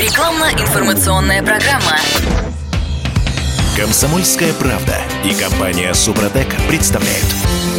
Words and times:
Рекламно-информационная 0.00 1.42
программа. 1.42 1.98
Комсомольская 3.76 4.54
правда 4.54 4.96
и 5.26 5.34
компания 5.34 5.92
Супротек 5.92 6.46
представляют. 6.68 7.26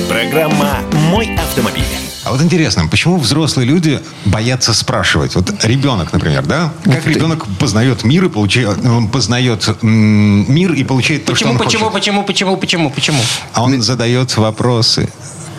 Программа 0.07 0.81
«Мой 1.09 1.35
автомобиль». 1.35 1.83
А 2.23 2.31
вот 2.31 2.39
интересно, 2.43 2.87
почему 2.87 3.17
взрослые 3.17 3.67
люди 3.67 3.99
боятся 4.25 4.75
спрашивать? 4.75 5.33
Вот 5.33 5.51
ребенок, 5.65 6.13
например, 6.13 6.45
да? 6.45 6.71
Как 6.83 7.07
ребенок 7.07 7.47
познает 7.57 8.03
мир 8.03 8.25
и 8.25 8.29
получает, 8.29 8.77
познает 9.11 9.67
м, 9.81 10.45
мир 10.53 10.73
и 10.73 10.83
получает 10.83 11.25
то, 11.25 11.33
что 11.33 11.45
Почему, 11.45 11.53
он 11.53 11.65
почему, 11.65 11.83
хочет. 11.85 11.95
почему, 11.95 12.23
почему, 12.23 12.57
почему, 12.57 12.89
почему? 12.91 13.21
А 13.53 13.63
он 13.63 13.81
задает 13.81 14.37
вопросы. 14.37 15.09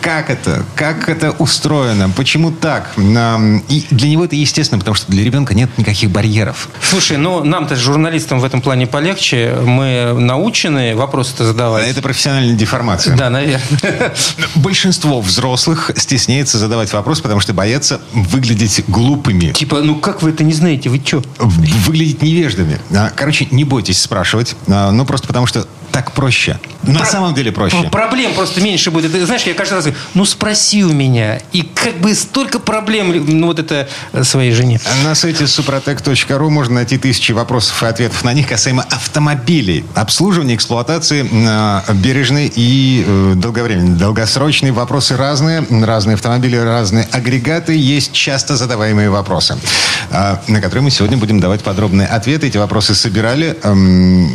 Как 0.03 0.29
это? 0.29 0.65
Как 0.75 1.07
это 1.07 1.31
устроено? 1.31 2.09
Почему 2.09 2.51
так? 2.51 2.91
И 2.97 3.85
для 3.89 4.09
него 4.09 4.25
это 4.25 4.35
естественно, 4.35 4.77
потому 4.79 4.95
что 4.95 5.09
для 5.09 5.23
ребенка 5.23 5.53
нет 5.53 5.69
никаких 5.77 6.09
барьеров. 6.11 6.67
Слушай, 6.81 7.15
ну 7.17 7.41
нам-то, 7.43 7.77
журналистам, 7.77 8.41
в 8.41 8.43
этом 8.43 8.61
плане 8.61 8.85
полегче. 8.85 9.55
Мы 9.63 10.13
научены 10.13 10.93
вопросы-то 10.95 11.45
задавать. 11.45 11.87
Это 11.87 12.01
профессиональная 12.01 12.55
деформация. 12.55 13.15
Да, 13.15 13.29
наверное. 13.29 14.13
Большинство 14.55 15.21
взрослых 15.21 15.91
стесняется 15.95 16.57
задавать 16.57 16.91
вопрос, 16.91 17.21
потому 17.21 17.39
что 17.39 17.53
боятся 17.53 18.01
выглядеть 18.11 18.83
глупыми. 18.87 19.51
Типа, 19.53 19.81
ну 19.81 19.95
как 19.95 20.21
вы 20.21 20.31
это 20.31 20.43
не 20.43 20.53
знаете? 20.53 20.89
Вы 20.89 21.01
что? 21.03 21.23
выглядеть 21.39 22.21
невеждами. 22.21 22.77
А, 22.93 23.09
Короче, 23.15 23.47
не 23.51 23.63
бойтесь 23.63 24.01
спрашивать. 24.01 24.55
А, 24.67 24.91
Ну, 24.91 25.05
просто 25.05 25.27
потому 25.27 25.47
что 25.47 25.65
так 25.91 26.11
проще. 26.13 26.59
На 26.81 26.99
Про- 27.01 27.05
самом 27.05 27.35
деле 27.35 27.51
проще. 27.51 27.87
Проблем 27.91 28.33
просто 28.33 28.59
меньше 28.61 28.89
будет. 28.89 29.11
Ты 29.11 29.23
знаешь, 29.27 29.43
я 29.43 29.53
каждый 29.53 29.75
раз 29.75 29.87
ну 30.13 30.25
спроси 30.25 30.83
у 30.83 30.91
меня. 30.91 31.39
И 31.51 31.61
как 31.61 31.99
бы 31.99 32.13
столько 32.15 32.59
проблем, 32.59 33.25
ну 33.39 33.47
вот 33.47 33.59
это 33.59 33.87
э, 34.11 34.23
своей 34.23 34.51
жене. 34.51 34.79
На 35.03 35.15
сайте 35.15 35.45
suprotec.ru 35.45 36.49
можно 36.49 36.75
найти 36.75 36.97
тысячи 36.97 37.31
вопросов 37.31 37.81
и 37.83 37.85
ответов 37.85 38.23
на 38.23 38.33
них 38.33 38.47
касаемо 38.47 38.83
автомобилей, 38.83 39.85
обслуживания, 39.95 40.55
эксплуатации, 40.55 41.27
э, 41.31 41.93
бережной 41.93 42.51
и 42.53 43.03
э, 43.05 43.33
долговременной. 43.35 43.97
Долгосрочные 43.97 44.71
вопросы 44.71 45.17
разные, 45.17 45.65
разные 45.83 46.15
автомобили, 46.15 46.57
разные 46.57 47.07
агрегаты. 47.11 47.75
Есть 47.75 48.13
часто 48.13 48.55
задаваемые 48.55 49.09
вопросы, 49.09 49.57
на 50.09 50.61
которые 50.61 50.83
мы 50.83 50.91
сегодня 50.91 51.17
будем 51.17 51.39
давать 51.39 51.61
подробные 51.61 52.07
ответы. 52.07 52.47
Эти 52.47 52.57
вопросы 52.57 52.95
собирали 52.95 53.57
эм, 53.63 54.29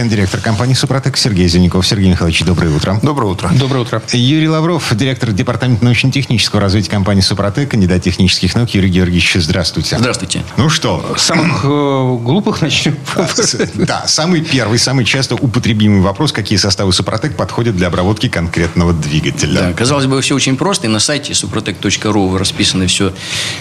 гендиректор 0.00 0.40
компании 0.40 0.72
«Супротек» 0.72 1.18
Сергей 1.18 1.46
Зеленяков. 1.46 1.86
Сергей 1.86 2.08
Михайлович, 2.10 2.42
доброе 2.42 2.74
утро. 2.74 2.98
Доброе 3.02 3.26
утро. 3.32 3.50
Доброе 3.52 3.80
утро. 3.80 4.02
Юрий 4.12 4.48
Лавров, 4.48 4.96
директор 4.96 5.30
департамента 5.30 5.84
научно-технического 5.84 6.58
развития 6.58 6.90
компании 6.90 7.20
«Супротек», 7.20 7.70
кандидат 7.70 8.02
технических 8.02 8.54
наук. 8.54 8.70
Юрий 8.70 8.88
Георгиевич, 8.88 9.34
здравствуйте. 9.34 9.98
Здравствуйте. 9.98 10.42
Ну 10.56 10.70
что, 10.70 11.14
С 11.18 11.24
Самых 11.24 11.64
э, 11.64 11.68
глупых 11.68 12.62
начнем. 12.62 12.96
да, 13.74 14.06
самый 14.06 14.40
первый, 14.40 14.78
самый 14.78 15.04
часто 15.04 15.34
употребимый 15.34 16.00
вопрос, 16.00 16.32
какие 16.32 16.56
составы 16.56 16.94
«Супротек» 16.94 17.36
подходят 17.36 17.76
для 17.76 17.88
обработки 17.88 18.30
конкретного 18.30 18.94
двигателя. 18.94 19.60
Да, 19.60 19.72
казалось 19.74 20.06
бы, 20.06 20.18
все 20.22 20.34
очень 20.34 20.56
просто. 20.56 20.86
И 20.86 20.90
на 20.90 20.98
сайте 21.00 21.34
suprotec.ru 21.34 22.38
расписано 22.38 22.86
все 22.86 23.12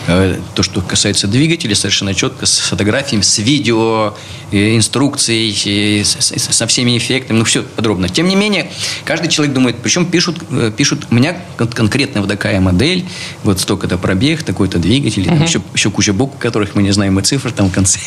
э, 0.07 0.39
то, 0.55 0.63
что 0.63 0.79
касается 0.81 1.27
двигателя, 1.27 1.75
совершенно 1.75 2.13
четко, 2.15 2.45
с 2.45 2.59
фотографиями, 2.59 3.23
с 3.23 3.37
видео, 3.39 4.15
э, 4.53 4.77
инструкцией, 4.77 6.03
с- 6.05 6.28
со 6.37 6.67
всеми 6.67 6.97
эффектами, 6.97 7.37
ну, 7.37 7.43
все 7.45 7.63
подробно. 7.63 8.09
Тем 8.09 8.27
не 8.27 8.35
менее, 8.35 8.71
каждый 9.05 9.29
человек 9.29 9.53
думает, 9.53 9.77
причем 9.81 10.05
пишут, 10.05 10.37
э, 10.51 10.71
пишут 10.75 11.07
у 11.09 11.15
меня 11.15 11.37
кон- 11.57 11.67
конкретно 11.67 12.21
вот 12.21 12.29
такая 12.29 12.59
модель, 12.59 13.05
вот 13.43 13.59
столько-то 13.59 13.97
пробег, 13.97 14.43
такой-то 14.43 14.79
двигатель, 14.79 15.25
там 15.25 15.43
еще, 15.43 15.61
еще 15.73 15.89
куча 15.91 16.13
букв, 16.13 16.37
которых 16.39 16.75
мы 16.75 16.83
не 16.83 16.91
знаем, 16.91 17.17
и 17.19 17.23
цифр 17.23 17.51
там 17.51 17.69
в 17.69 17.73
конце. 17.73 17.99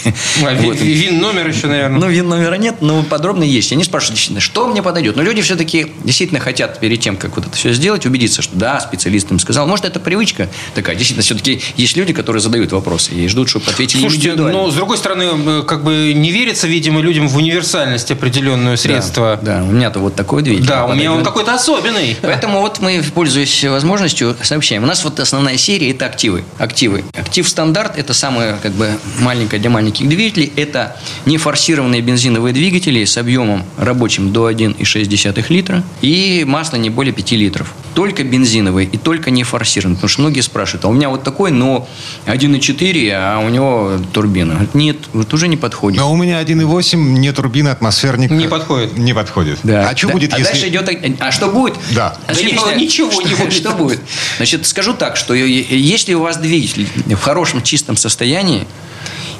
А, 0.45 0.53
ви- 0.55 0.67
Вот. 0.69 0.81
ви- 0.81 0.93
Вин 0.95 1.19
номер 1.19 1.48
еще, 1.48 1.67
наверное. 1.67 1.98
Ну, 1.98 2.09
вин 2.09 2.28
номера 2.28 2.55
нет, 2.56 2.77
но 2.81 3.03
подробно 3.03 3.43
есть. 3.45 3.73
Они 3.73 3.84
спрашивают, 3.84 4.15
действительно, 4.17 4.41
что 4.41 4.69
мне 4.69 4.83
подойдет. 4.83 5.17
Но 5.17 5.23
люди 5.23 5.43
все-таки 5.43 5.93
действительно 6.05 6.41
хотят 6.41 6.78
перед 6.81 7.00
тем, 7.00 7.17
как 7.17 7.37
вот 7.37 7.47
это 7.47 7.56
все 7.56 7.72
сделать, 7.72 8.06
убедиться, 8.06 8.43
что 8.43 8.56
да, 8.56 8.81
специалист 8.81 9.31
им 9.31 9.39
сказал. 9.39 9.66
Может, 9.66 9.84
это 9.87 10.00
привычка 10.00 10.49
такая. 10.75 10.94
Действительно, 10.97 11.22
все-таки 11.25 11.60
есть 11.77 11.97
люди, 11.97 12.12
которые 12.12 12.41
задают 12.41 12.72
вопросы 12.72 13.12
и 13.15 13.27
ждут, 13.28 13.49
чтобы 13.49 13.66
ответили 13.71 14.00
Слушайте, 14.00 14.34
но 14.34 14.71
с 14.71 14.75
другой 14.75 14.99
стороны, 14.99 15.25
э, 15.25 15.62
как 15.66 15.83
бы 15.84 16.12
не 16.15 16.31
верится, 16.31 16.66
видимо, 16.69 17.00
людям 17.00 17.28
в 17.28 17.37
универсальность 17.37 18.10
определенную 18.12 18.77
средства. 18.77 19.39
Да, 19.43 19.59
да, 19.59 19.65
у 19.65 19.73
меня-то 19.73 20.00
вот 20.00 20.15
такой 20.15 20.43
двигатель. 20.43 20.69
Да, 20.69 20.87
у 20.87 20.95
меня 20.95 21.12
он 21.12 21.25
какой-то 21.25 21.55
особенный. 21.55 22.17
Поэтому 22.23 22.61
вот 22.61 22.81
мы, 22.81 23.03
пользуясь 23.15 23.65
возможностью, 23.65 24.37
сообщаем. 24.43 24.84
У 24.84 24.87
нас 24.87 25.05
вот 25.05 25.21
основная 25.21 25.56
серия– 25.56 25.91
это 25.93 26.06
активы. 26.06 26.45
Активы. 26.59 27.05
Актив 27.15 27.49
стандарт– 27.49 27.93
это 27.99 28.15
самое 28.15 28.56
как 28.62 28.72
бы 28.72 28.91
маленькое 29.21 29.61
для 29.61 29.71
маленьких 29.71 30.09
двигателей. 30.09 30.53
Это 30.56 30.97
нефорсированные 31.27 32.03
бензиновые 32.03 32.53
двигатели 32.53 33.05
с 33.05 33.17
объемом 33.17 33.65
рабочим 33.77 34.33
до 34.33 34.51
1,6 34.51 35.45
литра 35.49 35.83
и 36.01 36.45
масло 36.47 36.77
не 36.77 36.91
более 36.91 37.12
5 37.12 37.33
литров. 37.33 37.72
Только 37.95 38.25
бензиновые 38.25 38.89
и 38.89 38.97
только 38.97 39.31
не 39.31 39.45
форсированные. 39.45 39.97
Потому 39.97 40.09
что 40.09 40.21
многие 40.22 40.41
спрашивают, 40.41 40.84
а 40.84 40.89
у 40.89 40.93
меня 40.93 41.09
вот 41.09 41.22
такой, 41.22 41.51
но 41.51 41.89
1,4, 42.27 43.11
а 43.12 43.39
у 43.39 43.49
него 43.49 43.99
турбина. 44.12 44.67
Нет, 44.75 44.97
вот 45.12 45.33
уже 45.34 45.49
не 45.49 45.56
подходит. 45.56 46.01
Но 46.01 46.12
у 46.12 46.17
меня 46.17 46.43
1.8, 46.43 46.97
не 46.97 47.33
турбина, 47.33 47.77
атмосферник. 48.03 48.31
Не 48.31 48.49
подходит. 48.49 48.97
Не 48.99 49.13
подходит. 49.15 49.59
Да. 49.63 49.89
А 49.91 49.97
что 49.97 50.09
Да. 50.09 50.13
будет, 50.15 50.33
а 50.35 50.39
если... 50.39 50.53
дальше 50.53 50.69
идет... 50.69 51.17
А 51.21 51.33
что 51.33 51.49
будет? 51.49 51.75
Да. 51.95 52.17
Да 52.27 52.35
Значит, 52.35 52.53
ничего- 52.53 52.73
ничего 52.73 53.23
не 53.23 53.35
будет. 53.35 53.53
Что 53.53 53.71
будет? 53.73 54.01
Значит, 54.37 54.67
скажу 54.67 54.95
так, 54.95 55.17
что 55.17 55.35
если 55.35 56.15
у 56.15 56.23
вас 56.23 56.37
двигатель 56.39 56.89
в 57.07 57.21
хорошем 57.21 57.63
чистом 57.63 57.97
состоянии, 57.97 58.67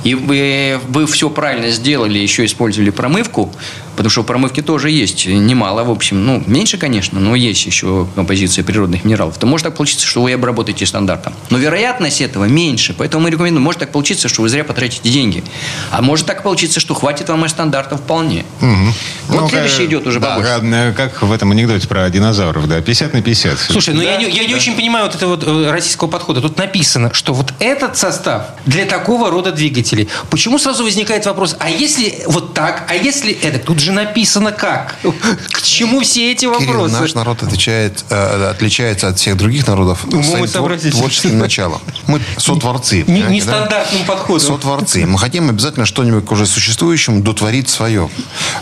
и 0.05 0.15
вы, 0.15 0.81
вы 0.89 1.07
все 1.07 1.31
правильно 1.31 1.71
сделали, 1.71 2.19
еще 2.19 2.45
использовали 2.45 2.91
промывку, 2.91 3.53
потому 3.97 4.11
что 4.11 4.23
в 4.23 4.27
промывке 4.27 4.63
тоже 4.63 4.91
есть 4.91 5.27
немало, 5.27 5.85
в 5.85 5.91
общем, 5.91 6.25
ну, 6.25 6.43
меньше, 6.47 6.79
конечно, 6.79 7.21
но 7.21 7.35
есть 7.35 7.67
еще 7.67 8.07
композиция 8.15 8.65
природных 8.65 9.05
минералов, 9.05 9.37
то 9.39 9.47
может 9.47 9.67
так 9.67 9.77
получиться, 9.77 10.07
что 10.07 10.23
вы 10.23 10.33
обработаете 10.33 10.87
стандартом. 10.87 11.35
Но 11.51 11.59
вероятность 11.59 12.21
этого 12.21 12.45
меньше, 12.45 12.95
поэтому 12.97 13.25
мы 13.25 13.31
рекомендуем, 13.31 13.63
может 13.63 13.81
так 13.81 13.93
получиться, 13.93 14.29
что 14.29 14.43
вы 14.43 14.49
зря 14.49 14.65
потратите 14.65 15.09
деньги. 15.11 15.45
А 15.91 16.03
может 16.03 16.27
так 16.27 16.43
получиться, 16.43 16.81
что 16.81 16.95
хватит 16.95 17.29
вам 17.29 17.45
и 17.45 17.49
стандарта 17.49 17.97
вполне. 17.97 18.45
Вот 19.29 19.43
Ну, 19.43 19.49
следующий 19.49 19.83
э, 19.83 19.87
идет 19.87 20.07
уже 20.07 20.21
да, 20.21 20.37
побольше. 20.37 20.95
как 20.97 21.23
в 21.23 21.33
этом 21.33 21.51
анекдоте 21.53 21.89
про 21.89 22.09
динозавров, 22.11 22.69
да, 22.69 22.81
50 22.81 23.15
на 23.15 23.23
50. 23.23 23.59
Слушай, 23.59 23.95
ну 23.95 24.03
я, 24.03 24.17
не, 24.17 24.29
я 24.29 24.45
не 24.45 24.55
очень 24.55 24.75
понимаю 24.75 25.07
вот 25.07 25.15
этого 25.15 25.31
вот 25.37 25.45
э, 25.47 25.71
российского 25.71 26.09
подхода. 26.09 26.41
Тут 26.41 26.59
написано, 26.59 27.13
что 27.13 27.33
вот 27.35 27.53
этот 27.59 27.97
состав 27.97 28.47
для 28.67 28.85
такого 28.85 29.31
рода 29.31 29.53
двигателей. 29.53 30.09
Почему 30.31 30.59
сразу 30.59 30.85
возникает 30.85 31.27
вопрос, 31.27 31.57
а 31.59 31.71
если 31.71 32.23
вот 32.27 32.55
так, 32.55 32.87
а 32.89 32.95
если 32.95 33.33
это? 33.33 33.59
Тут 33.59 33.81
же 33.83 33.93
написано 33.93 34.53
как. 34.53 34.97
К 35.53 35.63
чему 35.63 36.01
все 36.01 36.33
эти 36.33 36.41
Кирилл, 36.47 36.59
вопросы? 36.59 36.95
наш 37.01 37.15
народ 37.15 37.43
отличает, 37.43 38.05
э, 38.11 38.51
отличается 38.51 39.09
от 39.09 39.19
всех 39.19 39.37
других 39.37 39.67
народов 39.67 40.01
своим 40.09 40.23
твор- 40.23 40.49
сообразительностью. 40.49 41.01
творческим 41.01 41.39
началом. 41.39 41.81
Мы 42.07 42.21
сотворцы. 42.37 42.99
Не- 42.99 43.05
понимаете, 43.05 43.27
да? 43.27 43.35
Нестандартным 43.35 44.05
подходом. 44.05 44.47
Сотворцы. 44.47 45.07
Мы 45.07 45.19
хотим 45.19 45.49
обязательно 45.49 45.87
что-нибудь 45.87 46.25
к 46.25 46.33
уже 46.33 46.47
существующему 46.47 47.23
дотворить 47.23 47.69
свое. 47.69 48.09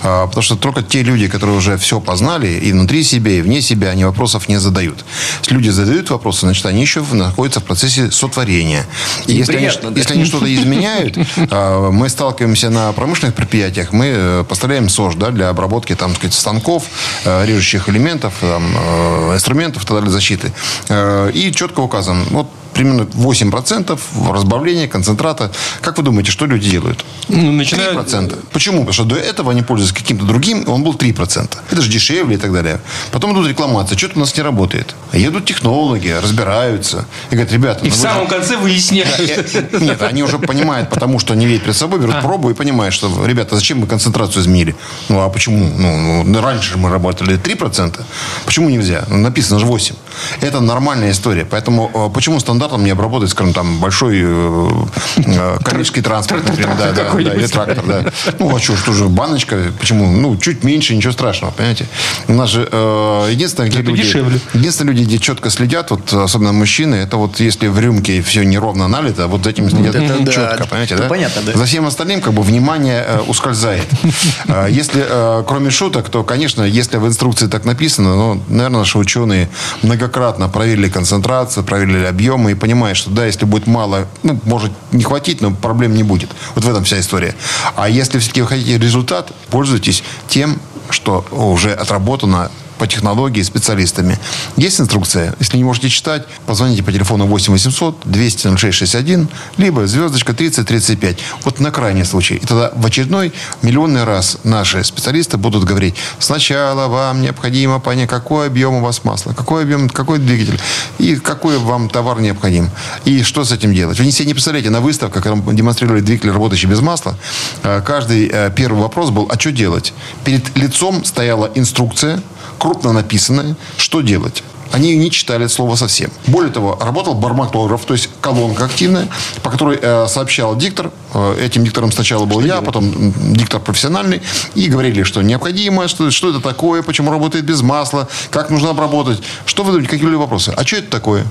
А, 0.02 0.26
Потому 0.26 0.42
что 0.42 0.56
только 0.56 0.82
те 0.82 1.02
люди, 1.02 1.28
которые 1.28 1.56
уже 1.56 1.76
все 1.76 2.00
познали, 2.00 2.48
и 2.48 2.72
внутри 2.72 3.02
себя, 3.02 3.32
и 3.32 3.40
вне 3.40 3.60
себя, 3.62 3.90
они 3.90 4.04
вопросов 4.04 4.48
не 4.48 4.58
задают. 4.58 5.04
Если 5.40 5.54
люди 5.54 5.68
задают 5.70 6.10
вопросы, 6.10 6.40
значит, 6.40 6.64
они 6.66 6.80
еще 6.80 7.02
находятся 7.12 7.60
в 7.60 7.64
процессе 7.64 8.10
сотворения. 8.10 8.86
И 9.26 9.32
если, 9.34 9.56
они, 9.56 9.70
да. 9.82 9.90
если 9.96 10.14
они 10.14 10.24
что-то 10.24 10.52
изменяют, 10.54 11.16
а, 11.50 11.90
мы 11.90 12.08
сталкиваемся 12.08 12.70
на 12.70 12.92
промышленных 12.92 13.34
предприятиях, 13.34 13.92
мы 13.92 14.06
э, 14.06 14.44
поставляем 14.48 14.88
СОЖ 15.10 15.16
да, 15.16 15.30
для 15.30 15.48
обработки 15.48 15.94
там, 15.94 16.10
так 16.10 16.18
сказать, 16.18 16.34
станков, 16.34 16.84
э, 17.24 17.46
режущих 17.46 17.88
элементов, 17.88 18.34
там, 18.40 18.64
э, 18.76 19.34
инструментов 19.34 19.84
и 19.84 19.86
так 19.86 19.96
далее, 19.96 20.10
защиты. 20.10 20.52
Э, 20.88 21.30
И 21.34 21.52
четко 21.52 21.80
указан, 21.80 22.24
вот 22.30 22.46
примерно 22.80 23.02
8% 23.02 23.98
разбавления 24.32 24.88
концентрата. 24.88 25.50
Как 25.82 25.98
вы 25.98 26.02
думаете, 26.04 26.30
что 26.30 26.46
люди 26.46 26.70
делают? 26.70 27.04
Ну, 27.28 27.52
начинают- 27.52 28.08
3%. 28.08 28.38
Почему? 28.52 28.78
Потому 28.78 28.92
что 28.94 29.04
до 29.04 29.16
этого 29.16 29.50
они 29.52 29.62
пользовались 29.62 29.92
каким-то 29.92 30.24
другим, 30.24 30.64
он 30.68 30.82
был 30.82 30.94
3%. 30.94 31.58
Это 31.70 31.82
же 31.82 31.90
дешевле 31.90 32.36
и 32.36 32.38
так 32.38 32.52
далее. 32.52 32.80
Потом 33.12 33.32
идут 33.34 33.48
рекламации, 33.48 33.96
что-то 33.96 34.16
у 34.16 34.20
нас 34.20 34.34
не 34.36 34.42
работает. 34.42 34.94
Едут 35.12 35.44
технологи, 35.44 36.08
разбираются. 36.08 37.04
И 37.30 37.34
говорят, 37.34 37.52
ребята... 37.52 37.80
И 37.84 37.88
ну 37.90 37.94
в 37.94 37.98
вы 37.98 38.02
же- 38.02 38.02
самом 38.02 38.26
конце 38.28 38.56
выясняют. 38.56 39.72
Нет, 39.80 40.00
они 40.02 40.22
уже 40.22 40.38
понимают, 40.38 40.88
потому 40.88 41.18
что 41.18 41.34
они 41.34 41.46
видят 41.46 41.62
перед 41.64 41.76
собой, 41.76 41.98
берут 42.00 42.14
А. 42.14 42.22
пробу 42.22 42.48
и 42.50 42.54
понимают, 42.54 42.94
что, 42.94 43.10
ребята, 43.26 43.56
зачем 43.56 43.78
мы 43.80 43.86
концентрацию 43.86 44.42
изменили? 44.42 44.74
Ну, 45.10 45.20
а 45.20 45.28
почему? 45.28 45.70
Ну, 45.78 46.24
ну, 46.24 46.40
раньше 46.40 46.78
мы 46.78 46.88
работали 46.88 47.36
3%. 47.38 48.00
Почему 48.46 48.70
нельзя? 48.70 49.04
Ну, 49.08 49.18
написано 49.18 49.60
же 49.60 49.66
8%. 49.66 49.94
Это 50.40 50.60
нормальная 50.60 51.10
история. 51.10 51.44
Поэтому 51.44 51.90
э, 51.94 52.14
почему 52.14 52.40
стандарт 52.40 52.69
катализатором 52.70 52.84
не 52.84 52.90
обработать, 52.90 53.30
скажем, 53.30 53.52
там, 53.52 53.78
большой 53.78 54.20
э, 54.22 54.70
э, 55.16 55.58
коммерческий 55.64 56.02
транспорт, 56.02 56.46
например, 56.46 56.76
да, 56.78 56.92
да, 56.92 57.12
да, 57.12 57.20
или 57.20 57.46
трактор, 57.46 57.84
да. 57.86 58.04
Ну, 58.38 58.54
а 58.54 58.60
что, 58.60 58.76
что 58.76 58.92
же, 58.92 59.06
баночка, 59.06 59.56
почему? 59.78 60.06
Ну, 60.06 60.36
чуть 60.36 60.64
меньше, 60.64 60.94
ничего 60.94 61.12
страшного, 61.12 61.52
понимаете? 61.52 61.86
У 62.28 62.32
нас 62.32 62.50
же 62.50 62.68
э, 62.70 63.28
единственное, 63.30 63.68
где 63.68 63.80
Это 63.80 63.90
люди... 63.90 64.02
дешевле. 64.02 64.40
Единственное, 64.54 64.94
люди, 64.94 65.04
где 65.04 65.18
четко 65.18 65.50
следят, 65.50 65.90
вот 65.90 66.12
особенно 66.12 66.52
мужчины, 66.52 66.96
это 66.96 67.16
вот 67.16 67.40
если 67.40 67.68
в 67.68 67.78
рюмке 67.78 68.22
все 68.22 68.44
неровно 68.44 68.88
налито, 68.88 69.26
вот 69.26 69.44
за 69.44 69.50
этим 69.50 69.70
следят 69.70 69.94
это 69.94 70.18
да. 70.20 70.32
четко, 70.32 70.66
понимаете, 70.66 70.94
Это 70.94 71.02
да? 71.04 71.08
понятно, 71.08 71.42
да. 71.42 71.52
За 71.58 71.64
всем 71.64 71.86
остальным 71.86 72.20
как 72.20 72.32
бы 72.32 72.42
внимание 72.42 73.04
э, 73.06 73.20
ускользает. 73.26 73.86
Э, 74.46 74.66
Если, 74.70 75.04
э, 75.06 75.44
кроме 75.46 75.70
шуток, 75.70 76.08
то, 76.08 76.24
конечно, 76.24 76.62
если 76.62 76.96
в 76.98 77.06
инструкции 77.06 77.46
так 77.46 77.64
написано, 77.64 78.16
ну, 78.16 78.42
наверное, 78.48 78.80
наши 78.80 78.98
ученые 78.98 79.48
многократно 79.82 80.48
проверили 80.48 80.88
концентрацию, 80.88 81.64
проверили 81.64 82.04
объемы 82.04 82.49
и 82.50 82.54
понимают, 82.54 82.98
что 82.98 83.10
да, 83.10 83.26
если 83.26 83.44
будет 83.44 83.66
мало, 83.66 84.06
ну, 84.22 84.38
может 84.44 84.72
не 84.92 85.04
хватить, 85.04 85.40
но 85.40 85.50
проблем 85.52 85.94
не 85.94 86.02
будет. 86.02 86.30
Вот 86.54 86.64
в 86.64 86.68
этом 86.68 86.84
вся 86.84 87.00
история. 87.00 87.34
А 87.76 87.88
если 87.88 88.18
все-таки 88.18 88.42
вы 88.42 88.48
хотите 88.48 88.78
результат, 88.78 89.32
пользуйтесь 89.50 90.02
тем, 90.28 90.60
что 90.90 91.24
уже 91.30 91.72
отработано 91.72 92.50
по 92.80 92.86
технологии 92.86 93.42
специалистами. 93.42 94.18
Есть 94.56 94.80
инструкция. 94.80 95.34
Если 95.38 95.58
не 95.58 95.64
можете 95.64 95.90
читать, 95.90 96.26
позвоните 96.46 96.82
по 96.82 96.90
телефону 96.90 97.26
8 97.26 97.52
800 97.52 98.00
200 98.06 98.56
0661, 98.56 99.28
либо 99.58 99.86
звездочка 99.86 100.32
3035. 100.32 101.18
Вот 101.44 101.60
на 101.60 101.70
крайний 101.72 102.06
случай. 102.06 102.36
И 102.36 102.46
тогда 102.46 102.72
в 102.74 102.86
очередной 102.86 103.34
миллионный 103.60 104.04
раз 104.04 104.38
наши 104.44 104.82
специалисты 104.82 105.36
будут 105.36 105.64
говорить, 105.64 105.94
сначала 106.18 106.88
вам 106.88 107.20
необходимо 107.20 107.80
понять, 107.80 108.08
какой 108.08 108.46
объем 108.46 108.76
у 108.76 108.80
вас 108.80 109.04
масла, 109.04 109.34
какой 109.34 109.64
объем, 109.64 109.90
какой 109.90 110.18
двигатель, 110.18 110.58
и 110.98 111.16
какой 111.16 111.58
вам 111.58 111.90
товар 111.90 112.22
необходим. 112.22 112.70
И 113.04 113.22
что 113.22 113.44
с 113.44 113.52
этим 113.52 113.74
делать. 113.74 113.98
Вы 113.98 114.06
не 114.06 114.12
себе 114.12 114.28
не 114.28 114.32
представляете, 114.32 114.70
на 114.70 114.80
выставках, 114.80 115.22
когда 115.22 115.52
демонстрировали 115.52 116.00
двигатель, 116.00 116.30
работающий 116.30 116.66
без 116.66 116.80
масла, 116.80 117.14
э, 117.62 117.82
каждый 117.84 118.30
э, 118.32 118.50
первый 118.56 118.80
вопрос 118.80 119.10
был, 119.10 119.28
а 119.30 119.38
что 119.38 119.52
делать? 119.52 119.92
Перед 120.24 120.56
лицом 120.56 121.04
стояла 121.04 121.50
инструкция, 121.54 122.22
крупно 122.60 122.92
написанное, 122.92 123.56
что 123.78 124.02
делать. 124.02 124.44
Они 124.72 124.96
не 124.96 125.10
читали 125.10 125.44
от 125.44 125.50
слова 125.52 125.76
совсем. 125.76 126.10
Более 126.26 126.52
того, 126.52 126.78
работал 126.80 127.14
барматограф, 127.14 127.84
то 127.84 127.94
есть 127.94 128.08
колонка 128.20 128.64
активная, 128.66 129.08
по 129.42 129.50
которой 129.50 129.78
э, 129.80 130.06
сообщал 130.08 130.56
диктор. 130.56 130.90
Э, 131.12 131.36
этим 131.44 131.64
диктором 131.64 131.90
сначала 131.92 132.24
был 132.24 132.40
я, 132.40 132.60
потом 132.62 132.84
м, 132.84 133.14
диктор 133.34 133.60
профессиональный. 133.60 134.22
И 134.54 134.68
говорили, 134.68 135.02
что 135.02 135.22
необходимо, 135.22 135.88
что, 135.88 136.10
что 136.10 136.30
это 136.30 136.40
такое, 136.40 136.82
почему 136.82 137.10
работает 137.10 137.44
без 137.44 137.62
масла, 137.62 138.08
как 138.30 138.50
нужно 138.50 138.70
обработать. 138.70 139.20
Что 139.46 139.62
вы 139.64 139.72
думаете, 139.72 139.90
какие 139.90 140.06
были 140.06 140.16
вопросы? 140.16 140.52
А 140.56 140.64
что 140.64 140.76
это 140.76 140.88
такое? 140.90 141.24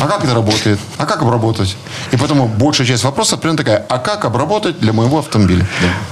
А 0.00 0.06
как 0.06 0.24
это 0.24 0.34
работает? 0.34 0.78
А 0.98 1.06
как 1.06 1.22
обработать? 1.22 1.76
И 2.12 2.16
поэтому 2.16 2.46
большая 2.46 2.86
часть 2.86 3.04
вопросов 3.04 3.40
примерно 3.40 3.58
такая, 3.58 3.86
а 3.88 3.98
как 3.98 4.24
обработать 4.24 4.78
для 4.80 4.92
моего 4.92 5.18
автомобиля? 5.18 5.66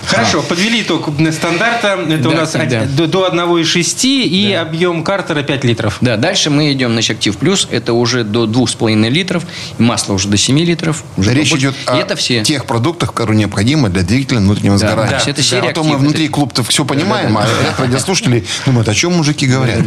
Хорошо, 0.07 0.43
подвели 0.43 0.83
итог 0.83 1.09
стандарта. 1.33 1.99
Это 2.09 2.29
у 2.29 2.33
Да, 2.33 2.39
нас 2.39 2.53
да. 2.53 2.85
до, 2.87 3.07
до 3.07 3.29
1,6 3.29 4.07
и 4.07 4.53
объем 4.53 5.05
картера 5.05 5.43
5 5.43 5.65
литров. 5.65 5.99
Да, 6.01 6.17
дальше 6.17 6.51
мы 6.51 6.70
идем, 6.73 6.93
значит, 6.93 7.17
Актив 7.17 7.37
Плюс. 7.37 7.69
Это 7.71 7.93
уже 7.93 8.25
до 8.25 8.45
2,5 8.47 9.09
литров. 9.09 9.45
И 9.79 9.83
масло 9.83 10.15
уже 10.15 10.29
до 10.29 10.37
7 10.37 10.59
литров. 10.61 11.05
Уже 11.17 11.33
Речь 11.35 11.51
побольше. 11.51 11.67
идет 11.69 11.75
И 11.87 11.91
о 11.91 11.97
это 11.97 12.17
все. 12.17 12.43
тех 12.43 12.65
продуктах, 12.67 13.13
которые 13.13 13.39
необходимы 13.39 13.89
для 13.89 14.03
двигателя 14.03 14.39
внутреннего 14.39 14.79
Да, 14.79 14.89
сгорания. 14.89 15.11
да, 15.13 15.19
все 15.19 15.31
это 15.31 15.43
серия 15.43 15.71
а 15.71 15.73
то 15.73 15.83
мы 15.85 15.97
внутри 15.99 16.29
клуб-то 16.29 16.63
все 16.65 16.85
понимаем, 16.85 17.37
а 17.39 17.47
радиослушатели 17.79 18.45
думают, 18.67 18.89
о 18.89 18.95
чем 18.95 19.13
мужики 19.15 19.47
говорят. 19.47 19.81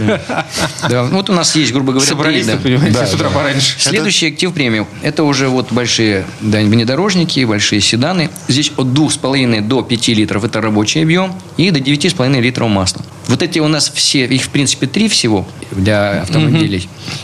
Да, 0.90 1.04
вот 1.04 1.30
у 1.30 1.34
нас 1.34 1.56
есть, 1.56 1.72
грубо 1.74 1.94
говоря, 1.94 2.08
Собрались, 2.08 2.46
три, 2.46 2.56
да. 2.56 2.60
понимаете, 2.62 2.98
Да, 3.00 3.08
с 3.08 3.14
утра 3.14 3.30
да. 3.30 3.36
пораньше. 3.36 3.76
Следующий 3.80 4.28
актив 4.28 4.54
премиум. 4.54 4.88
Это 5.02 5.24
уже 5.24 5.48
вот 5.50 5.72
большие 5.72 6.26
да, 6.42 6.60
внедорожники, 6.60 7.44
большие 7.46 7.82
седаны. 7.82 8.30
Здесь 8.48 8.72
от 8.78 8.88
2,5 8.88 9.62
до 9.62 9.82
5 9.82 10.08
литров 10.10 10.44
это 10.44 10.62
рабочий 10.62 11.02
объем 11.02 11.34
и 11.58 11.72
до 11.72 11.80
9,5 11.80 12.40
литров 12.42 12.70
масла. 12.70 13.02
Вот 13.28 13.42
эти 13.42 13.60
у 13.60 13.68
нас 13.68 13.92
все, 13.94 14.26
их 14.26 14.44
в 14.44 14.50
принципе 14.50 14.86
три 14.88 15.08
всего 15.08 15.48
для 15.72 16.22
автомобилей, 16.22 16.73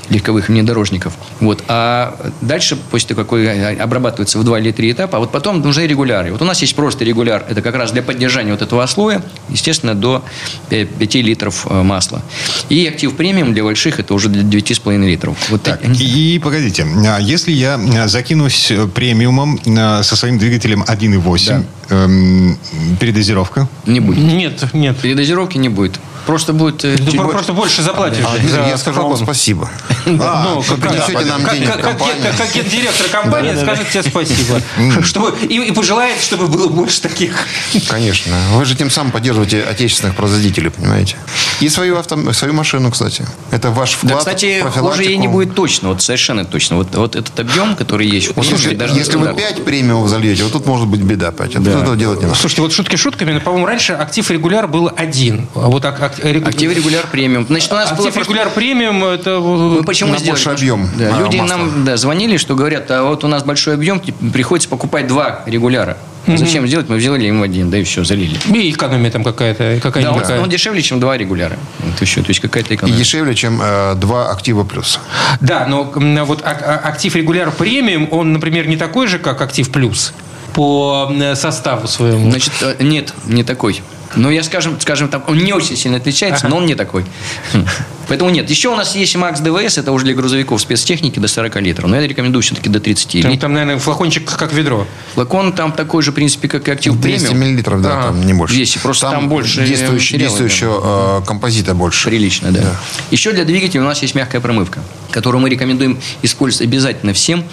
легковых 0.09 0.49
внедорожников. 0.49 1.13
Вот. 1.39 1.63
А 1.67 2.15
дальше, 2.41 2.77
после 2.91 3.09
того, 3.09 3.23
как 3.23 3.31
вы- 3.31 3.49
обрабатывается 3.79 4.39
в 4.39 4.43
2 4.43 4.59
или 4.59 4.71
3 4.71 4.91
этапа, 4.91 5.17
а 5.17 5.19
вот 5.19 5.31
потом 5.31 5.65
уже 5.65 5.87
регуляры. 5.87 6.31
Вот 6.31 6.41
у 6.41 6.45
нас 6.45 6.61
есть 6.61 6.75
просто 6.75 7.03
регуляр, 7.05 7.45
это 7.49 7.61
как 7.61 7.75
раз 7.75 7.91
для 7.91 8.01
поддержания 8.01 8.51
вот 8.51 8.61
этого 8.61 8.85
слоя, 8.87 9.21
естественно, 9.49 9.95
до 9.95 10.23
5 10.69 11.21
литров 11.21 11.65
э, 11.69 11.81
масла. 11.83 12.21
И 12.69 12.85
актив 12.87 13.15
премиум 13.15 13.53
для 13.53 13.63
больших 13.63 13.99
это 13.99 14.13
уже 14.13 14.29
для 14.29 14.43
9,5 14.43 15.05
литров. 15.05 15.37
Вот 15.49 15.63
Так, 15.63 15.81
и, 15.99 16.39
погодите, 16.43 16.85
а 17.07 17.19
если 17.19 17.51
я 17.51 17.79
закинусь 18.07 18.71
э, 18.71 18.87
премиумом 18.87 19.59
со 20.03 20.15
своим 20.15 20.37
двигателем 20.37 20.83
1.8, 20.87 21.63
эм, 21.89 22.57
передозировка? 22.99 23.67
Не 23.85 23.99
будет. 23.99 24.19
Нет, 24.19 24.73
нет. 24.73 24.97
Передозировки 24.97 25.57
не 25.57 25.69
будет. 25.69 25.99
Просто 26.25 26.53
будет... 26.53 26.83
э, 26.85 26.95
Ты 26.97 27.05
чуть 27.11 27.21
просто 27.21 27.53
больше 27.53 27.81
заплатишь. 27.81 28.23
А, 28.25 28.37
за 28.47 28.61
я 28.67 28.77
скажу 28.77 29.01
вам 29.07 29.17
спасибо. 29.17 29.69
Ну, 30.05 30.59
вы 30.61 30.75
как- 30.77 30.89
принесете 30.89 31.25
нам 31.25 31.43
как- 31.43 31.53
денег 31.53 31.71
как- 31.73 32.53
гендиректор 32.55 33.07
компании 33.11 33.55
скажет 33.61 33.89
тебе 33.89 34.03
спасибо. 34.03 34.61
Чтобы- 35.03 35.37
И 35.45 35.71
пожелает, 35.71 36.21
чтобы 36.21 36.47
было 36.47 36.67
больше 36.67 37.01
таких. 37.01 37.45
Конечно. 37.87 38.33
Вы 38.53 38.65
же 38.65 38.75
тем 38.75 38.89
самым 38.89 39.11
поддерживаете 39.11 39.63
отечественных 39.63 40.15
производителей, 40.15 40.69
понимаете? 40.69 41.17
И 41.59 41.69
свою, 41.69 41.97
авто, 41.97 42.31
свою 42.33 42.53
машину, 42.53 42.91
кстати. 42.91 43.25
Это 43.51 43.69
ваш 43.71 43.93
вклад 43.93 44.13
Да, 44.13 44.17
кстати, 44.19 44.61
в 44.61 44.69
хуже 44.71 45.03
ей 45.03 45.17
не 45.17 45.27
будет 45.27 45.55
точно, 45.55 45.89
вот 45.89 46.01
совершенно 46.01 46.45
точно. 46.45 46.77
Вот, 46.77 46.95
вот 46.95 47.15
этот 47.15 47.39
объем, 47.39 47.75
который 47.75 48.07
есть. 48.07 48.35
Вот, 48.35 48.45
слушайте, 48.45 48.75
даже 48.75 48.95
если 48.95 49.17
вы 49.17 49.25
да. 49.27 49.33
5 49.33 49.63
премиумов 49.65 50.09
зальете, 50.09 50.43
вот 50.43 50.53
тут 50.53 50.65
может 50.65 50.87
быть 50.87 51.01
беда, 51.01 51.31
понимаете? 51.31 51.59
Тут 51.71 51.81
этого 51.81 51.95
делать 51.95 52.19
не 52.19 52.25
надо. 52.25 52.37
Слушайте, 52.37 52.61
вот 52.61 52.73
шутки 52.73 52.95
шутками, 52.95 53.31
но, 53.33 53.39
по-моему, 53.41 53.65
раньше 53.65 53.93
актив 53.93 54.29
регуляр 54.31 54.67
был 54.67 54.91
один. 54.95 55.47
А 55.55 55.67
вот 55.67 55.85
ак- 56.11 56.19
ак- 56.19 56.25
регу- 56.25 56.47
Актив 56.49 56.75
регуляр 56.75 57.07
премиум. 57.07 57.45
Значит, 57.47 57.71
у 57.71 57.75
нас 57.75 57.89
было 57.89 57.97
Актив 58.07 58.13
просто- 58.13 58.31
регуляр 58.33 58.49
премиум, 58.53 59.03
это... 59.03 59.39
Мы 59.39 59.83
почему 59.83 60.11
На 60.11 60.17
сделали? 60.19 60.43
больший 60.43 60.53
объем, 60.53 60.89
Да, 60.97 61.15
а, 61.15 61.19
люди 61.19 61.37
масла. 61.37 61.57
нам 61.57 61.85
да, 61.85 61.97
звонили, 61.97 62.37
что 62.37 62.55
говорят, 62.55 62.89
а 62.91 63.03
вот 63.03 63.23
у 63.23 63.27
нас 63.27 63.43
большой 63.43 63.73
объем, 63.75 64.01
приходится 64.33 64.69
покупать 64.69 65.07
два 65.07 65.43
регуляра. 65.45 65.97
Зачем 66.27 66.67
сделать? 66.67 66.87
Мы 66.89 66.97
взяли 66.97 67.25
им 67.25 67.41
один, 67.41 67.71
да 67.71 67.77
и 67.79 67.83
все, 67.83 68.03
залили. 68.03 68.37
И 68.53 68.69
экономия 68.69 69.09
там 69.09 69.23
какая-то. 69.23 69.75
Да, 69.75 69.81
Какая 69.81 70.09
он, 70.11 70.19
такая. 70.19 70.39
он 70.41 70.49
дешевле, 70.49 70.81
чем 70.83 70.99
два 70.99 71.17
регуляра. 71.17 71.57
Вот 71.79 71.99
и 72.01 72.05
все, 72.05 72.21
то 72.21 72.29
есть 72.29 72.39
какая-то 72.39 72.73
И 72.73 72.75
экономия. 72.77 72.99
дешевле, 72.99 73.33
чем 73.33 73.59
э, 73.63 73.95
два 73.95 74.29
актива 74.29 74.63
плюс. 74.63 74.99
Да, 75.41 75.65
но 75.65 75.91
вот 76.25 76.41
а- 76.43 76.81
актив 76.83 77.15
регуляр 77.15 77.49
премиум, 77.51 78.09
он, 78.11 78.33
например, 78.33 78.67
не 78.67 78.77
такой 78.77 79.07
же, 79.07 79.17
как 79.17 79.41
актив 79.41 79.71
плюс 79.71 80.13
по 80.53 81.11
составу 81.35 81.87
своему. 81.87 82.29
Значит, 82.29 82.53
э, 82.61 82.75
нет, 82.83 83.13
не 83.25 83.43
такой. 83.43 83.81
Но 84.15 84.31
я, 84.31 84.43
скажем, 84.43 84.79
скажем 84.81 85.07
так, 85.09 85.29
он 85.29 85.37
не 85.37 85.53
очень 85.53 85.75
сильно 85.77 85.97
отличается, 85.97 86.47
но 86.47 86.57
он 86.57 86.65
не 86.65 86.75
такой. 86.75 87.05
Хм. 87.53 87.65
Поэтому 88.07 88.31
нет. 88.31 88.49
Еще 88.49 88.69
у 88.69 88.75
нас 88.75 88.95
есть 88.95 89.15
Макс 89.15 89.39
ДВС, 89.39 89.77
это 89.77 89.91
уже 89.91 90.05
для 90.05 90.15
грузовиков 90.15 90.59
спецтехники 90.59 91.19
до 91.19 91.27
40 91.27 91.55
литров. 91.61 91.89
Но 91.89 91.95
я 92.01 92.07
рекомендую 92.07 92.41
все-таки 92.41 92.67
до 92.67 92.79
30 92.79 93.11
Там, 93.11 93.17
литров. 93.31 93.39
там, 93.41 93.53
наверное, 93.53 93.77
флакончик 93.77 94.25
как 94.35 94.51
ведро. 94.51 94.87
Флакон 95.13 95.53
там 95.53 95.71
такой 95.73 96.01
же, 96.01 96.11
в 96.11 96.15
принципе, 96.15 96.47
как 96.47 96.67
и 96.67 96.71
Актив 96.71 96.99
200 96.99 97.25
премиум. 97.27 97.39
миллилитров, 97.39 97.81
да, 97.83 97.93
Ага. 97.99 98.07
там 98.07 98.25
не 98.25 98.33
больше. 98.33 98.55
200, 98.55 98.79
просто 98.79 99.11
там 99.11 99.29
больше 99.29 99.63
Действующего, 99.65 100.15
материала, 100.15 100.29
действующего 100.29 101.19
э, 101.21 101.25
композита 101.27 101.75
больше. 101.75 102.09
Прилично, 102.09 102.51
да. 102.51 102.75
Еще 103.11 103.31
для 103.31 103.45
двигателя 103.45 103.81
у 103.81 103.85
нас 103.85 104.01
есть 104.01 104.15
мягкая 104.15 104.41
промывка, 104.41 104.79
которую 105.11 105.41
мы 105.41 105.49
рекомендуем 105.51 105.99
использовать 106.23 106.67
обязательно 106.67 107.13
всем, 107.13 107.43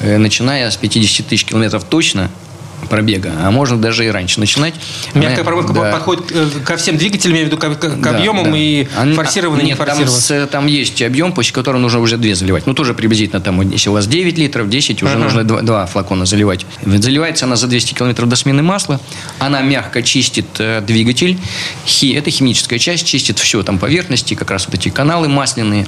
э, 0.00 0.18
начиная 0.18 0.68
с 0.70 0.76
50 0.76 1.28
тысяч 1.28 1.44
километров 1.44 1.84
точно 1.84 2.30
пробега, 2.88 3.32
а 3.42 3.50
можно 3.50 3.76
даже 3.76 4.06
и 4.06 4.08
раньше 4.08 4.40
начинать. 4.40 4.74
Мягкая 5.14 5.40
Э, 5.42 5.44
промывка 5.44 5.72
да. 5.72 5.92
подходит 5.92 6.24
э, 6.32 6.48
ко 6.64 6.76
всем 6.76 6.96
двигателям, 6.96 7.34
я 7.36 7.42
имею 7.42 7.52
в 7.56 7.60
виду, 7.60 7.74
к, 7.76 7.78
к- 7.80 7.96
к 7.96 8.02
Да, 8.02 8.10
объемам 8.16 8.50
да. 8.52 8.58
и 8.58 8.86
А, 8.96 9.12
форсированный, 9.14 9.60
а, 9.60 9.64
не 9.64 9.68
Нет, 9.70 9.78
там, 9.78 9.86
форсированный. 9.86 10.20
с- 10.20 10.46
там 10.48 10.66
есть 10.66 11.02
объем, 11.02 11.32
после 11.32 11.52
которого 11.52 11.80
нужно 11.80 12.00
уже 12.00 12.16
две 12.16 12.34
заливать. 12.34 12.66
Ну, 12.66 12.74
тоже 12.74 12.94
приблизительно 12.94 13.40
там, 13.40 13.60
если 13.70 13.88
у 13.90 13.92
вас 13.92 14.06
9 14.06 14.38
литров, 14.38 14.68
10, 14.68 15.02
уже 15.02 15.12
Ага. 15.14 15.22
нужно 15.24 15.44
два, 15.44 15.60
два 15.62 15.86
флакона 15.86 16.24
заливать. 16.26 16.66
Заливается 16.84 17.44
она 17.44 17.56
за 17.56 17.66
200 17.66 17.94
километров 17.94 18.28
до 18.28 18.36
смены 18.36 18.62
масла. 18.62 19.00
Она 19.38 19.60
мягко 19.60 20.02
чистит 20.02 20.46
э, 20.58 20.80
двигатель. 20.80 21.38
Хи, 21.86 22.12
это 22.14 22.30
химическая 22.30 22.78
часть, 22.78 23.06
чистит 23.06 23.38
все 23.38 23.62
там 23.62 23.78
поверхности, 23.78 24.34
как 24.34 24.50
раз 24.50 24.66
вот 24.66 24.74
эти 24.74 24.88
каналы 24.88 25.28
масляные, 25.28 25.86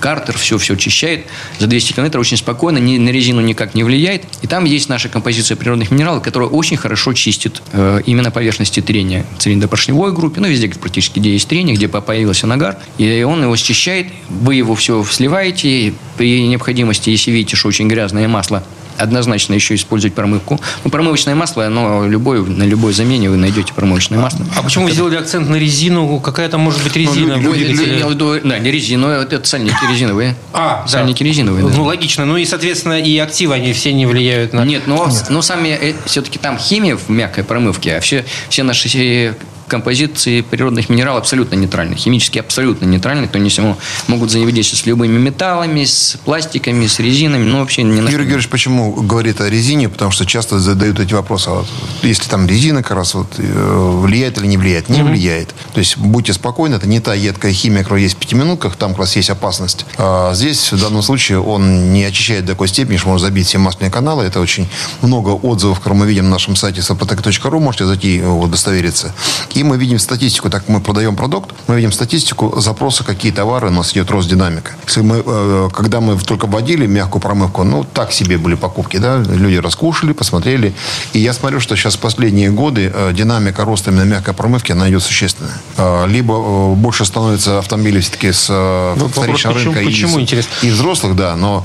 картер, 0.00 0.36
все-все 0.38 0.74
очищает. 0.74 1.26
За 1.58 1.66
200 1.66 1.92
километров 1.92 2.20
очень 2.20 2.36
спокойно, 2.36 2.78
ни, 2.78 2.98
на 2.98 3.10
резину 3.10 3.40
никак 3.40 3.74
не 3.74 3.84
влияет. 3.84 4.24
И 4.42 4.46
там 4.46 4.64
есть 4.64 4.88
наша 4.88 5.08
композиция 5.08 5.56
природных 5.56 5.90
минералов, 5.92 6.22
которая 6.22 6.48
очень 6.48 6.76
хорошо 6.76 7.12
чистит 7.12 7.62
э, 7.72 8.00
именно 8.06 8.30
поверхности 8.30 8.80
трения 8.80 9.24
в 9.36 9.42
цилиндропоршневой 9.42 10.12
группе, 10.12 10.40
ну, 10.40 10.48
везде 10.48 10.68
практически, 10.68 11.18
где 11.18 11.32
есть 11.32 11.48
трение, 11.48 11.76
где 11.76 11.88
по- 11.88 12.00
появился 12.00 12.46
нагар, 12.46 12.78
и 12.98 13.22
он 13.22 13.42
его 13.42 13.56
счищает, 13.56 14.06
вы 14.28 14.56
его 14.56 14.74
все 14.74 15.04
сливаете, 15.04 15.94
при 16.16 16.46
необходимости, 16.46 17.10
если 17.10 17.30
видите, 17.30 17.56
что 17.56 17.68
очень 17.68 17.88
грязное 17.88 18.28
масло, 18.28 18.64
однозначно 19.02 19.54
еще 19.54 19.74
использовать 19.74 20.14
промывку. 20.14 20.60
Ну, 20.84 20.90
промывочное 20.90 21.34
масло, 21.34 21.66
оно 21.66 22.06
любое, 22.06 22.42
на 22.42 22.62
любой 22.64 22.92
замене 22.92 23.30
вы 23.30 23.36
найдете 23.36 23.72
промывочное 23.72 24.18
масло. 24.18 24.44
А 24.56 24.62
почему 24.62 24.84
вы 24.84 24.92
сделали 24.92 25.16
акцент 25.16 25.48
на 25.48 25.56
резину? 25.56 26.20
Какая 26.20 26.48
там 26.48 26.60
может 26.60 26.82
быть 26.82 26.94
резина? 26.96 27.36
Ну, 27.36 27.52
люди- 27.52 27.64
люди- 27.64 28.02
люди- 28.02 28.48
да, 28.48 28.58
не 28.58 28.70
резину, 28.70 29.08
это, 29.08 29.36
это 29.36 29.48
сальники 29.48 29.74
резиновые. 29.90 30.36
А, 30.52 30.82
да. 30.82 30.88
Сальники 30.88 31.22
резиновые, 31.22 31.66
да. 31.66 31.72
Ну, 31.76 31.84
логично. 31.84 32.24
Ну 32.24 32.36
и, 32.36 32.44
соответственно, 32.44 33.00
и 33.00 33.16
активы, 33.18 33.54
они 33.54 33.72
все 33.72 33.92
не 33.92 34.06
влияют 34.06 34.52
на... 34.52 34.64
Нет, 34.64 34.86
но, 34.86 35.10
но 35.28 35.42
сами 35.42 35.96
все-таки 36.06 36.38
там 36.38 36.58
химия 36.58 36.96
в 36.96 37.08
мягкой 37.08 37.44
промывке, 37.44 37.96
а 37.96 38.00
все, 38.00 38.24
все 38.48 38.62
наши 38.62 38.88
э, 38.94 39.34
композиции 39.72 40.42
природных 40.42 40.90
минералов 40.90 41.22
абсолютно 41.22 41.54
нейтральны. 41.56 41.96
Химически 41.96 42.38
абсолютно 42.38 42.84
нейтральны. 42.84 43.26
То 43.26 43.38
есть 43.38 43.56
ему 43.56 43.78
могут 44.06 44.28
взаимодействовать 44.28 44.84
с 44.84 44.86
любыми 44.86 45.18
металлами, 45.18 45.84
с 45.84 46.18
пластиками, 46.26 46.86
с 46.86 47.00
резинами. 47.00 47.44
Ну, 47.44 47.60
вообще 47.60 47.82
не 47.82 48.02
на 48.02 48.10
Юрий 48.10 48.24
Георгиевич 48.24 48.50
почему 48.50 48.92
говорит 48.92 49.40
о 49.40 49.48
резине? 49.48 49.88
Потому 49.88 50.10
что 50.10 50.26
часто 50.26 50.58
задают 50.58 51.00
эти 51.00 51.14
вопросы. 51.14 51.48
А 51.48 51.54
вот 51.54 51.66
если 52.02 52.28
там 52.28 52.46
резина 52.46 52.82
как 52.82 52.92
раз 52.98 53.14
вот, 53.14 53.28
э, 53.38 53.98
влияет 54.02 54.36
или 54.36 54.46
не 54.46 54.58
влияет? 54.58 54.90
Не 54.90 55.02
влияет. 55.02 55.54
То 55.72 55.78
есть 55.78 55.96
будьте 55.96 56.34
спокойны, 56.34 56.74
это 56.74 56.86
не 56.86 57.00
та 57.00 57.14
едкая 57.14 57.52
химия, 57.52 57.82
которая 57.82 58.02
есть 58.02 58.16
в 58.16 58.18
пятиминутках, 58.18 58.76
там 58.76 58.90
как 58.90 59.00
раз 59.00 59.16
есть 59.16 59.30
опасность. 59.30 59.86
А 59.96 60.34
здесь 60.34 60.70
в 60.70 60.80
данном 60.80 61.00
случае 61.00 61.40
он 61.40 61.94
не 61.94 62.04
очищает 62.04 62.44
до 62.44 62.52
такой 62.52 62.68
степени, 62.68 62.98
что 62.98 63.08
можно 63.08 63.26
забить 63.26 63.46
все 63.46 63.56
масляные 63.56 63.90
каналы. 63.90 64.24
Это 64.24 64.38
очень 64.38 64.68
много 65.00 65.30
отзывов, 65.30 65.78
которые 65.78 66.00
мы 66.00 66.06
видим 66.06 66.24
на 66.24 66.32
нашем 66.32 66.56
сайте 66.56 66.82
sopotec.ru, 66.82 67.58
можете 67.58 67.86
зайти 67.86 68.18
э, 68.18 68.28
удостовериться. 68.28 69.14
И 69.54 69.61
мы 69.62 69.76
видим 69.76 69.98
статистику, 69.98 70.50
так 70.50 70.68
мы 70.68 70.80
продаем 70.80 71.16
продукт, 71.16 71.50
мы 71.66 71.76
видим 71.76 71.92
статистику 71.92 72.60
запроса, 72.60 73.04
какие 73.04 73.32
товары, 73.32 73.68
у 73.68 73.70
нас 73.70 73.92
идет 73.92 74.10
рост 74.10 74.28
динамика. 74.28 74.72
Если 74.86 75.02
мы, 75.02 75.22
э, 75.24 75.68
когда 75.72 76.00
мы 76.00 76.18
только 76.18 76.46
вводили 76.46 76.86
мягкую 76.86 77.20
промывку, 77.22 77.64
ну, 77.64 77.84
так 77.84 78.12
себе 78.12 78.38
были 78.38 78.54
покупки, 78.54 78.96
да, 78.98 79.18
люди 79.18 79.56
раскушали, 79.56 80.12
посмотрели. 80.12 80.74
И 81.12 81.18
я 81.18 81.32
смотрю, 81.32 81.60
что 81.60 81.76
сейчас 81.76 81.96
последние 81.96 82.50
годы 82.50 82.92
э, 82.94 83.12
динамика 83.12 83.64
роста 83.64 83.90
именно 83.90 84.04
мягкой 84.04 84.34
промывки, 84.34 84.72
она 84.72 84.88
идет 84.88 85.02
существенная. 85.02 85.52
Э, 85.76 86.06
Либо 86.08 86.74
больше 86.74 87.04
становится 87.04 87.58
автомобилей 87.58 88.00
все-таки 88.00 88.32
с 88.32 88.48
Ну, 88.96 89.08
вторичного 89.08 89.54
почему- 89.54 89.72
рынка. 89.74 89.80
и 89.80 89.86
почему, 89.86 90.18
из- 90.18 90.22
интересно? 90.22 90.50
и 90.62 90.70
взрослых, 90.70 91.16
да, 91.16 91.36
но 91.36 91.64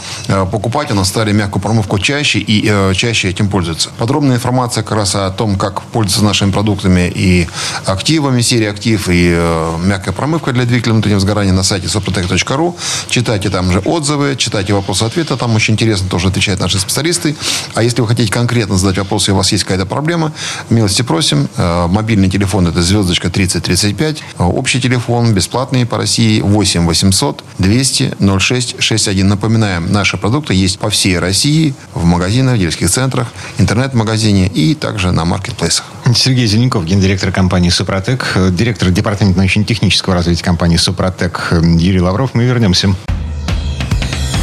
покупать 0.51 0.91
у 0.91 0.95
нас 0.95 1.07
стали 1.09 1.31
мягкую 1.31 1.61
промывку 1.61 1.99
чаще 1.99 2.39
и 2.39 2.93
чаще 2.95 3.29
этим 3.29 3.49
пользуются. 3.49 3.89
Подробная 3.97 4.35
информация 4.37 4.83
как 4.83 4.97
раз 4.97 5.15
о 5.15 5.29
том, 5.31 5.55
как 5.57 5.81
пользоваться 5.81 6.23
нашими 6.23 6.51
продуктами 6.51 7.11
и 7.13 7.47
активами 7.85 8.41
серии 8.41 8.67
актив, 8.67 9.09
и 9.09 9.33
э, 9.35 9.77
мягкая 9.83 10.13
промывка 10.13 10.51
для 10.51 10.65
двигателя 10.65 10.93
внутреннего 10.93 11.19
сгорания 11.19 11.53
на 11.53 11.63
сайте 11.63 11.87
soprotec.ru. 11.87 12.75
Читайте 13.09 13.49
там 13.49 13.71
же 13.71 13.79
отзывы, 13.79 14.35
читайте 14.37 14.73
вопросы-ответы, 14.73 15.37
там 15.37 15.55
очень 15.55 15.73
интересно 15.73 16.07
тоже 16.09 16.27
отвечают 16.27 16.59
наши 16.59 16.79
специалисты. 16.79 17.35
А 17.73 17.83
если 17.83 18.01
вы 18.01 18.07
хотите 18.07 18.31
конкретно 18.31 18.77
задать 18.77 18.97
вопрос, 18.97 19.29
и 19.29 19.31
у 19.31 19.35
вас 19.35 19.51
есть 19.51 19.63
какая-то 19.63 19.85
проблема, 19.85 20.33
милости 20.69 21.01
просим. 21.01 21.49
Э, 21.57 21.87
Мобильный 21.87 22.29
телефон 22.29 22.67
это 22.67 22.81
звездочка 22.81 23.29
3035. 23.29 24.23
Э, 24.39 24.43
Общий 24.43 24.81
телефон 24.81 25.33
бесплатный 25.33 25.85
по 25.85 25.97
России 25.97 26.41
8 26.41 26.85
800 26.85 27.43
200 27.59 28.15
06 28.39 28.75
61. 28.79 29.27
Напоминаем, 29.27 29.91
наши 29.91 30.17
продукты 30.17 30.53
есть 30.53 30.79
по 30.79 30.89
всей 30.89 31.19
России, 31.19 31.73
в 31.93 32.05
магазинах, 32.05 32.55
в 32.55 32.59
дилерских 32.59 32.89
центрах, 32.89 33.27
интернет-магазине 33.57 34.47
и 34.47 34.75
также 34.75 35.11
на 35.11 35.25
маркетплейсах. 35.25 35.85
Сергей 36.15 36.47
Зеленков, 36.47 36.85
гендиректор 36.85 37.31
компании 37.31 37.69
«Супротек», 37.69 38.31
э, 38.35 38.49
директор 38.51 38.89
департамента 38.89 39.39
научно-технического 39.39 40.15
развития 40.15 40.43
компании 40.43 40.77
«Супротек» 40.77 41.49
э, 41.51 41.61
Юрий 41.77 42.01
Лавров. 42.01 42.33
Мы 42.33 42.45
вернемся. 42.45 42.95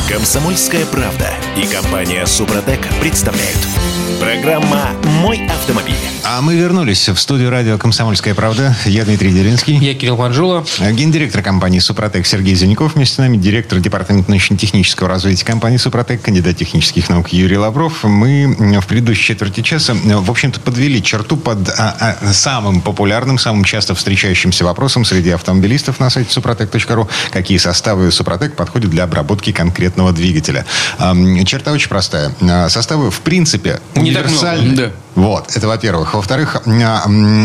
Комсомольская 0.08 0.84
правда 0.86 1.30
и 1.56 1.66
компания 1.66 2.26
Супротек 2.26 2.80
представляют. 3.00 3.58
Программа 4.20 4.90
«Мой 5.20 5.46
автомобиль». 5.46 5.94
А 6.26 6.40
мы 6.40 6.54
вернулись 6.54 7.08
в 7.08 7.18
студию 7.18 7.50
радио 7.50 7.76
«Комсомольская 7.78 8.34
правда». 8.34 8.74
Я 8.86 9.04
Дмитрий 9.04 9.30
Делинский. 9.30 9.76
Я 9.76 9.94
Кирилл 9.94 10.16
Манжула. 10.16 10.64
Гендиректор 10.80 11.42
компании 11.42 11.78
«Супротек» 11.78 12.26
Сергей 12.26 12.54
Зеленков 12.54 12.94
вместе 12.94 13.16
с 13.16 13.18
нами, 13.18 13.36
директор 13.36 13.78
департамента 13.78 14.30
научно-технического 14.30 15.08
развития 15.08 15.44
компании 15.44 15.76
«Супротек», 15.76 16.22
кандидат 16.22 16.56
технических 16.56 17.08
наук 17.08 17.28
Юрий 17.28 17.58
Лавров. 17.58 18.04
Мы 18.04 18.80
в 18.80 18.86
предыдущей 18.86 19.24
четверти 19.24 19.60
часа, 19.60 19.94
в 19.94 20.30
общем-то, 20.30 20.60
подвели 20.60 21.02
черту 21.02 21.36
под 21.36 21.68
а, 21.68 22.18
а, 22.20 22.32
самым 22.32 22.80
популярным, 22.80 23.38
самым 23.38 23.64
часто 23.64 23.94
встречающимся 23.94 24.64
вопросом 24.64 25.04
среди 25.04 25.30
автомобилистов 25.30 26.00
на 26.00 26.10
сайте 26.10 26.32
супротек.ру. 26.32 27.08
Какие 27.32 27.58
составы 27.58 28.10
«Супротек» 28.10 28.56
подходят 28.56 28.90
для 28.90 29.04
обработки 29.04 29.52
конкретного 29.52 30.12
двигателя? 30.12 30.64
А, 30.98 31.14
Черта 31.44 31.72
очень 31.72 31.88
простая. 31.88 32.34
А, 32.40 32.68
Составы, 32.68 33.10
в 33.10 33.20
принципе, 33.20 33.80
Не 34.04 34.12
так 34.14 34.30
много. 34.30 34.76
Да. 34.76 34.90
Вот, 35.14 35.56
это 35.56 35.66
во-первых. 35.68 36.14
Во-вторых, 36.14 36.62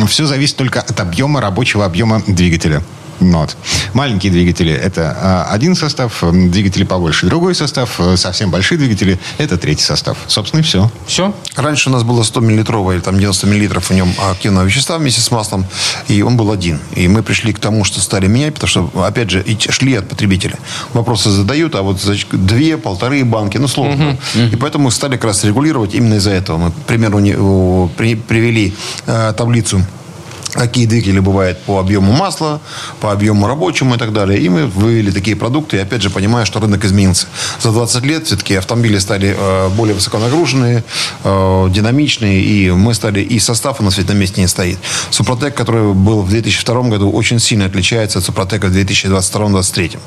все 0.07 0.25
зависит 0.25 0.55
только 0.55 0.81
от 0.81 0.99
объема, 0.99 1.41
рабочего 1.41 1.85
объема 1.85 2.21
двигателя. 2.27 2.83
Вот. 3.19 3.57
Маленькие 3.93 4.31
двигатели– 4.31 4.71
это 4.73 5.17
а, 5.19 5.47
один 5.51 5.75
состав, 5.75 6.23
двигатели 6.31 6.83
побольше– 6.83 7.25
другой 7.27 7.55
состав, 7.55 7.99
э, 7.99 8.17
совсем 8.17 8.49
большие 8.49 8.77
двигатели– 8.77 9.19
это 9.37 9.57
третий 9.57 9.83
состав. 9.83 10.17
Собственно, 10.27 10.61
и 10.61 10.63
все. 10.63 10.89
Все? 11.05 11.33
Раньше 11.55 11.89
у 11.89 11.93
нас 11.93 12.03
было 12.03 12.23
100 12.23 12.39
миллилитровое 12.39 12.95
или 12.95 13.01
там 13.01 13.17
90 13.17 13.47
миллилитров 13.47 13.89
в 13.89 13.93
нем 13.93 14.13
активного 14.29 14.65
вещества 14.65 14.97
вместе 14.97 15.21
с 15.21 15.31
маслом, 15.31 15.65
и 16.07 16.21
он 16.21 16.37
был 16.37 16.51
один. 16.51 16.79
И 16.95 17.07
мы 17.07 17.23
пришли 17.23 17.53
к 17.53 17.59
тому, 17.59 17.83
что 17.83 17.99
стали 17.99 18.27
менять, 18.27 18.53
потому 18.53 18.69
что, 18.69 19.03
опять 19.03 19.29
же, 19.29 19.43
шли 19.69 19.95
от 19.95 20.07
потребителя. 20.07 20.57
Вопросы 20.93 21.29
задают, 21.29 21.75
а 21.75 21.81
вот 21.81 21.99
две, 22.31 22.77
полторы 22.77 23.25
банки, 23.25 23.57
ну, 23.57 23.67
сложно. 23.67 24.17
И 24.35 24.55
поэтому 24.55 24.91
стали 24.91 25.13
как 25.13 25.25
раз 25.25 25.43
регулировать 25.43 25.93
именно 25.93 26.15
из-за 26.15 26.31
этого. 26.31 26.57
Мы, 26.57 26.71
к 26.71 26.75
примеру, 26.85 27.19
привели 27.95 28.73
э, 29.05 29.33
таблицу 29.35 29.85
какие 30.53 30.85
двигатели 30.85 31.19
бывают 31.19 31.59
по 31.59 31.79
объему 31.79 32.11
масла, 32.11 32.59
по 32.99 33.11
объему 33.11 33.47
рабочему 33.47 33.95
и 33.95 33.97
так 33.97 34.13
далее. 34.13 34.39
И 34.39 34.49
мы 34.49 34.65
вывели 34.67 35.11
такие 35.11 35.35
продукты, 35.35 35.77
и 35.77 35.79
опять 35.79 36.01
же 36.01 36.09
понимая, 36.09 36.45
что 36.45 36.59
рынок 36.59 36.83
изменился. 36.85 37.27
За 37.61 37.71
20 37.71 38.03
лет 38.05 38.25
все-таки 38.27 38.55
автомобили 38.55 38.97
стали 38.99 39.35
э, 39.37 39.69
более 39.69 39.95
высоконагруженные, 39.95 40.83
э, 41.23 41.67
динамичные, 41.69 42.41
и 42.41 42.71
мы 42.71 42.93
стали, 42.93 43.21
и 43.21 43.39
состав 43.39 43.79
у 43.79 43.83
нас 43.83 43.97
ведь 43.97 44.09
на 44.09 44.13
месте 44.13 44.41
не 44.41 44.47
стоит. 44.47 44.77
Супротек, 45.11 45.55
который 45.55 45.93
был 45.93 46.21
в 46.21 46.29
2002 46.29 46.81
году, 46.83 47.11
очень 47.11 47.39
сильно 47.39 47.65
отличается 47.65 48.19
от 48.19 48.25
Супротека 48.25 48.67
в 48.67 48.71
2022-2023. 48.75 49.97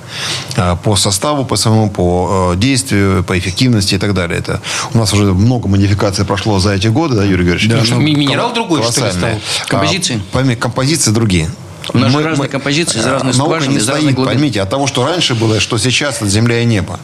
Э, 0.57 0.77
по 0.83 0.97
составу, 0.97 1.45
по 1.45 1.57
самому, 1.57 1.91
по 1.91 2.53
э, 2.55 2.57
действию, 2.59 3.25
по 3.25 3.39
эффективности 3.39 3.95
и 3.95 3.99
так 3.99 4.15
далее. 4.15 4.39
Это 4.39 4.61
у 4.95 4.99
нас 4.99 5.13
уже 5.13 5.25
много 5.33 5.69
модификаций 5.69 6.25
прошло 6.25 6.59
за 6.59 6.75
эти 6.75 6.89
годы, 6.89 7.17
да, 7.17 7.25
Юрий 7.25 7.45
Георгиевич? 7.45 7.89
Да, 7.89 7.95
ну, 7.95 8.01
ми- 8.01 8.15
минерал 8.15 8.53
другой, 8.53 8.83
что 8.83 9.07
ли, 9.07 9.13
стал? 9.13 9.31
Композиции? 9.69 10.21
Пойми, 10.33 10.57
композиции 10.57 11.11
другие. 11.11 11.51
У 11.93 11.99
нас 11.99 12.13
же 12.13 12.23
разные 12.23 12.49
композиции, 12.49 12.99
из 12.99 13.07
разных 13.07 13.37
наука 13.37 13.55
скважин, 13.57 13.73
не 13.73 13.79
из 13.79 13.89
разных 13.89 14.15
глубин. 14.15 14.33
поймите, 14.33 14.61
от 14.63 14.71
того, 14.71 14.87
что 14.87 15.05
раньше 15.05 15.35
было, 15.35 15.61
что 15.61 15.79
сейчас 15.79 16.17
это 16.17 16.29
земля 16.29 16.61
и 16.61 16.65
небо. 16.65 16.99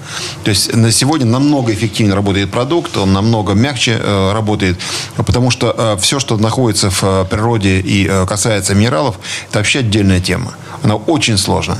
То 0.44 0.50
есть 0.50 0.74
на 0.74 0.92
сегодня 0.92 1.26
намного 1.26 1.72
эффективнее 1.72 2.14
работает 2.14 2.50
продукт, 2.50 2.96
он 2.96 3.12
намного 3.12 3.54
мягче 3.54 3.98
э, 4.00 4.32
работает, 4.32 4.78
потому 5.16 5.50
что 5.50 5.98
все, 6.00 6.18
что 6.20 6.36
находится 6.36 6.90
в 6.90 7.02
э, 7.02 7.24
природе 7.28 7.80
и 7.80 8.06
э, 8.08 8.26
касается 8.26 8.74
минералов, 8.74 9.18
это 9.48 9.58
вообще 9.58 9.80
отдельная 9.80 10.20
тема. 10.20 10.54
Она 10.82 10.94
очень 10.94 11.36
сложная. 11.38 11.78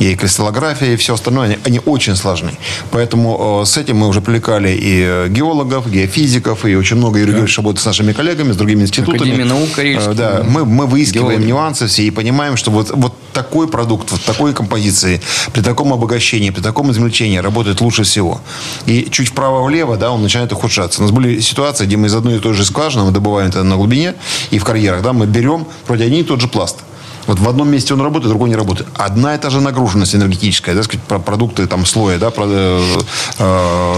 И 0.00 0.16
кристаллография, 0.16 0.94
и 0.94 0.96
все 0.96 1.14
остальное, 1.14 1.44
они, 1.46 1.58
они 1.64 1.80
очень 1.84 2.16
сложны. 2.16 2.52
Поэтому 2.90 3.60
э, 3.62 3.66
с 3.66 3.76
этим 3.76 3.98
мы 3.98 4.08
уже 4.08 4.20
привлекали 4.20 4.70
и 4.70 5.02
э, 5.04 5.28
геологов, 5.28 5.88
геофизиков, 5.90 6.64
и 6.64 6.74
очень 6.74 6.96
много 6.96 7.18
Юрий 7.18 7.32
Георгиевич 7.32 7.56
работает 7.58 7.82
с 7.82 7.86
нашими 7.86 8.12
коллегами, 8.12 8.52
с 8.52 8.56
другими 8.56 8.82
институтами. 8.82 9.18
Академия 9.18 9.44
наук. 9.44 9.68
Э, 9.78 10.14
Да, 10.14 10.44
мы, 10.46 10.64
мы 10.64 10.86
выискиваем 10.86 11.40
Геологи. 11.40 11.48
нюансы 11.48 11.86
все 11.86 12.02
и 12.02 12.10
понимаем, 12.10 12.39
что 12.56 12.70
вот, 12.70 12.90
вот 12.90 13.14
такой 13.32 13.68
продукт, 13.68 14.10
вот 14.10 14.22
такой 14.22 14.52
композиции, 14.52 15.20
при 15.52 15.62
таком 15.62 15.92
обогащении, 15.92 16.50
при 16.50 16.60
таком 16.60 16.90
измельчении 16.90 17.38
работает 17.38 17.80
лучше 17.80 18.02
всего. 18.02 18.40
И 18.86 19.08
чуть 19.10 19.28
вправо-влево, 19.28 19.96
да, 19.96 20.10
он 20.10 20.22
начинает 20.22 20.52
ухудшаться. 20.52 21.00
У 21.00 21.04
нас 21.04 21.12
были 21.12 21.40
ситуации, 21.40 21.86
где 21.86 21.96
мы 21.96 22.06
из 22.06 22.14
одной 22.14 22.36
и 22.36 22.38
той 22.38 22.54
же 22.54 22.64
скважины, 22.64 23.04
мы 23.04 23.10
добываем 23.12 23.48
это 23.48 23.62
на 23.62 23.76
глубине 23.76 24.14
и 24.50 24.58
в 24.58 24.64
карьерах, 24.64 25.02
да, 25.02 25.12
мы 25.12 25.26
берем 25.26 25.66
вроде 25.86 26.04
один 26.04 26.20
и 26.20 26.24
тот 26.24 26.40
же 26.40 26.48
пласт. 26.48 26.78
Вот 27.26 27.38
в 27.38 27.48
одном 27.48 27.70
месте 27.70 27.94
он 27.94 28.00
работает, 28.00 28.26
в 28.26 28.28
другом 28.30 28.48
не 28.48 28.56
работает. 28.56 28.88
Одна 28.96 29.34
и 29.34 29.38
та 29.38 29.50
же 29.50 29.60
нагруженность 29.60 30.14
энергетическая, 30.14 30.74
да, 30.74 30.82
сказать, 30.82 31.02
про 31.04 31.18
продукты 31.18 31.66
там 31.66 31.86
слоя, 31.86 32.18
да, 32.18 32.30
про, 32.30 32.44
э, 32.48 32.98
э, 33.38 33.94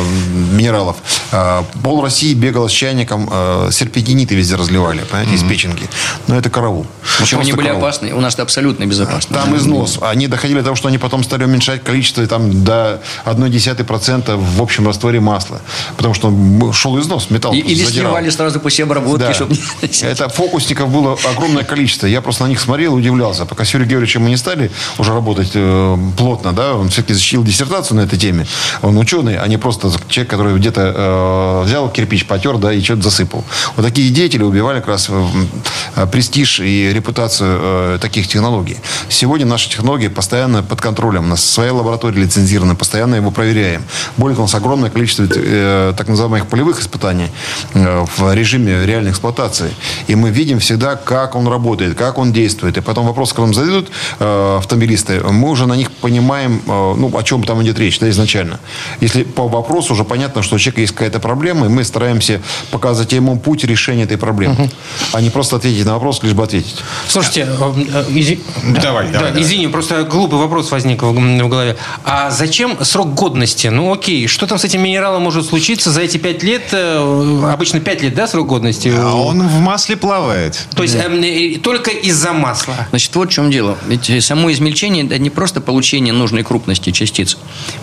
минералов. 0.52 0.96
Э, 1.32 1.62
пол 1.82 2.02
России 2.02 2.34
бегала 2.34 2.68
с 2.68 2.72
чайником, 2.72 3.28
э, 3.30 3.68
серпентиниты 3.72 4.34
везде 4.34 4.56
разливали, 4.56 5.00
понимаете, 5.10 5.34
из 5.34 5.42
печенки. 5.42 5.88
Но 6.26 6.36
это 6.36 6.50
караул. 6.50 6.86
Причем 7.18 7.40
они 7.40 7.52
были 7.52 7.68
крол. 7.68 7.78
опасны. 7.78 8.12
У 8.14 8.20
нас 8.20 8.34
это 8.34 8.42
абсолютно 8.42 8.84
безопасно. 8.86 9.36
Там 9.36 9.56
износ. 9.56 9.98
Они 10.00 10.26
доходили 10.28 10.58
до 10.58 10.64
того, 10.64 10.76
что 10.76 10.88
они 10.88 10.98
потом 10.98 11.24
стали 11.24 11.44
уменьшать 11.44 11.82
количество 11.84 12.26
там, 12.26 12.64
до 12.64 13.02
0,1% 13.24 14.36
в 14.36 14.62
общем 14.62 14.86
растворе 14.86 15.20
масла. 15.20 15.60
Потому 15.96 16.14
что 16.14 16.32
шел 16.72 16.98
износ, 17.00 17.30
металл 17.30 17.52
Или 17.52 17.84
задирал. 17.84 18.12
снимали 18.12 18.30
сразу 18.30 18.60
после 18.60 18.84
обработки, 18.84 19.20
Да. 19.22 19.34
чтобы 19.34 19.56
Это 20.02 20.28
фокусников 20.28 20.90
было 20.90 21.16
огромное 21.34 21.64
количество. 21.64 22.06
Я 22.06 22.20
просто 22.20 22.44
на 22.44 22.48
них 22.48 22.60
смотрел 22.60 22.98
и 22.98 23.02
удивлялся. 23.12 23.44
Пока 23.44 23.64
с 23.64 23.72
Юрием 23.74 23.90
Георгиевичем 23.90 24.22
мы 24.22 24.30
не 24.30 24.36
стали 24.36 24.70
уже 24.98 25.12
работать 25.12 25.50
э, 25.54 25.96
плотно, 26.16 26.52
да, 26.52 26.74
он 26.74 26.88
все-таки 26.88 27.14
защитил 27.14 27.44
диссертацию 27.44 27.96
на 27.96 28.02
этой 28.02 28.18
теме. 28.18 28.46
Он 28.82 28.98
ученый, 28.98 29.38
а 29.38 29.46
не 29.46 29.56
просто 29.56 29.90
человек, 30.08 30.30
который 30.30 30.56
где-то 30.56 30.80
э, 30.94 31.62
взял 31.64 31.88
кирпич, 31.90 32.26
потер, 32.26 32.58
да, 32.58 32.72
и 32.72 32.82
что-то 32.82 33.02
засыпал. 33.02 33.44
Вот 33.76 33.86
такие 33.86 34.10
деятели 34.10 34.42
убивали 34.42 34.80
как 34.80 34.88
раз 34.88 35.10
э, 35.10 36.06
престиж 36.06 36.60
и 36.60 36.92
репутацию 36.92 37.58
э, 37.62 37.98
таких 38.00 38.28
технологий. 38.28 38.78
Сегодня 39.08 39.46
наши 39.46 39.68
технологии 39.70 40.08
постоянно 40.08 40.62
под 40.62 40.80
контролем. 40.80 41.24
У 41.24 41.28
нас 41.28 41.44
своя 41.44 41.72
лаборатория 41.72 42.20
лицензирована, 42.20 42.74
постоянно 42.74 43.16
его 43.16 43.30
проверяем. 43.30 43.82
Более 44.16 44.34
того, 44.34 44.44
у 44.44 44.46
нас 44.46 44.54
огромное 44.54 44.90
количество 44.90 45.26
э, 45.28 45.94
так 45.96 46.08
называемых 46.08 46.48
полевых 46.48 46.80
испытаний 46.80 47.30
э, 47.74 48.04
в 48.16 48.34
режиме 48.34 48.86
реальной 48.86 49.10
эксплуатации. 49.10 49.70
И 50.06 50.14
мы 50.14 50.30
видим 50.30 50.58
всегда, 50.58 50.96
как 50.96 51.34
он 51.34 51.48
работает, 51.48 51.96
как 51.96 52.18
он 52.18 52.32
действует. 52.32 52.76
И 52.76 52.80
потом 52.80 53.01
вопросы, 53.06 53.34
когда 53.34 53.46
нам 53.46 53.54
зададут 53.54 53.90
э, 54.18 54.56
автомобилисты, 54.58 55.20
мы 55.20 55.50
уже 55.50 55.66
на 55.66 55.74
них 55.74 55.90
понимаем, 55.92 56.62
э, 56.66 56.94
ну, 56.96 57.10
о 57.16 57.22
чем 57.22 57.44
там 57.44 57.62
идет 57.62 57.78
речь 57.78 57.98
да, 57.98 58.08
изначально. 58.10 58.58
Если 59.00 59.22
по 59.24 59.48
вопросу 59.48 59.92
уже 59.94 60.04
понятно, 60.04 60.42
что 60.42 60.56
у 60.56 60.58
человека 60.58 60.80
есть 60.80 60.92
какая-то 60.92 61.20
проблема, 61.20 61.66
и 61.66 61.68
мы 61.68 61.84
стараемся 61.84 62.40
показывать 62.70 63.12
ему 63.12 63.38
путь 63.38 63.64
решения 63.64 64.04
этой 64.04 64.16
проблемы. 64.18 64.70
А 65.12 65.20
не 65.20 65.30
просто 65.30 65.56
ответить 65.56 65.84
на 65.86 65.94
вопрос, 65.94 66.22
лишь 66.22 66.32
бы 66.32 66.42
ответить. 66.44 66.76
Слушайте, 67.08 67.42
э, 67.48 67.72
э, 67.92 68.04
изи- 68.10 68.40
Давай, 68.82 69.06
да, 69.06 69.12
давай, 69.12 69.28
давай. 69.30 69.42
извини, 69.42 69.68
просто 69.68 70.02
глупый 70.04 70.38
вопрос 70.38 70.70
возник 70.70 71.02
в, 71.02 71.12
в 71.12 71.48
голове. 71.48 71.76
А 72.04 72.30
зачем 72.30 72.82
срок 72.84 73.14
годности? 73.14 73.68
Ну, 73.68 73.92
окей, 73.92 74.26
что 74.26 74.46
там 74.46 74.58
с 74.58 74.64
этим 74.64 74.82
минералом 74.82 75.22
может 75.22 75.46
случиться 75.46 75.90
за 75.90 76.00
эти 76.02 76.16
пять 76.18 76.42
лет? 76.42 76.62
э, 76.72 77.50
Обычно 77.52 77.80
пять 77.80 78.02
лет, 78.02 78.14
да, 78.14 78.26
срок 78.26 78.46
годности? 78.48 78.92
А 78.96 79.14
он 79.14 79.46
в 79.46 79.58
масле 79.60 79.96
плавает. 79.96 80.66
То 80.74 80.82
есть 80.82 80.94
эм, 80.96 81.22
э, 81.22 81.58
только 81.62 81.90
из-за 81.90 82.32
масла. 82.32 82.86
Значит, 82.92 83.14
вот 83.16 83.30
в 83.30 83.32
чем 83.32 83.50
дело. 83.50 83.78
Ведь 83.88 84.10
э, 84.10 84.20
само 84.20 84.52
измельчение– 84.52 85.02
это 85.06 85.16
не 85.16 85.30
просто 85.30 85.62
получение 85.62 86.12
нужной 86.12 86.42
крупности 86.42 86.90
частиц. 86.90 87.38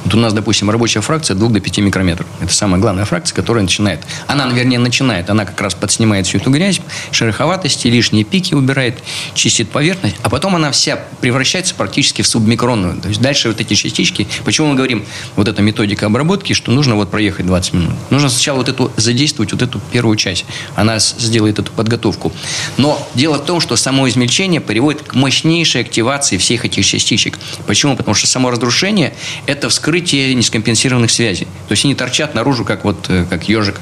Вот 0.05 0.13
у 0.13 0.17
нас, 0.17 0.33
допустим, 0.33 0.69
рабочая 0.69 1.01
фракция 1.01 1.33
от 1.33 1.39
2 1.39 1.49
до 1.49 1.59
5 1.59 1.79
микрометров. 1.79 2.27
Это 2.39 2.53
самая 2.53 2.79
главная 2.79 3.05
фракция, 3.05 3.35
которая 3.35 3.63
начинает. 3.63 4.01
Она, 4.27 4.47
вернее, 4.49 4.77
начинает. 4.77 5.31
Она 5.31 5.45
как 5.45 5.59
раз 5.61 5.73
подснимает 5.73 6.27
всю 6.27 6.37
эту 6.37 6.51
грязь, 6.51 6.79
шероховатости, 7.09 7.87
лишние 7.87 8.23
пики 8.23 8.53
убирает, 8.53 8.99
чистит 9.33 9.71
поверхность. 9.71 10.15
А 10.21 10.29
потом 10.29 10.55
она 10.55 10.69
вся 10.69 10.99
превращается 11.21 11.73
практически 11.73 12.21
в 12.21 12.27
субмикронную. 12.27 13.01
То 13.01 13.09
есть 13.09 13.19
дальше 13.19 13.47
вот 13.47 13.59
эти 13.59 13.73
частички. 13.73 14.27
Почему 14.45 14.67
мы 14.67 14.75
говорим, 14.75 15.03
вот 15.35 15.47
эта 15.47 15.63
методика 15.63 16.05
обработки, 16.05 16.53
что 16.53 16.71
нужно 16.71 16.93
вот 16.93 17.09
проехать 17.09 17.47
20 17.47 17.73
минут. 17.73 17.93
Нужно 18.11 18.29
сначала 18.29 18.57
вот 18.57 18.69
эту 18.69 18.91
задействовать 18.95 19.53
вот 19.53 19.63
эту 19.63 19.81
первую 19.91 20.17
часть. 20.17 20.45
Она 20.75 20.99
сделает 20.99 21.57
эту 21.57 21.71
подготовку. 21.71 22.31
Но 22.77 23.09
дело 23.15 23.39
в 23.39 23.45
том, 23.45 23.59
что 23.59 23.75
само 23.75 24.07
измельчение 24.07 24.61
приводит 24.61 24.98
к 25.07 25.13
мощнейшей 25.15 25.81
активации 25.81 26.37
всех 26.37 26.65
этих 26.65 26.85
частичек. 26.85 27.37
Почему? 27.67 27.95
Потому 27.95 28.15
что 28.15 28.27
само 28.27 28.51
разрушение– 28.51 29.13
это 29.45 29.69
вскрытие 29.69 30.33
нескомпенсированных 30.35 31.11
связей. 31.11 31.45
То 31.67 31.71
есть 31.73 31.85
они 31.85 31.95
торчат 31.95 32.35
наружу, 32.35 32.65
как 32.65 32.83
вот 32.83 33.05
э, 33.09 33.25
как 33.29 33.47
ежик. 33.49 33.79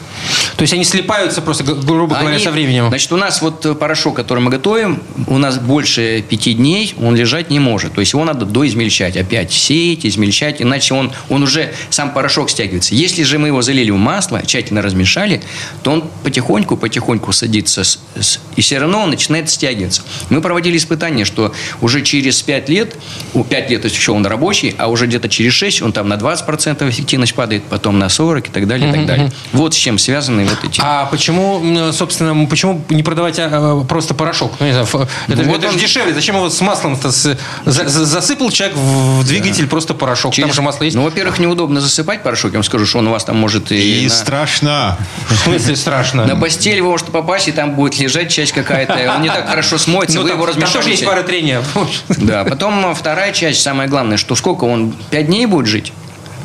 То 0.55 0.61
есть 0.63 0.73
они 0.73 0.83
слипаются 0.83 1.41
просто, 1.41 1.63
грубо 1.63 2.15
говоря, 2.15 2.35
Они- 2.35 2.43
со 2.43 2.51
временем. 2.51 2.87
Значит, 2.89 3.11
у 3.11 3.17
нас 3.17 3.41
вот 3.41 3.65
э, 3.65 3.73
порошок, 3.75 4.15
который 4.15 4.39
мы 4.39 4.49
готовим, 4.51 5.01
у 5.27 5.37
нас 5.37 5.57
больше 5.57 6.23
пяти 6.27 6.53
дней 6.53 6.93
он 7.01 7.15
лежать 7.15 7.49
не 7.49 7.59
может. 7.59 7.93
То 7.93 8.01
есть 8.01 8.13
его 8.13 8.23
надо 8.25 8.45
доизмельчать. 8.45 9.15
Опять 9.17 9.51
сеять, 9.53 10.05
измельчать, 10.05 10.61
иначе 10.61 10.93
он, 10.93 11.11
он 11.29 11.43
уже, 11.43 11.73
сам 11.89 12.11
порошок 12.13 12.49
стягивается. 12.49 12.95
Если 12.95 13.23
же 13.23 13.37
мы 13.39 13.47
его 13.47 13.61
залили 13.61 13.91
в 13.91 13.97
масло, 13.97 14.41
тщательно 14.45 14.81
размешали, 14.81 15.41
то 15.83 15.91
он 15.91 16.03
потихоньку-потихоньку 16.23 17.31
садится 17.31 17.83
с- 17.83 17.99
с- 18.19 18.39
и 18.55 18.61
все 18.61 18.79
равно 18.79 19.01
он 19.03 19.09
начинает 19.09 19.49
стягиваться. 19.49 20.01
Мы 20.29 20.41
проводили 20.41 20.77
испытания, 20.77 21.06
что 21.25 21.53
уже 21.81 22.01
через 22.01 22.41
5 22.41 22.69
лет, 22.69 22.95
у 23.33 23.43
5 23.43 23.69
лет 23.69 23.85
еще 23.85 24.11
он 24.11 24.25
рабочий, 24.25 24.75
а 24.77 24.87
уже 24.87 25.07
где-то 25.07 25.29
через 25.29 25.53
6 25.53 25.81
он 25.81 25.91
там 25.93 26.07
на 26.09 26.15
20% 26.15 26.89
эффективность 26.89 27.33
падает, 27.33 27.63
потом 27.63 27.97
на 27.99 28.09
40 28.09 28.47
и 28.47 28.51
так 28.51 28.67
далее, 28.67 28.89
и 28.89 28.93
так 28.93 29.05
далее. 29.05 29.31
Вот 29.53 29.73
с 29.73 29.77
чем 29.77 29.97
связаны 29.97 30.45
вот 30.45 30.57
эти... 30.63 30.81
А 30.83 31.05
почему, 31.05 31.91
собственно, 31.93 32.45
почему 32.47 32.83
не 32.89 33.03
продавать 33.03 33.37
а, 33.39 33.83
просто 33.83 34.13
порошок? 34.13 34.53
Ну, 34.59 34.65
не 34.65 34.71
знаю, 34.73 34.87
это, 34.87 35.43
вот 35.43 35.57
это 35.59 35.61
же 35.69 35.73
он- 35.75 35.79
дешевле. 35.79 36.13
Зачем 36.13 36.35
его 36.35 36.49
с 36.49 36.59
маслом-то? 36.61 37.11
с- 37.11 37.37
за- 37.65 37.87
за- 37.87 38.05
засыпал 38.05 38.51
человек 38.51 38.75
в 38.77 39.25
двигатель 39.25 39.67
просто 39.67 39.93
порошок. 39.93 40.31
Там 40.35 40.43
Через- 40.45 40.55
же 40.55 40.61
масло 40.61 40.83
есть. 40.83 40.95
Ну, 40.95 41.03
во-первых, 41.03 41.39
неудобно 41.39 41.79
засыпать 41.81 42.23
порошок. 42.23 42.51
Я 42.51 42.57
вам 42.57 42.63
скажу, 42.63 42.85
что 42.85 42.99
он 42.99 43.07
у 43.07 43.11
вас 43.11 43.23
там 43.23 43.37
может 43.37 43.71
и, 43.71 44.01
И 44.01 44.03
на, 44.05 44.09
страшно. 44.09 44.97
В 45.29 45.35
смысле 45.35 45.75
страшно? 45.75 46.25
на 46.25 46.35
постель 46.35 46.81
вы 46.81 46.89
можете 46.89 47.11
попасть, 47.11 47.47
и 47.47 47.51
там 47.51 47.75
будет 47.75 47.97
лежать 47.99 48.31
часть 48.31 48.51
какая-то. 48.51 49.13
Он 49.15 49.21
не 49.21 49.29
так 49.29 49.47
хорошо 49.49 49.77
смоется, 49.77 50.17
Ну, 50.17 50.23
вы 50.23 50.29
там, 50.29 50.37
его 50.39 50.51
там 50.51 50.61
тоже 50.71 50.89
есть 50.97 51.05
пара 51.05 51.23
трения. 51.23 51.63
Да, 52.17 52.43
потом 52.43 52.93
вторая 52.95 53.31
часть, 53.31 53.61
самое 53.61 53.89
главное, 53.89 54.17
что 54.17 54.35
сколько 54.35 54.65
он, 54.65 54.93
пять 55.09 55.27
дней 55.27 55.45
будет 55.45 55.67
жить? 55.67 55.93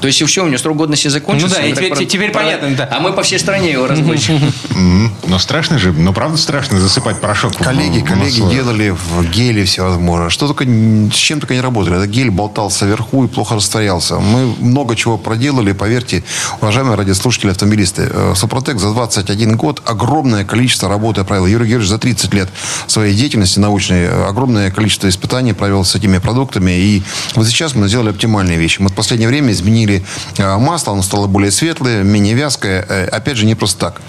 То 0.03 0.09
есть 0.09 0.21
все, 0.27 0.45
у 0.45 0.49
него 0.49 0.59
срок 0.59 0.77
годности 0.77 1.09
закончился. 1.09 1.57
Ну 1.57 1.63
да, 1.63 1.69
и 1.69 1.73
теперь- 1.73 1.91
про- 1.95 2.05
теперь 2.05 2.31
понятно, 2.33 2.75
да. 2.77 2.89
А 2.91 3.01
мы 3.01 3.13
по 3.13 3.23
всей 3.23 3.39
стране 3.39 3.71
его 3.73 3.87
разбочим. 3.87 4.41
Но 5.29 5.39
страшно 5.39 5.79
же, 5.79 5.93
ну 5.93 6.13
правда 6.13 6.37
страшно 6.37 6.81
засыпать 6.81 7.21
порошок. 7.21 7.57
Коллеги, 7.57 8.01
коллеги 8.01 8.41
делали 8.51 8.91
в 8.91 9.25
геле 9.31 9.65
всевозможное. 9.65 10.29
Что 10.29 10.47
только, 10.49 10.65
с 10.65 11.15
чем 11.15 11.41
только 11.41 11.55
не 11.55 11.61
работали. 11.61 11.97
Этот 11.97 12.11
гель 12.11 12.31
болтался 12.31 12.85
вверху 12.85 13.25
и 13.25 13.29
плохо 13.29 13.55
растворялся. 13.55 14.19
Мы 14.19 14.47
много 14.59 14.97
чего 14.97 15.17
проделали, 15.19 15.73
поверьте, 15.73 16.25
уважаемые 16.61 16.97
радиослушатели, 16.97 17.51
автомобилисты. 17.51 18.09
Э, 18.11 18.35
Супротек 18.37 18.79
за 18.81 18.91
21 18.93 19.57
год 19.57 19.83
огромное 19.87 20.45
количество 20.45 20.89
работы 20.89 21.23
провел. 21.25 21.47
Юрий 21.47 21.67
Георгиевич 21.67 21.89
за 21.89 21.99
30 21.99 22.35
лет 22.35 22.49
своей 22.89 23.15
деятельности 23.15 23.61
научной 23.61 24.03
э, 24.07 24.25
огромное 24.29 24.71
количество 24.73 25.09
испытаний 25.09 25.53
провел 25.53 25.85
с 25.85 25.95
этими 25.95 26.19
продуктами. 26.19 26.73
И 26.73 27.03
вот 27.37 27.47
сейчас 27.47 27.75
мы 27.77 27.89
сделали 27.89 28.11
оптимальные 28.11 28.59
вещи. 28.59 28.81
Мы 28.81 28.89
в 28.89 28.95
последнее 28.95 29.29
время 29.29 29.53
изменили 29.53 29.92
э, 30.39 30.57
масло, 30.59 30.93
оно 30.93 31.03
стало 31.03 31.27
более 31.27 31.51
светлое, 31.51 32.03
менее 32.03 32.35
вязкое. 32.35 32.85
Э, 32.89 33.07
Опять 33.07 33.37
же, 33.37 33.45
не 33.47 33.55
просто 33.55 33.79
так. 33.79 34.01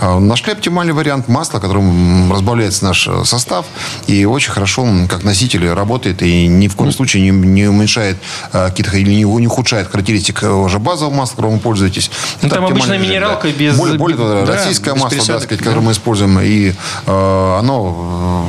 Э, 0.00 0.18
Нашли 0.18 0.52
оптимальный 0.52 0.92
вариант 0.92 1.28
масла, 1.28 1.58
которым 1.58 2.32
разбавляется 2.32 2.84
наш 2.84 3.08
состав. 3.24 3.66
И 4.06 4.24
очень 4.24 4.52
хорошо 4.52 4.86
как 5.08 5.24
носитель 5.24 5.68
работает 5.68 6.22
и 6.22 6.46
ни 6.46 6.68
в 6.68 6.76
коем 6.76 6.92
случае 6.92 7.22
не, 7.22 7.30
не 7.30 7.66
уменьшает 7.66 8.16
какие-то 8.52 8.96
или 8.96 9.10
не, 9.10 9.22
не 9.24 9.46
ухудшает 9.46 9.90
характеристик 9.90 10.42
уже 10.42 10.78
базового 10.78 11.12
масла, 11.14 11.36
которым 11.36 11.54
вы 11.54 11.58
пользуетесь. 11.60 12.10
Ну, 12.42 12.46
Это 12.46 12.56
там 12.56 12.66
обычная 12.66 12.98
минералка 12.98 13.48
без- 13.48 13.76
Более, 13.76 13.98
более 13.98 14.16
того, 14.16 14.46
Да, 14.46 14.54
российское 14.54 14.94
масло, 14.94 15.18
да, 15.18 15.24
сказать, 15.40 15.48
да. 15.48 15.56
которое 15.56 15.80
мы 15.80 15.92
используем, 15.92 16.38
и 16.40 16.72
э, 17.06 17.56
оно 17.58 18.46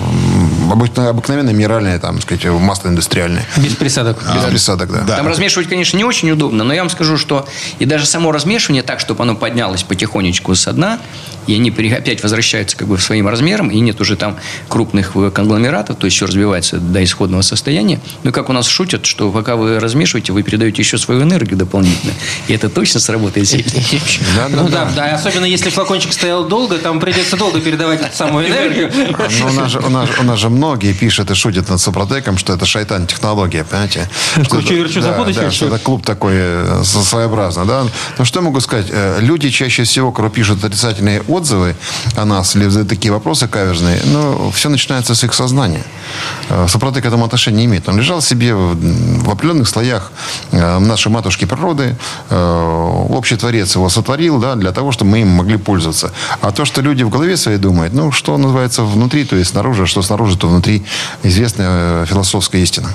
обычно, 0.71 1.09
обыкновенное 1.09 1.53
минеральное, 1.53 1.99
там, 1.99 2.21
сказать, 2.21 2.45
масло 2.45 2.89
индустриальное. 2.89 3.45
Без 3.57 3.75
присадок. 3.75 4.17
Без 4.35 4.43
присадок, 4.43 4.91
да. 4.91 5.01
Да. 5.01 5.17
Там 5.17 5.27
размешивать, 5.27 5.67
конечно, 5.67 5.97
не 5.97 6.03
очень 6.03 6.29
удобно, 6.31 6.63
но 6.63 6.73
я 6.73 6.81
вам 6.81 6.89
скажу, 6.89 7.17
что 7.17 7.47
и 7.79 7.85
даже 7.85 8.05
само 8.05 8.31
размешивание 8.31 8.83
так, 8.83 8.99
чтобы 8.99 9.23
оно 9.23 9.35
поднялось 9.35 9.83
потихонечку 9.83 10.55
со 10.55 10.73
дна, 10.73 10.99
и 11.47 11.55
они 11.55 11.69
опять 11.69 12.21
возвращаются 12.21 12.77
как 12.77 12.87
бы 12.87 12.97
своим 12.97 13.27
размерам, 13.27 13.69
и 13.69 13.79
нет 13.79 13.99
уже 14.01 14.15
там 14.15 14.37
крупных 14.67 15.13
конгломератов, 15.33 15.97
то 15.97 16.05
есть 16.05 16.17
все 16.17 16.27
развивается 16.27 16.77
до 16.77 17.03
исходного 17.03 17.41
состояния. 17.41 17.99
Ну, 18.23 18.31
как 18.31 18.49
у 18.49 18.53
нас 18.53 18.67
шутят, 18.67 19.05
что 19.05 19.31
пока 19.31 19.55
вы 19.55 19.79
размешиваете, 19.79 20.33
вы 20.33 20.43
передаете 20.43 20.81
еще 20.81 20.97
свою 20.97 21.23
энергию 21.23 21.57
дополнительно. 21.57 22.13
И 22.47 22.53
это 22.53 22.69
точно 22.69 22.99
сработает 22.99 23.47
сильно. 23.47 23.67
Ну 24.49 24.69
да, 24.69 24.89
да, 24.95 25.15
особенно 25.15 25.45
если 25.45 25.69
флакончик 25.69 26.13
стоял 26.13 26.47
долго, 26.47 26.77
там 26.77 26.99
придется 26.99 27.37
долго 27.37 27.59
передавать 27.59 28.01
эту 28.01 28.15
самую 28.15 28.47
энергию. 28.49 28.91
Ну, 29.39 29.47
у, 29.47 29.53
нас 29.53 29.71
же, 29.71 29.79
у, 29.79 29.89
нас, 29.89 30.09
у 30.19 30.23
нас 30.23 30.39
же 30.39 30.49
многие 30.49 30.93
пишут 30.93 31.31
и 31.31 31.35
шутят 31.35 31.69
над 31.69 31.79
Супротеком, 31.79 32.37
что 32.37 32.53
это 32.53 32.65
шайтан-технология, 32.65 33.63
понимаете? 33.63 34.09
Что 34.33 34.57
Кручу-верчу, 34.57 35.01
да, 35.01 35.23
да, 35.23 35.51
что 35.51 35.67
это 35.67 35.79
клуб 35.79 36.05
такой 36.05 36.33
э, 36.35 36.83
своеобразный, 36.83 37.65
да? 37.65 37.85
Ну, 38.17 38.25
что 38.25 38.39
я 38.39 38.45
могу 38.45 38.59
сказать? 38.59 38.87
Э, 38.89 39.19
Люди 39.21 39.49
чаще 39.49 39.83
всего, 39.83 40.11
когда 40.11 40.29
пишут 40.29 40.63
отрицательные 40.63 41.21
отзывы 41.21 41.36
о 42.15 42.25
нас 42.25 42.55
или 42.55 42.83
такие 42.83 43.11
вопросы 43.11 43.47
каверзные, 43.47 44.01
ну, 44.05 44.51
все 44.51 44.69
начинается 44.69 45.15
с 45.15 45.23
их 45.23 45.33
сознания. 45.33 45.83
Э, 46.49 46.67
Супротек 46.67 47.03
к 47.03 47.05
этому 47.05 47.25
отношения 47.25 47.57
не 47.57 47.65
имеет. 47.65 47.89
Он 47.89 47.97
лежал 47.97 48.21
себе 48.21 48.53
в, 48.53 48.75
в 49.23 49.29
определенных 49.29 49.67
слоях 49.67 50.11
э, 50.51 50.79
нашей 50.79 51.11
матушки 51.11 51.45
природы, 51.45 51.95
э, 52.29 53.07
общий 53.09 53.35
творец 53.35 53.75
его 53.75 53.89
сотворил, 53.89 54.39
да, 54.39 54.55
для 54.55 54.71
того, 54.71 54.91
чтобы 54.91 55.11
мы 55.11 55.21
им 55.21 55.29
могли 55.29 55.57
пользоваться. 55.57 56.11
А 56.41 56.51
то, 56.51 56.65
что 56.65 56.81
люди 56.81 57.03
в 57.03 57.09
голове 57.09 57.37
своей 57.37 57.57
думают, 57.57 57.93
ну, 57.93 58.11
что 58.11 58.37
называется 58.37 58.83
внутри, 58.83 59.25
то 59.25 59.35
есть 59.35 59.51
снаружи, 59.51 59.83
а 59.83 59.85
что 59.85 60.01
снаружи, 60.01 60.37
то 60.37 60.47
внутри, 60.47 60.83
известная 61.23 62.05
философская 62.05 62.61
истина. 62.61 62.89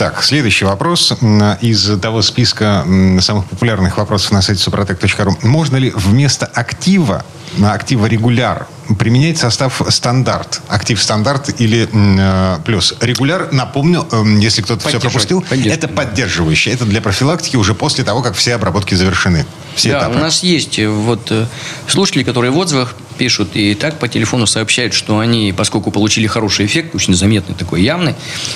Так, 0.00 0.22
следующий 0.22 0.64
вопрос 0.64 1.12
из 1.60 2.00
того 2.00 2.22
списка 2.22 2.86
самых 3.20 3.44
популярных 3.44 3.98
вопросов 3.98 4.32
на 4.32 4.40
сайте 4.40 4.64
suprotec.ru. 4.64 5.46
Можно 5.46 5.76
ли 5.76 5.92
вместо 5.94 6.46
актива, 6.46 7.22
актива 7.62 8.06
регуляр, 8.06 8.66
применяет 8.98 9.36
состав 9.36 9.82
стандарт, 9.90 10.62
актив 10.68 11.02
стандарт 11.02 11.60
или 11.60 11.86
э, 11.92 12.58
плюс. 12.64 12.94
Регуляр, 13.02 13.52
напомню, 13.52 14.08
э, 14.10 14.24
если 14.40 14.62
кто-то 14.62 14.88
все 14.88 15.00
пропустил, 15.00 15.44
это 15.50 15.86
поддерживающий. 15.86 16.72
Это 16.72 16.86
для 16.86 17.02
профилактики 17.02 17.56
уже 17.56 17.74
после 17.74 18.02
того, 18.02 18.22
как 18.22 18.34
все 18.36 18.54
обработки 18.54 18.94
завершены. 18.94 19.44
Все 19.74 19.92
да, 19.92 19.98
этапы. 19.98 20.16
у 20.16 20.18
нас 20.20 20.42
есть 20.42 20.78
э, 20.78 20.88
вот 20.88 21.30
э, 21.30 21.46
слушатели, 21.86 22.22
которые 22.22 22.52
в 22.52 22.56
отзывах 22.56 22.94
пишут 23.20 23.50
и 23.52 23.74
так 23.74 23.98
по 23.98 24.08
телефону 24.08 24.46
сообщают, 24.46 24.94
что 24.94 25.18
они, 25.18 25.52
поскольку 25.54 25.90
получили 25.90 26.26
хороший 26.26 26.64
эффект, 26.64 26.94
очень 26.94 27.12
заметный 27.12 27.54
такой, 27.54 27.82
явный, 27.82 28.14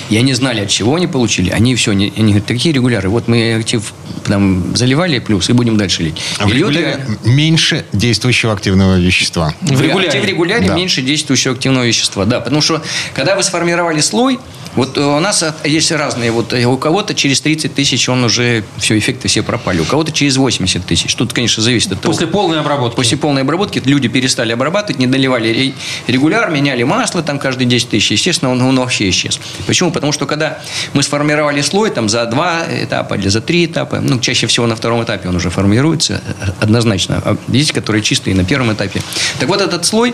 и 0.09 0.17
они 0.17 0.33
знали, 0.33 0.61
от 0.61 0.69
чего 0.69 0.95
они 0.95 1.05
получили, 1.05 1.51
они 1.51 1.75
все, 1.75 1.91
они, 1.91 2.11
они 2.17 2.29
говорят, 2.31 2.47
такие 2.47 2.73
регуляры, 2.73 3.09
вот 3.09 3.27
мы 3.27 3.53
актив 3.53 3.93
там 4.25 4.75
заливали 4.75 5.19
плюс 5.19 5.49
и 5.51 5.53
будем 5.53 5.77
дальше 5.77 6.01
лить. 6.01 6.19
А 6.39 6.47
в 6.47 6.49
И 6.49 6.53
люди- 6.53 6.77
регуляре 6.79 7.05
меньше 7.25 7.85
действующего 7.93 8.53
активного 8.53 8.97
вещества. 8.97 9.53
В 9.61 9.79
регуляре. 9.79 10.07
Актив 10.07 10.25
регуляре 10.25 10.67
Да. 10.67 10.73
меньше 10.73 11.03
действующего 11.03 11.53
активного 11.53 11.85
вещества. 11.85 12.25
Да, 12.25 12.39
потому 12.39 12.61
что 12.61 12.81
когда 13.13 13.35
вы 13.35 13.43
сформировали 13.43 13.99
слой, 14.01 14.39
вот 14.73 14.97
э, 14.97 15.01
у 15.01 15.19
нас 15.19 15.41
есть 15.63 15.91
разные. 15.91 16.31
Вот 16.31 16.51
э, 16.53 16.65
у 16.65 16.75
кого-то 16.77 17.13
через 17.13 17.39
30 17.39 17.73
тысяч 17.75 18.09
он 18.09 18.23
уже 18.25 18.63
все, 18.77 18.97
эффекты 18.97 19.27
все 19.29 19.41
пропали. 19.41 19.79
У 19.79 19.85
кого-то 19.85 20.11
через 20.11 20.35
80 20.35 20.85
тысяч. 20.85 21.15
Тут, 21.15 21.31
конечно, 21.31 21.63
зависит 21.63 21.93
от 21.93 22.01
того. 22.01 22.11
После 22.13 22.27
полной 22.27 22.59
обработки. 22.59 22.95
После 22.97 23.17
полной 23.17 23.43
обработки 23.43 23.81
люди 23.85 24.09
перестали 24.09 24.51
обрабатывать, 24.55 24.99
не 24.99 25.07
доливали 25.07 25.49
ре- 25.49 25.73
регуляр, 26.07 26.49
меняли 26.49 26.83
масло 26.83 27.21
там 27.21 27.39
каждые 27.39 27.67
10 27.67 27.89
тысяч. 27.89 28.11
Естественно, 28.11 28.51
он, 28.51 28.61
он 28.61 28.79
вообще 28.79 29.09
исчез. 29.09 29.39
Почему? 29.67 29.91
Потому 29.91 30.11
что 30.11 30.25
когда 30.25 30.59
мы 30.93 31.03
сформировали 31.03 31.61
слой 31.61 31.91
там, 31.91 32.09
за 32.09 32.25
два 32.25 32.63
этапа 32.69 33.13
или 33.15 33.29
за 33.29 33.41
три 33.41 33.65
этапа, 33.65 33.99
ну, 34.01 34.19
чаще 34.19 34.47
всего 34.47 34.67
на 34.67 34.75
втором 34.75 35.03
этапе 35.03 35.29
он 35.29 35.35
уже 35.35 35.49
формируется 35.49 36.21
э, 36.41 36.51
однозначно. 36.59 37.21
А 37.23 37.37
Есть, 37.47 37.71
которые 37.71 38.01
чистые 38.01 38.35
на 38.35 38.43
первом 38.43 38.73
этапе. 38.73 39.01
Так 39.39 39.49
вот, 39.49 39.61
этот 39.61 39.85
слой, 39.85 40.13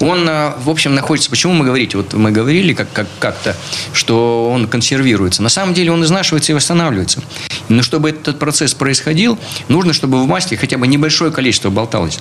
он, 0.00 0.28
э, 0.28 0.52
в 0.58 0.68
общем, 0.70 0.94
находится... 0.94 1.30
Почему 1.30 1.52
мы 1.54 1.64
говорите? 1.64 1.96
Вот 1.96 2.12
мы 2.14 2.30
говорили 2.30 2.74
как, 2.74 2.92
как, 2.92 3.06
как-то, 3.18 3.56
что 3.92 4.50
он 4.50 4.66
консервируется. 4.66 5.42
На 5.42 5.48
самом 5.48 5.74
деле 5.74 5.92
он 5.92 6.02
изнашивается 6.04 6.52
и 6.52 6.54
восстанавливается. 6.54 7.22
Но 7.76 7.82
чтобы 7.82 8.10
этот 8.10 8.38
процесс 8.38 8.74
происходил, 8.74 9.38
нужно, 9.68 9.92
чтобы 9.92 10.22
в 10.22 10.26
масле 10.26 10.56
хотя 10.56 10.78
бы 10.78 10.86
небольшое 10.86 11.30
количество 11.30 11.70
болталось 11.70 12.18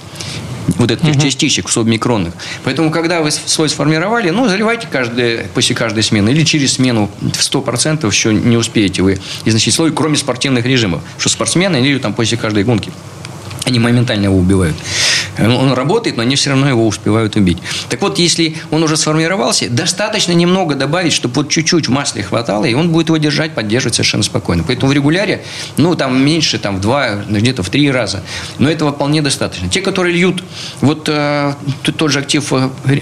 вот 0.77 0.91
этих 0.91 1.21
частичек 1.21 1.69
субмикронных. 1.69 2.33
Поэтому, 2.63 2.91
когда 2.91 3.21
вы 3.21 3.31
слой 3.31 3.69
сформировали, 3.69 4.29
ну, 4.29 4.47
заливайте 4.47 4.87
каждый, 4.89 5.39
после 5.53 5.75
каждой 5.75 6.03
смены 6.03 6.29
или 6.29 6.43
через 6.43 6.73
смену 6.73 7.09
в 7.19 7.25
100% 7.25 8.05
еще 8.07 8.33
не 8.33 8.57
успеете 8.57 9.01
вы 9.01 9.19
износить 9.45 9.73
слой, 9.73 9.91
кроме 9.91 10.17
спортивных 10.17 10.65
режимов. 10.65 11.01
Что 11.17 11.29
спортсмены 11.29 11.77
или 11.77 11.97
там 11.97 12.13
после 12.13 12.37
каждой 12.37 12.63
гонки. 12.63 12.91
Они 13.65 13.79
моментально 13.79 14.25
его 14.25 14.37
убивают. 14.37 14.75
Он 15.37 15.73
работает, 15.73 16.17
но 16.17 16.23
они 16.23 16.35
все 16.35 16.49
равно 16.49 16.67
его 16.67 16.85
успевают 16.85 17.35
убить. 17.35 17.57
Так 17.89 18.01
вот, 18.01 18.19
если 18.19 18.55
он 18.69 18.83
уже 18.83 18.97
сформировался, 18.97 19.69
достаточно 19.69 20.33
немного 20.33 20.75
добавить, 20.75 21.13
чтобы 21.13 21.35
вот 21.35 21.49
чуть-чуть 21.49 21.87
в 21.87 21.91
масле 21.91 22.23
хватало, 22.23 22.65
и 22.65 22.73
он 22.73 22.89
будет 22.89 23.07
его 23.07 23.17
держать, 23.17 23.53
поддерживать 23.53 23.95
совершенно 23.95 24.23
спокойно. 24.23 24.63
Поэтому 24.63 24.91
в 24.91 24.95
регуляре, 24.95 25.43
ну, 25.77 25.95
там 25.95 26.23
меньше, 26.23 26.59
там, 26.59 26.77
в 26.77 26.81
два, 26.81 27.15
где-то 27.29 27.63
в 27.63 27.69
три 27.69 27.89
раза. 27.91 28.23
Но 28.57 28.69
этого 28.69 28.91
вполне 28.91 29.21
достаточно. 29.21 29.69
Те, 29.69 29.81
которые 29.81 30.13
льют, 30.13 30.43
вот 30.81 31.07
э, 31.07 31.53
тот 31.83 32.11
же 32.11 32.19
актив, 32.19 32.51
э, 32.53 32.99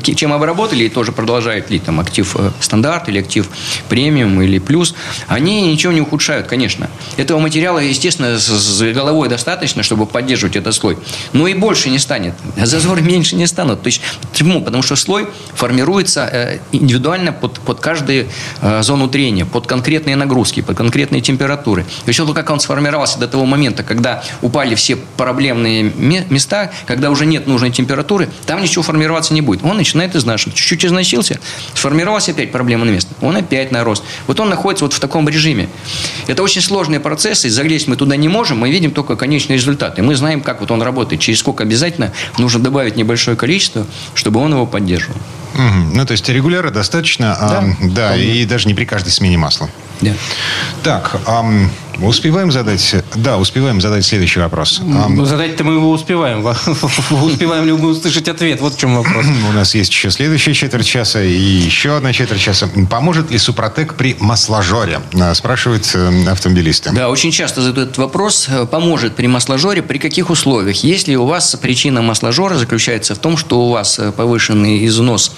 чем 0.00 0.32
обработали, 0.32 0.84
и 0.84 0.88
тоже 0.88 1.12
продолжают 1.12 1.70
лить, 1.70 1.84
там, 1.84 2.00
актив 2.00 2.34
э, 2.38 2.50
стандарт 2.60 3.08
или 3.08 3.20
актив 3.20 3.48
премиум 3.88 4.42
или 4.42 4.58
плюс, 4.58 4.94
они 5.26 5.70
ничего 5.70 5.92
не 5.92 6.00
ухудшают, 6.00 6.46
конечно. 6.46 6.90
Этого 7.16 7.38
материала, 7.38 7.78
естественно, 7.78 8.38
с 8.38 8.92
головой 8.92 9.28
достаточно, 9.28 9.82
чтобы 9.82 9.97
поддерживать 10.06 10.56
этот 10.56 10.74
слой. 10.74 10.98
Но 11.32 11.46
и 11.46 11.54
больше 11.54 11.90
не 11.90 11.98
станет. 11.98 12.34
А 12.60 12.66
Зазоры 12.66 13.02
меньше 13.02 13.36
не 13.36 13.46
станут. 13.46 13.82
То 13.82 13.88
есть, 13.88 14.00
почему? 14.30 14.62
Потому 14.62 14.82
что 14.82 14.96
слой 14.96 15.28
формируется 15.54 16.28
э, 16.30 16.58
индивидуально 16.72 17.32
под, 17.32 17.60
под 17.60 17.80
каждую 17.80 18.28
э, 18.60 18.82
зону 18.82 19.08
трения, 19.08 19.44
под 19.44 19.66
конкретные 19.66 20.16
нагрузки, 20.16 20.60
под 20.60 20.76
конкретные 20.76 21.22
температуры. 21.22 21.84
То 21.84 22.08
есть, 22.08 22.20
вот 22.20 22.34
как 22.34 22.50
он 22.50 22.60
сформировался 22.60 23.18
до 23.18 23.28
того 23.28 23.46
момента, 23.46 23.82
когда 23.82 24.22
упали 24.42 24.74
все 24.74 24.96
проблемные 24.96 25.82
ме- 25.82 26.26
места, 26.28 26.70
когда 26.86 27.10
уже 27.10 27.26
нет 27.26 27.46
нужной 27.46 27.70
температуры, 27.70 28.28
там 28.46 28.62
ничего 28.62 28.82
формироваться 28.82 29.32
не 29.34 29.40
будет. 29.40 29.64
Он 29.64 29.76
начинает 29.76 30.14
изнашивать. 30.14 30.56
Чуть-чуть 30.56 30.84
износился, 30.84 31.40
сформировался 31.74 32.32
опять 32.32 32.52
проблемное 32.52 32.92
место. 32.92 33.14
Он 33.20 33.36
опять 33.36 33.72
нарост. 33.72 34.02
Вот 34.26 34.40
он 34.40 34.48
находится 34.48 34.84
вот 34.84 34.92
в 34.92 35.00
таком 35.00 35.28
режиме. 35.28 35.68
Это 36.26 36.42
очень 36.42 36.60
сложные 36.60 37.00
процессы, 37.00 37.48
залезть 37.48 37.88
мы 37.88 37.96
туда 37.96 38.16
не 38.16 38.28
можем, 38.28 38.58
мы 38.58 38.70
видим 38.70 38.90
только 38.90 39.16
конечный 39.16 39.56
результат. 39.56 39.87
И 39.96 40.02
мы 40.02 40.16
знаем, 40.16 40.40
как 40.40 40.60
вот 40.60 40.70
он 40.70 40.82
работает, 40.82 41.20
через 41.20 41.38
сколько 41.38 41.62
обязательно 41.62 42.12
нужно 42.36 42.60
добавить 42.60 42.96
небольшое 42.96 43.36
количество, 43.36 43.86
чтобы 44.14 44.40
он 44.40 44.52
его 44.52 44.66
поддерживал. 44.66 45.18
Мгм. 45.54 45.94
Ну, 45.94 46.06
то 46.06 46.12
есть 46.12 46.28
регуляра 46.28 46.70
достаточно, 46.70 47.36
а, 47.38 47.64
да, 47.82 48.16
и 48.16 48.44
даже 48.44 48.68
не 48.68 48.74
при 48.74 48.84
каждой 48.84 49.10
смене 49.10 49.38
масла. 49.38 49.68
Да. 50.00 50.12
Так, 50.82 51.20
ам, 51.26 51.70
успеваем 52.00 52.52
задать... 52.52 52.96
Да, 53.14 53.38
успеваем 53.38 53.80
задать 53.80 54.04
следующий 54.04 54.40
вопрос. 54.40 54.80
Ну, 54.84 55.24
Задать-то 55.24 55.64
мы 55.64 55.74
его 55.74 55.90
успеваем. 55.90 56.44
Успеваем 57.10 57.66
ли 57.66 57.72
мы 57.72 57.88
услышать 57.88 58.28
ответ? 58.28 58.60
Вот 58.60 58.74
в 58.74 58.78
чем 58.78 58.96
вопрос. 58.96 59.26
У 59.50 59.52
нас 59.52 59.74
есть 59.74 59.92
еще 59.92 60.10
следующая 60.10 60.54
четверть 60.54 60.86
часа 60.86 61.22
и 61.22 61.32
еще 61.32 61.96
одна 61.96 62.12
четверть 62.12 62.40
часа. 62.40 62.68
Поможет 62.90 63.30
ли 63.30 63.38
Супротек 63.38 63.94
при 63.94 64.16
масложоре? 64.18 65.00
А, 65.20 65.34
Спрашивают 65.34 65.90
э, 65.94 66.30
автомобилисты. 66.30 66.90
Да, 66.92 67.08
очень 67.08 67.30
часто 67.30 67.62
задают 67.62 67.90
этот 67.90 67.98
вопрос. 67.98 68.46
Э, 68.48 68.66
Поможет 68.66 69.16
при 69.16 69.26
масложоре 69.26 69.82
при 69.82 69.98
каких 69.98 70.30
условиях? 70.30 70.84
Если 70.84 71.14
у 71.16 71.26
вас 71.26 71.56
причина 71.60 72.02
масложора 72.02 72.56
заключается 72.56 73.14
в 73.14 73.18
том, 73.18 73.36
что 73.36 73.60
у 73.66 73.70
вас 73.70 73.98
э, 73.98 74.12
повышенный 74.12 74.86
износ 74.86 75.32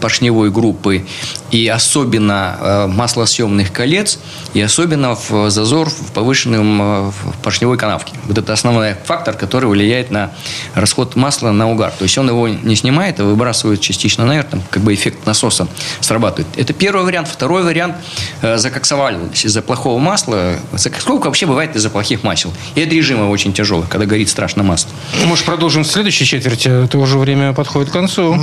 поршневой 0.00 0.50
группы 0.50 1.06
и 1.50 1.66
особенно 1.68 2.56
э, 2.60 2.86
маслосъемных 2.86 3.72
колец, 3.72 4.18
и 4.54 4.60
особенно 4.60 5.14
в 5.14 5.50
зазор 5.50 5.90
в 5.90 6.12
повышенном 6.12 6.82
э, 6.82 7.10
в 7.10 7.42
поршневой 7.42 7.76
канавке. 7.76 8.12
Вот 8.26 8.38
это 8.38 8.52
основной 8.52 8.94
фактор, 9.04 9.34
который 9.34 9.68
влияет 9.68 10.10
на 10.10 10.32
расход 10.74 11.16
масла 11.16 11.50
на 11.50 11.70
угар. 11.70 11.92
То 11.98 12.04
есть 12.04 12.16
он 12.18 12.28
его 12.28 12.48
не 12.48 12.76
снимает, 12.76 13.20
а 13.20 13.24
выбрасывает 13.24 13.80
частично 13.80 14.24
наверх, 14.24 14.48
там 14.48 14.62
как 14.70 14.82
бы 14.82 14.94
эффект 14.94 15.26
насоса 15.26 15.68
срабатывает. 16.00 16.48
Это 16.56 16.72
первый 16.72 17.04
вариант. 17.04 17.28
Второй 17.28 17.62
вариант 17.62 17.96
э, 18.42 18.58
закоксовались 18.58 19.44
из-за 19.44 19.62
плохого 19.62 19.98
масла. 19.98 20.56
Закоксовка 20.72 21.26
вообще 21.26 21.46
бывает 21.46 21.76
из-за 21.76 21.90
плохих 21.90 22.22
масел. 22.22 22.52
И 22.74 22.82
от 22.82 22.92
режима 22.92 23.28
очень 23.28 23.52
тяжелых, 23.52 23.88
когда 23.88 24.06
горит 24.06 24.28
страшно 24.28 24.62
масло. 24.62 24.90
Может, 25.26 25.44
продолжим 25.44 25.84
в 25.84 25.86
следующей 25.86 26.24
четверти? 26.24 26.84
Это 26.84 26.98
уже 26.98 27.18
время 27.18 27.52
подходит 27.52 27.90
к 27.90 27.92
концу. 27.92 28.36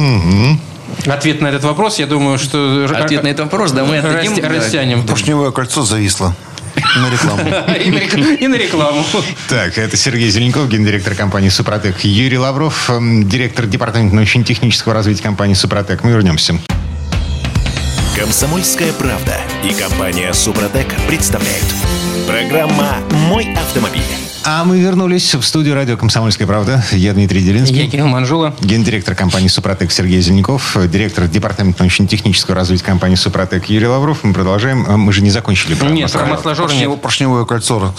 Ответ 1.06 1.42
на 1.42 1.48
этот 1.48 1.64
вопрос, 1.64 2.00
я 2.00 2.06
думаю, 2.08 2.38
что... 2.38 2.88
Ответ 2.94 3.24
на 3.24 3.28
этот 3.28 3.46
вопрос, 3.46 3.72
да, 3.72 3.86
мы 3.86 3.98
отдадим. 3.98 4.34
Растянем. 4.46 5.06
Поршневое 5.06 5.52
кольцо 5.52 5.84
зависло 5.84 6.36
на 6.76 7.10
рекламу. 7.10 7.42
И 7.86 7.90
на 7.92 7.98
рек- 8.00 8.42
И 8.42 8.48
на 8.48 8.56
рекламу. 8.56 9.04
Так, 9.50 9.78
это 9.78 9.98
Сергей 9.98 10.30
Зеленков, 10.30 10.70
гендиректор 10.70 11.16
компании 11.16 11.50
«Супротек». 11.50 12.04
Юрий 12.04 12.38
Лавров, 12.38 12.90
эм, 12.90 13.28
директор 13.28 13.66
департамента 13.66 14.16
научно-технического 14.16 14.94
развития 14.94 15.24
компании 15.24 15.54
«Супротек». 15.56 16.04
Мы 16.04 16.12
вернемся. 16.12 16.60
Комсомольская 18.16 18.94
правда 18.94 19.38
и 19.64 19.74
компания 19.74 20.34
Супротек 20.34 20.88
представляют. 21.08 21.66
Программа 22.28 22.98
«Мой 23.12 23.54
автомобиль». 23.56 24.02
А 24.50 24.64
мы 24.64 24.80
вернулись 24.80 25.36
в 25.36 25.42
студию 25.42 25.76
радио 25.76 25.98
«Комсомольская 25.98 26.48
правда». 26.48 26.82
Я 26.94 27.12
Дмитрий 27.12 27.42
Делинский. 27.42 27.84
Я 27.84 27.90
Кирилл 27.90 28.08
Манжула. 28.08 28.56
Гендиректор 28.62 29.14
компании 29.14 29.50
«Супротек» 29.50 29.92
Сергей 29.92 30.22
Зеленков, 30.22 30.78
директор 30.90 31.28
департамента 31.28 31.84
научно-технического 31.84 32.56
развития 32.56 32.86
компании 32.86 33.16
«Супротек» 33.16 33.66
Юрий 33.66 33.88
Лавров. 33.88 34.24
Мы 34.24 34.34
продолжаем. 34.34 34.86
А 34.88 34.96
Мы 34.96 35.12
же 35.12 35.22
не 35.22 35.32
закончили. 35.32 35.74
про 35.74 35.90
Нет, 35.90 36.10
про 36.14 36.26
масложор. 36.26 36.72
нет. 36.72 37.02
поршневое 37.02 37.44
кольцо 37.44 37.94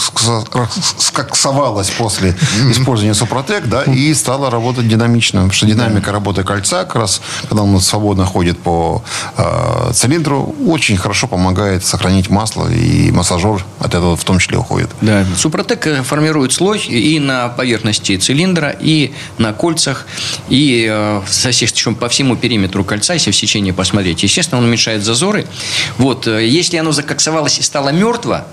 скоксовалось 0.98 1.90
после 1.90 2.34
использования 2.70 3.12
Супротек, 3.12 3.66
да, 3.66 3.82
и 3.82 4.14
стало 4.14 4.50
работать 4.50 4.88
динамично. 4.88 5.40
Потому 5.40 5.52
что 5.52 5.66
динамика 5.66 6.12
работы 6.12 6.44
кольца, 6.44 6.86
как 6.86 6.96
раз, 6.96 7.20
когда 7.46 7.62
он 7.62 7.78
свободно 7.78 8.24
ходит 8.24 8.58
по 8.58 9.02
э, 9.36 9.90
цилиндру, 9.92 10.54
очень 10.66 10.96
хорошо 10.96 11.26
помогает 11.26 11.84
сохранить 11.84 12.30
масло, 12.30 12.72
и 12.72 13.10
массажер 13.10 13.66
от 13.80 13.88
этого 13.88 14.16
в 14.16 14.24
том 14.24 14.38
числе 14.38 14.56
уходит. 14.56 14.88
Да, 15.02 15.26
Супротек 15.36 15.86
э, 15.86 16.02
формирует 16.38 16.52
слой 16.52 16.78
и 16.78 17.18
на 17.18 17.48
поверхности 17.48 18.16
цилиндра, 18.16 18.74
и 18.80 19.10
на 19.38 19.52
кольцах, 19.52 20.06
и 20.48 20.86
э, 20.88 21.22
со 21.28 21.50
всех, 21.50 21.72
причем 21.72 21.94
по 21.96 22.08
всему 22.08 22.36
периметру 22.36 22.84
кольца, 22.84 23.14
если 23.14 23.32
в 23.32 23.36
сечении 23.36 23.72
посмотреть. 23.72 24.22
Естественно, 24.22 24.60
он 24.60 24.66
уменьшает 24.66 25.02
зазоры. 25.02 25.46
Вот, 25.96 26.28
э, 26.28 26.46
если 26.46 26.76
оно 26.76 26.92
закоксовалось 26.92 27.58
и 27.58 27.62
стало 27.62 27.88
мертво, 27.88 28.44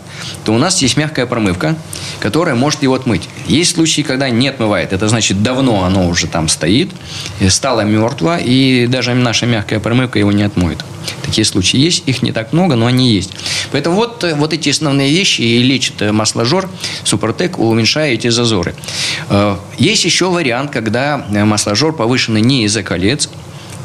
то 0.44 0.54
у 0.54 0.58
нас 0.58 0.82
есть 0.82 0.98
мягкая 0.98 1.26
промывка, 1.26 1.76
которая 2.20 2.56
может 2.56 2.84
его 2.84 2.96
отмыть. 2.96 3.30
Есть 3.48 3.76
случаи, 3.76 4.02
когда 4.02 4.30
не 4.30 4.48
отмывает. 4.48 4.94
Это 4.94 5.08
значит, 5.08 5.44
давно 5.44 5.84
оно 5.84 6.08
уже 6.08 6.28
там 6.28 6.48
стоит, 6.48 6.90
и 7.40 7.50
стало 7.50 7.82
мертво, 7.82 8.38
и 8.38 8.88
даже 8.88 9.14
наша 9.14 9.46
мягкая 9.46 9.80
промывка 9.80 10.20
его 10.20 10.32
не 10.32 10.44
отмоет. 10.44 10.84
Такие 11.22 11.46
случаи 11.46 11.78
есть, 11.78 12.04
их 12.08 12.24
не 12.24 12.32
так 12.32 12.54
много, 12.54 12.76
но 12.76 12.86
они 12.86 13.12
есть. 13.12 13.32
Поэтому 13.72 13.96
вот, 13.96 14.24
э, 14.24 14.34
вот 14.36 14.54
эти 14.54 14.70
основные 14.70 15.12
вещи 15.12 15.42
и 15.42 15.62
лечит 15.62 16.02
э, 16.02 16.12
масложор 16.12 16.70
Супротек, 17.04 17.58
уменьшая 17.76 18.14
эти 18.14 18.30
зазоры. 18.30 18.74
Э, 19.30 19.58
есть 19.78 20.06
еще 20.06 20.30
вариант, 20.30 20.72
когда 20.72 21.26
масложор 21.30 21.94
повышенный 21.94 22.42
не 22.42 22.64
из-за 22.66 22.84
колец, 22.84 23.30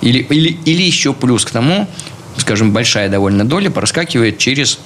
или, 0.01 0.21
или, 0.21 0.57
или 0.65 0.83
еще 0.83 1.13
плюс 1.13 1.45
к 1.45 1.51
тому, 1.51 1.89
скажем, 2.37 2.73
большая 2.73 3.09
довольно 3.09 3.45
доля 3.45 3.71
проскакивает 3.71 4.39
через 4.39 4.79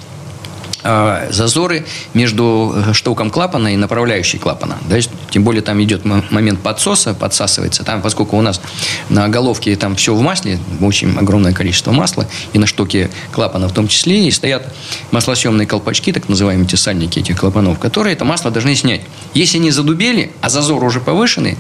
зазоры 1.31 1.87
между 2.13 2.75
э, 2.75 2.93
штоком 2.93 3.31
клапана 3.31 3.73
и 3.73 3.77
направляющей 3.77 4.39
клапана. 4.39 4.77
Да, 4.89 4.99
тем 5.31 5.43
более 5.43 5.63
там 5.63 5.83
идет 5.83 6.05
момент 6.05 6.61
подсоса, 6.61 7.15
подсасывается. 7.15 7.85
Там, 7.85 8.03
поскольку 8.03 8.37
у 8.37 8.43
нас 8.43 8.61
на 9.09 9.29
головке 9.29 9.75
там 9.77 9.97
все 9.97 10.15
в 10.15 10.21
масле, 10.21 10.59
очень 10.81 11.17
огромное 11.17 11.53
количество 11.53 11.93
масла, 11.93 12.27
и 12.53 12.59
на 12.59 12.67
штоке 12.67 13.11
клапана 13.33 13.69
в 13.69 13.73
том 13.73 13.89
числе, 13.89 14.29
и 14.29 14.31
стоят 14.31 14.75
маслосъемные 15.11 15.67
колпачки, 15.67 16.13
так 16.13 16.29
называемые 16.29 16.69
те 16.69 16.77
сальники 16.77 17.19
этих 17.19 17.41
клапанов, 17.41 17.79
которые 17.79 18.13
это 18.13 18.25
масло 18.25 18.51
должны 18.51 18.75
снять. 18.75 19.01
Если 19.33 19.59
они 19.59 19.71
задубели, 19.71 20.33
а 20.43 20.51
зазор 20.51 20.85
уже 20.85 21.01
повышенный, 21.01 21.57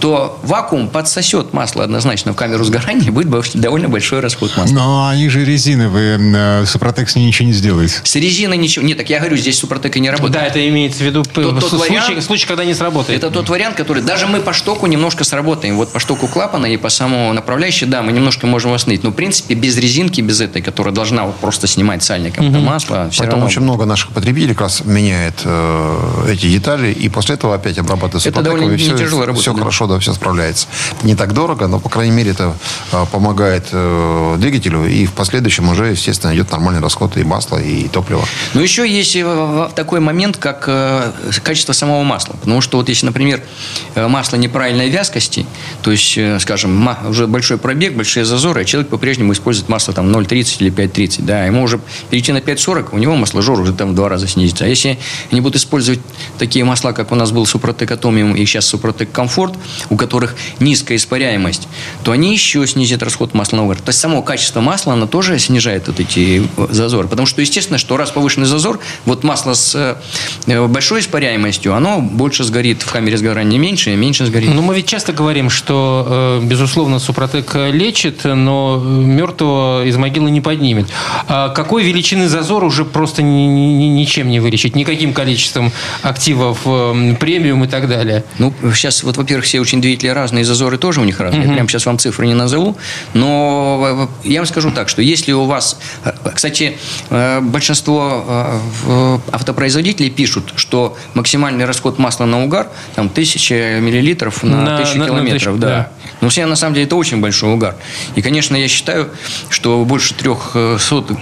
то 0.00 0.38
вакуум 0.42 0.88
подсосет 0.88 1.52
масло 1.52 1.84
однозначно 1.84 2.32
в 2.32 2.36
камеру 2.36 2.64
сгорания, 2.64 3.06
и 3.06 3.10
будет 3.10 3.30
довольно 3.54 3.88
большой 3.88 4.20
расход 4.20 4.56
масла. 4.56 4.74
Но 4.74 5.08
они 5.08 5.28
же 5.28 5.44
резиновые, 5.44 6.18
э, 6.18 6.66
Супротек 6.66 7.08
с 7.10 7.16
ней 7.16 7.26
ничего 7.26 7.48
не 7.48 7.52
сделает. 7.52 8.00
С 8.02 8.16
резиной 8.16 8.56
ничего. 8.56 8.84
Нет, 8.84 8.96
так 8.96 9.10
я 9.10 9.18
говорю, 9.18 9.36
здесь 9.36 9.58
Супротек 9.58 9.96
и 9.96 10.00
не 10.00 10.10
работает. 10.10 10.32
Да, 10.32 10.46
это 10.46 10.66
имеется 10.68 11.04
в 11.04 11.06
виду 11.06 11.22
тот, 11.22 11.60
тот 11.60 11.70
случай, 11.70 11.92
вариант, 11.92 12.24
случай, 12.24 12.46
когда 12.46 12.64
не 12.64 12.74
сработает. 12.74 13.18
Это 13.18 13.30
тот 13.30 13.48
вариант, 13.48 13.76
который 13.76 14.02
даже 14.02 14.26
мы 14.26 14.40
по 14.40 14.52
штоку 14.52 14.86
немножко 14.86 15.24
сработаем. 15.24 15.76
Вот 15.76 15.92
по 15.92 16.00
штоку 16.00 16.26
клапана 16.26 16.66
и 16.66 16.76
по 16.76 16.88
самому 16.88 17.32
направляющей, 17.32 17.86
да, 17.86 18.02
мы 18.02 18.12
немножко 18.12 18.46
можем 18.46 18.72
восстановить. 18.72 19.04
Но, 19.04 19.10
в 19.10 19.14
принципе, 19.14 19.54
без 19.54 19.76
резинки, 19.76 20.20
без 20.20 20.40
этой, 20.40 20.62
которая 20.62 20.94
должна 20.94 21.24
вот 21.24 21.36
просто 21.36 21.66
снимать 21.66 22.02
сальником 22.02 22.48
угу. 22.48 22.58
масло, 22.58 23.08
все 23.10 23.20
Поэтому 23.20 23.42
равно... 23.42 23.46
очень 23.46 23.62
много 23.62 23.84
наших 23.84 24.10
потребителей 24.10 24.54
как 24.54 24.62
раз 24.62 24.84
меняет 24.84 25.34
э, 25.44 26.26
эти 26.32 26.46
детали, 26.46 26.92
и 26.92 27.08
после 27.08 27.34
этого 27.34 27.54
опять 27.54 27.78
обрабатывает 27.78 28.26
Это 28.26 28.42
довольно 28.42 28.72
и 28.72 28.76
все, 28.76 28.96
тяжело 28.96 29.22
работать. 29.22 29.42
Все 29.42 29.52
да. 29.52 29.58
хорошо, 29.58 29.86
да, 29.90 29.98
все 29.98 30.12
справляется 30.12 30.66
не 31.02 31.14
так 31.14 31.32
дорого, 31.32 31.66
но, 31.66 31.80
по 31.80 31.88
крайней 31.88 32.14
мере, 32.14 32.32
это 32.32 32.56
а, 32.92 33.06
помогает 33.06 33.68
э, 33.72 34.36
двигателю, 34.38 34.86
и 34.86 35.06
в 35.06 35.12
последующем 35.12 35.68
уже, 35.68 35.86
естественно, 35.86 36.34
идет 36.34 36.50
нормальный 36.50 36.80
расход 36.80 37.16
и 37.16 37.24
масла, 37.24 37.58
и 37.58 37.88
топлива. 37.88 38.24
Но 38.54 38.60
еще 38.60 38.88
есть 38.88 39.16
э, 39.16 39.68
такой 39.74 40.00
момент, 40.00 40.36
как 40.36 40.64
э, 40.66 41.12
качество 41.42 41.72
самого 41.72 42.02
масла. 42.02 42.34
Потому 42.34 42.60
что 42.60 42.78
вот 42.78 42.88
если, 42.88 43.06
например, 43.06 43.42
масло 43.96 44.36
неправильной 44.36 44.90
вязкости, 44.90 45.46
то 45.82 45.90
есть, 45.90 46.18
скажем, 46.40 46.88
уже 47.08 47.26
большой 47.26 47.58
пробег, 47.58 47.94
большие 47.94 48.24
зазоры, 48.24 48.62
а 48.62 48.64
человек 48.64 48.90
по-прежнему 48.90 49.32
использует 49.32 49.68
масло 49.68 49.94
там 49.94 50.10
0,30 50.14 50.56
или 50.60 50.72
5,30, 50.72 51.22
да, 51.22 51.44
ему 51.44 51.62
уже 51.62 51.80
перейти 52.10 52.32
на 52.32 52.38
5,40, 52.38 52.88
у 52.92 52.98
него 52.98 53.16
масложор 53.16 53.60
уже 53.60 53.72
там 53.72 53.92
в 53.92 53.94
два 53.94 54.08
раза 54.08 54.28
снизится. 54.28 54.64
А 54.64 54.68
если 54.68 54.98
они 55.30 55.40
будут 55.40 55.56
использовать 55.56 56.00
такие 56.38 56.64
масла, 56.64 56.92
как 56.92 57.12
у 57.12 57.14
нас 57.14 57.30
был 57.30 57.46
Супротек 57.46 57.90
Атомиум 57.90 58.34
и 58.34 58.44
сейчас 58.44 58.66
Супротек 58.66 59.10
Комфорт, 59.12 59.54
у 59.88 59.96
которых 59.96 60.36
низкая 60.58 60.98
испаряемость, 60.98 61.68
то 62.04 62.12
они 62.12 62.32
еще 62.32 62.66
снизят 62.66 63.02
расход 63.02 63.34
масла 63.34 63.56
на 63.56 63.64
угар. 63.64 63.78
То 63.78 63.88
есть 63.88 64.00
само 64.00 64.22
качество 64.22 64.60
масла, 64.60 64.92
оно 64.92 65.06
тоже 65.06 65.38
снижает 65.38 65.86
вот 65.88 66.00
эти 66.00 66.42
э, 66.56 66.66
зазоры. 66.70 67.08
Потому 67.08 67.26
что, 67.26 67.40
естественно, 67.40 67.78
что 67.78 67.96
раз 67.96 68.10
повышенный 68.10 68.46
зазор, 68.46 68.80
вот 69.04 69.24
масло 69.24 69.54
с 69.54 69.98
э, 70.46 70.66
большой 70.66 71.00
испаряемостью, 71.00 71.74
оно 71.74 72.00
больше 72.00 72.44
сгорит 72.44 72.82
в 72.82 72.90
камере 72.90 73.16
сгорания 73.16 73.58
меньше, 73.58 73.92
и 73.92 73.96
меньше 73.96 74.26
сгорит. 74.26 74.54
Но 74.54 74.62
мы 74.62 74.74
ведь 74.74 74.86
часто 74.86 75.12
говорим, 75.12 75.50
что, 75.50 76.40
э, 76.42 76.44
безусловно, 76.44 76.98
Супротек 76.98 77.54
лечит, 77.54 78.24
но 78.24 78.78
мертвого 78.78 79.84
из 79.84 79.96
могилы 79.96 80.30
не 80.30 80.40
поднимет. 80.40 80.88
А 81.28 81.48
какой 81.48 81.82
величины 81.82 82.28
зазор 82.28 82.64
уже 82.64 82.84
просто 82.84 83.22
ни, 83.22 83.46
ни, 83.46 83.84
ничем 83.84 84.28
не 84.28 84.40
вылечить? 84.40 84.76
Никаким 84.76 85.12
количеством 85.12 85.72
активов, 86.02 86.60
премиум 87.18 87.64
и 87.64 87.68
так 87.68 87.88
далее? 87.88 88.24
Ну, 88.38 88.52
сейчас, 88.74 89.02
вот, 89.02 89.16
во-первых, 89.16 89.44
все 89.44 89.60
очень 89.70 89.80
двигатели 89.80 90.08
разные, 90.08 90.44
зазоры 90.44 90.78
тоже 90.78 91.00
у 91.00 91.04
них 91.04 91.20
разные. 91.20 91.42
Угу. 91.42 91.50
Я 91.50 91.54
прямо 91.54 91.68
сейчас 91.68 91.86
вам 91.86 91.96
цифры 91.96 92.26
не 92.26 92.34
назову. 92.34 92.76
Но 93.14 94.10
я 94.24 94.40
вам 94.40 94.46
скажу 94.46 94.72
так, 94.72 94.88
что 94.88 95.00
если 95.00 95.30
у 95.30 95.44
вас... 95.44 95.78
Э, 96.04 96.10
кстати, 96.34 96.76
э, 97.10 97.40
большинство 97.40 98.24
э, 98.26 99.18
автопроизводителей 99.30 100.10
пишут, 100.10 100.54
что 100.56 100.96
максимальный 101.14 101.66
расход 101.66 101.98
масла 101.98 102.24
на 102.24 102.42
угар 102.42 102.68
там 102.96 103.06
1000 103.06 103.78
миллилитров 103.80 104.42
на, 104.42 104.62
на 104.62 104.74
1000 104.74 104.98
на, 104.98 105.06
километров. 105.06 105.54
На, 105.54 105.60
да. 105.60 105.68
да. 105.68 105.90
Но 106.20 106.28
все 106.30 106.46
на 106.46 106.56
самом 106.56 106.74
деле 106.74 106.86
это 106.86 106.96
очень 106.96 107.20
большой 107.20 107.52
угар. 107.52 107.76
И, 108.16 108.22
конечно, 108.22 108.56
я 108.56 108.66
считаю, 108.66 109.10
что 109.50 109.84
больше 109.84 110.14
300 110.14 111.16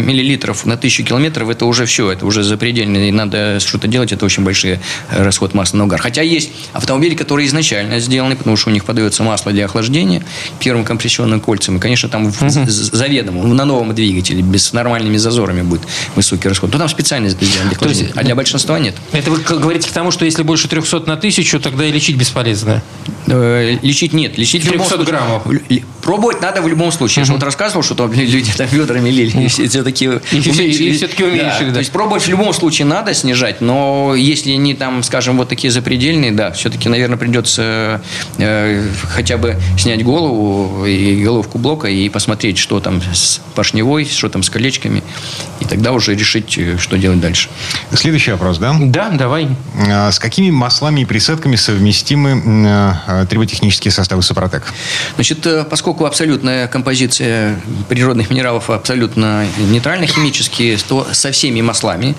миллилитров 0.00 0.64
на 0.64 0.74
1000 0.74 1.02
километров 1.02 1.50
это 1.50 1.66
уже 1.66 1.84
все, 1.84 2.10
это 2.10 2.24
уже 2.24 2.42
запредельно, 2.42 2.96
и 2.96 3.10
надо 3.12 3.60
что-то 3.60 3.86
делать, 3.86 4.12
это 4.12 4.24
очень 4.24 4.44
большой 4.44 4.80
расход 5.10 5.52
масла 5.52 5.76
на 5.76 5.84
угар. 5.84 6.00
Хотя 6.00 6.22
есть 6.22 6.50
автомобили, 6.72 7.14
которые 7.14 7.46
изначально 7.48 7.81
сделаны 7.98 8.36
потому 8.36 8.56
что 8.56 8.70
у 8.70 8.72
них 8.72 8.84
подается 8.84 9.22
масло 9.22 9.52
для 9.52 9.64
охлаждения 9.64 10.22
первым 10.58 10.84
компрессионным 10.84 11.40
кольцем. 11.40 11.76
И, 11.76 11.80
конечно, 11.80 12.08
там 12.08 12.26
угу. 12.26 12.34
заведомо 12.38 13.44
на 13.44 13.64
новом 13.64 13.94
двигателе 13.94 14.42
без 14.42 14.72
нормальными 14.72 15.16
зазорами 15.16 15.62
будет 15.62 15.82
высокий 16.14 16.48
расход. 16.48 16.70
То 16.70 16.78
там 16.78 16.88
специально 16.88 17.26
это 17.28 17.44
сделано 17.44 17.70
для 17.70 17.76
охлаждения. 17.76 18.06
Есть, 18.08 18.18
а 18.18 18.24
для 18.24 18.34
большинства 18.34 18.78
нет. 18.78 18.94
Это 19.12 19.30
вы 19.30 19.38
говорите 19.38 19.88
к 19.88 19.92
тому, 19.92 20.10
что 20.10 20.24
если 20.24 20.42
больше 20.42 20.68
300 20.68 21.04
на 21.06 21.16
тысячу, 21.16 21.60
тогда 21.60 21.86
и 21.86 21.92
лечить 21.92 22.16
бесполезно? 22.16 22.82
Э, 23.26 23.76
лечить 23.82 24.12
нет. 24.12 24.38
Лечить 24.38 24.68
300 24.68 24.98
граммов. 24.98 25.42
Пробовать 26.02 26.40
надо 26.40 26.62
в 26.62 26.68
любом 26.68 26.92
случае. 26.92 27.22
Угу. 27.22 27.26
Я 27.26 27.26
же 27.26 27.32
вот 27.32 27.42
рассказывал, 27.42 27.82
что 27.82 27.94
там 27.94 28.12
люди 28.12 28.52
там 28.56 28.66
ведрами 28.70 29.10
лили. 29.10 29.44
И 29.44 29.48
все 29.48 29.82
такие 29.82 30.20
и, 30.32 30.40
все-таки 30.40 31.24
уменьшили, 31.24 31.66
да. 31.66 31.66
да. 31.66 31.72
То 31.74 31.78
есть 31.80 31.92
пробовать 31.92 32.22
в 32.22 32.28
любом 32.28 32.52
случае 32.52 32.86
надо 32.86 33.14
снижать, 33.14 33.60
но 33.60 34.14
если 34.16 34.52
они 34.52 34.74
там, 34.74 35.02
скажем, 35.02 35.36
вот 35.38 35.48
такие 35.48 35.70
запредельные, 35.70 36.32
да, 36.32 36.50
все-таки, 36.52 36.88
наверное, 36.88 37.16
придется 37.16 37.61
э, 38.38 38.88
хотя 39.08 39.36
бы 39.36 39.56
снять 39.78 40.04
голову 40.04 40.86
и 40.86 41.22
головку 41.22 41.58
блока 41.58 41.88
и 41.88 42.08
посмотреть, 42.08 42.58
что 42.58 42.80
там 42.80 43.00
с 43.12 43.40
поршневой, 43.54 44.04
что 44.04 44.28
там 44.28 44.42
с 44.42 44.50
колечками, 44.50 45.02
и 45.60 45.64
тогда 45.64 45.92
уже 45.92 46.14
решить, 46.14 46.56
э, 46.58 46.78
что 46.78 46.98
делать 46.98 47.20
дальше. 47.20 47.48
Следующий 47.92 48.32
вопрос, 48.32 48.58
да? 48.58 48.76
Да, 48.80 49.10
давай. 49.10 49.48
А, 49.88 50.10
с 50.10 50.18
какими 50.18 50.50
маслами 50.50 51.02
и 51.02 51.04
присадками 51.04 51.56
совместимы 51.56 52.42
э, 53.06 53.26
триботехнические 53.28 53.92
составы 53.92 54.22
Супротек? 54.22 54.64
Значит, 55.14 55.46
э, 55.46 55.64
поскольку 55.64 56.04
абсолютная 56.06 56.68
композиция 56.68 57.60
природных 57.88 58.30
минералов 58.30 58.70
абсолютно 58.70 59.46
нейтральна 59.58 60.06
химически, 60.06 60.78
то 60.88 61.06
со 61.12 61.30
всеми 61.32 61.60
маслами 61.60 62.14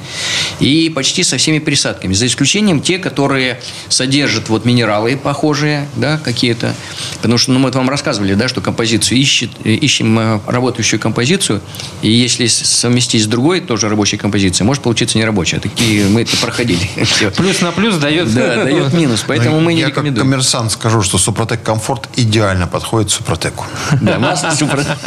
и 0.60 0.90
почти 0.90 1.24
со 1.24 1.38
всеми 1.38 1.60
присадками, 1.60 2.14
за 2.14 2.28
исключением 2.28 2.82
те, 2.82 2.98
которые 2.98 3.60
содержат 3.90 4.50
вот 4.50 4.66
минералы 4.66 5.18
похожие, 5.34 5.88
да, 5.96 6.20
какие-то. 6.20 6.76
Потому 7.16 7.40
что, 7.40 7.52
ну, 7.52 7.58
мы 7.58 7.72
вам 7.72 7.90
рассказывали, 7.90 8.36
да, 8.36 8.48
что 8.48 8.62
композицию 8.62 9.18
ищет, 9.18 9.50
ищем 9.64 10.20
э, 10.20 10.40
работающую 10.46 11.00
композицию, 11.00 11.60
и 12.04 12.12
если 12.12 12.46
совместить 12.46 13.24
с 13.24 13.26
другой 13.26 13.60
тоже 13.60 13.90
рабочей 13.90 14.18
композицией, 14.18 14.68
может 14.68 14.84
получиться 14.84 15.18
нерабочая. 15.18 15.60
Такие 15.60 16.08
мы 16.08 16.22
это 16.22 16.38
проходили. 16.38 16.88
Плюс 17.36 17.62
на 17.62 17.72
плюс 17.72 17.96
дает... 17.96 18.32
Да, 18.32 18.64
дает 18.64 18.94
минус, 19.02 19.26
поэтому 19.28 19.60
мы 19.60 19.74
не 19.74 19.86
рекомендуем. 19.86 20.14
Я 20.14 20.22
как 20.22 20.30
коммерсант 20.30 20.72
скажу, 20.72 21.02
что 21.02 21.18
Супротек 21.18 21.64
Комфорт 21.64 22.08
идеально 22.16 22.68
подходит 22.68 23.10
Супротеку. 23.10 23.66
Да, 24.02 24.20
масло 24.20 24.52
Супротек. 24.52 24.98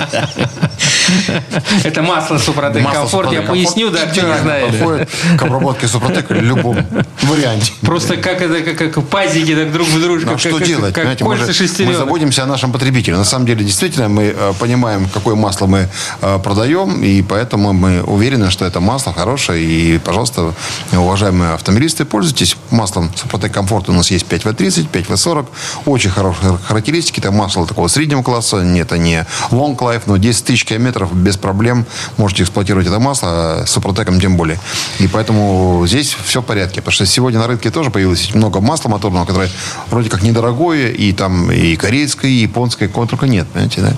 Это 1.85 2.03
масло 2.03 2.39
Супротек 2.39 2.91
Комфорт. 2.91 3.31
Я 3.33 3.43
поясню, 3.43 3.91
да, 3.91 4.07
кто 4.07 4.23
не 4.23 4.39
знает. 4.39 4.73
Подходит 4.73 5.09
к 5.39 5.43
обработке 5.43 5.87
Супротека 5.87 6.35
в 6.35 6.43
любом 6.43 6.79
варианте. 7.23 7.73
Просто 7.83 8.17
как 8.17 8.43
это, 8.43 8.75
как 8.75 9.09
пазики 9.09 9.55
так 9.55 9.73
друг 9.73 9.87
в 9.87 10.01
дружку. 10.24 10.35
А 10.35 10.38
что 10.38 10.59
делать? 10.59 10.94
Как 10.94 11.18
кольца 11.18 11.85
Мы 11.85 11.94
заботимся 11.94 12.44
о 12.44 12.46
нашем 12.46 12.72
потребителе. 12.72 13.16
На 13.16 13.24
самом 13.24 13.46
деле, 13.46 13.64
действительно, 13.64 14.09
мы 14.09 14.35
э, 14.37 14.52
понимаем, 14.59 15.09
какое 15.12 15.35
масло 15.35 15.66
мы 15.66 15.88
э, 16.20 16.38
продаем, 16.42 17.02
и 17.02 17.22
поэтому 17.22 17.72
мы 17.72 18.02
уверены, 18.02 18.50
что 18.50 18.64
это 18.64 18.81
масло 18.81 19.12
хорошее. 19.12 19.62
И, 19.64 19.98
пожалуйста, 19.98 20.55
уважаемые 20.92 21.52
автомобилисты, 21.52 22.05
пользуйтесь 22.05 22.57
маслом 22.70 23.11
Супротек 23.16 23.52
Комфорт. 23.52 23.88
У 23.88 23.92
нас 23.92 24.11
есть 24.11 24.26
5В30, 24.26 24.88
5В40. 24.90 25.46
Очень 25.87 26.11
хорошие 26.11 26.59
характеристики. 26.64 27.20
Это 27.20 27.31
масло 27.31 27.66
такого 27.66 27.88
среднего 27.88 28.22
класса, 28.22 28.59
это 28.59 28.98
не 28.98 29.26
long 29.50 29.76
life, 29.76 30.02
но 30.07 30.16
10 30.16 30.44
тысяч 30.44 30.64
километров 30.64 31.14
без 31.14 31.37
проблем 31.37 31.87
можете 32.16 32.42
эксплуатировать 32.42 32.87
это 32.87 32.98
масло, 32.98 33.29
а 33.31 33.66
с 33.66 33.70
Супротеком 33.70 34.20
тем 34.20 34.37
более. 34.37 34.59
И 34.98 35.09
поэтому 35.09 35.85
здесь 35.87 36.16
все 36.24 36.40
в 36.40 36.44
порядке. 36.44 36.81
Потому 36.81 36.92
что 36.92 37.07
сегодня 37.07 37.40
на 37.40 37.46
рынке 37.46 37.70
тоже 37.70 37.90
появилось 37.90 38.35
много 38.35 38.61
масла 38.61 38.88
моторного, 38.88 39.24
которое 39.24 39.50
вроде 39.90 40.06
как 40.09 40.23
недорогое, 40.23 40.90
и 40.90 41.12
там 41.12 41.51
и 41.51 41.77
корейское, 41.77 42.31
и 42.31 42.35
японское, 42.35 42.88
кого 42.88 43.07
только 43.07 43.27
нет, 43.27 43.47
понимаете, 43.49 43.81
да? 43.81 43.92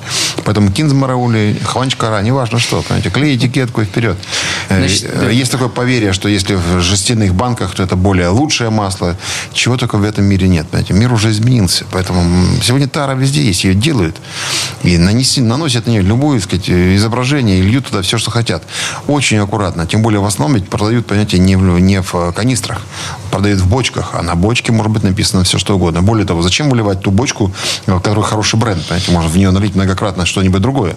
Поэтому 0.44 0.70
кинзмараули, 0.70 1.56
хванчкара, 1.64 2.22
неважно 2.22 2.58
что, 2.58 2.82
понимаете, 2.82 3.10
клей 3.10 3.36
этикетку 3.36 3.82
и 3.82 3.84
вперед. 3.84 4.16
Э, 4.68 4.78
Значит, 4.78 5.10
э, 5.12 5.30
Есть 5.32 5.52
такое 5.52 5.68
поверье, 5.68 6.12
что 6.12 6.28
если 6.28 6.54
в 6.54 6.80
жестяных 6.80 7.34
банках, 7.34 7.74
то 7.74 7.82
это 7.82 7.96
более 7.96 8.28
лучшее 8.28 8.70
масло. 8.70 9.16
Чего 9.52 9.76
только 9.76 9.96
в 9.98 10.04
этом 10.04 10.24
мире 10.24 10.48
нет, 10.48 10.68
понимаете. 10.68 10.94
Мир 10.94 11.12
уже 11.12 11.30
изменился. 11.30 11.84
Поэтому 11.90 12.46
сегодня 12.62 12.88
тара 12.88 13.14
везде 13.14 13.42
есть, 13.42 13.64
ее 13.64 13.74
делают. 13.74 14.16
И 14.82 14.96
нанеси, 14.98 15.40
наносят 15.40 15.86
на 15.86 15.90
нее 15.90 16.02
любое 16.02 16.40
сказать, 16.40 16.68
изображение 16.68 17.58
и 17.58 17.62
льют 17.62 17.86
туда 17.86 18.02
все, 18.02 18.18
что 18.18 18.30
хотят. 18.30 18.62
Очень 19.06 19.38
аккуратно. 19.38 19.86
Тем 19.86 20.02
более 20.02 20.20
в 20.20 20.24
основном 20.24 20.56
ведь 20.58 20.68
продают, 20.68 21.06
понятие, 21.06 21.40
не 21.40 21.56
в, 21.56 21.78
не 21.78 22.00
в 22.00 22.32
канистрах. 22.32 22.82
Продают 23.30 23.60
в 23.60 23.68
бочках. 23.68 24.10
А 24.14 24.22
на 24.22 24.34
бочке 24.34 24.72
может 24.72 24.92
быть 24.92 25.02
написано 25.02 25.44
все, 25.44 25.58
что 25.58 25.74
угодно. 25.74 25.97
Более 26.02 26.26
того, 26.26 26.42
зачем 26.42 26.70
выливать 26.70 27.00
ту 27.00 27.10
бочку, 27.10 27.52
в 27.86 28.00
которой 28.00 28.24
хороший 28.24 28.58
бренд? 28.58 28.82
Понимаете, 28.84 29.12
можно 29.12 29.30
в 29.30 29.36
нее 29.36 29.50
налить 29.50 29.74
многократно 29.74 30.26
что-нибудь 30.26 30.60
другое. 30.60 30.96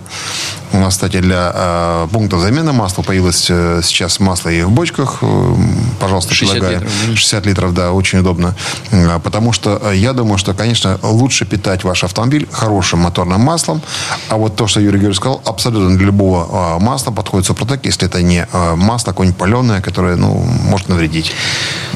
У 0.73 0.77
нас, 0.77 0.93
кстати, 0.93 1.19
для 1.19 1.51
э, 1.53 2.07
пункта 2.11 2.39
замены 2.39 2.71
масла 2.71 3.03
появилось 3.03 3.47
э, 3.49 3.81
сейчас 3.83 4.19
масло 4.19 4.49
и 4.49 4.63
в 4.63 4.71
бочках. 4.71 5.19
Э, 5.21 5.55
пожалуйста, 5.99 6.33
60 6.33 6.53
предлагаю. 6.53 6.79
литров, 6.79 6.93
да? 7.07 7.15
60 7.15 7.45
литров, 7.45 7.73
да, 7.73 7.91
очень 7.91 8.19
удобно. 8.19 8.55
Э, 8.91 9.19
Потому 9.19 9.51
что 9.53 9.81
э, 9.83 9.95
я 9.95 10.13
думаю, 10.13 10.37
что, 10.37 10.53
конечно, 10.53 10.99
лучше 11.03 11.45
питать 11.45 11.83
ваш 11.83 12.03
автомобиль 12.03 12.47
хорошим 12.51 12.99
моторным 12.99 13.41
маслом. 13.41 13.81
А 14.29 14.37
вот 14.37 14.55
то, 14.55 14.67
что 14.67 14.79
Юрий 14.79 14.93
Георгиевич 14.93 15.17
сказал, 15.17 15.41
абсолютно 15.45 15.97
для 15.97 16.05
любого 16.05 16.77
э, 16.77 16.83
масла 16.83 17.11
подходит 17.11 17.47
Супротек, 17.47 17.85
если 17.85 18.07
это 18.07 18.21
не 18.21 18.47
э, 18.51 18.75
масло 18.75 19.11
какое-нибудь 19.11 19.37
паленое, 19.39 19.81
которое, 19.81 20.15
ну, 20.15 20.33
может 20.35 20.89
навредить. 20.89 21.33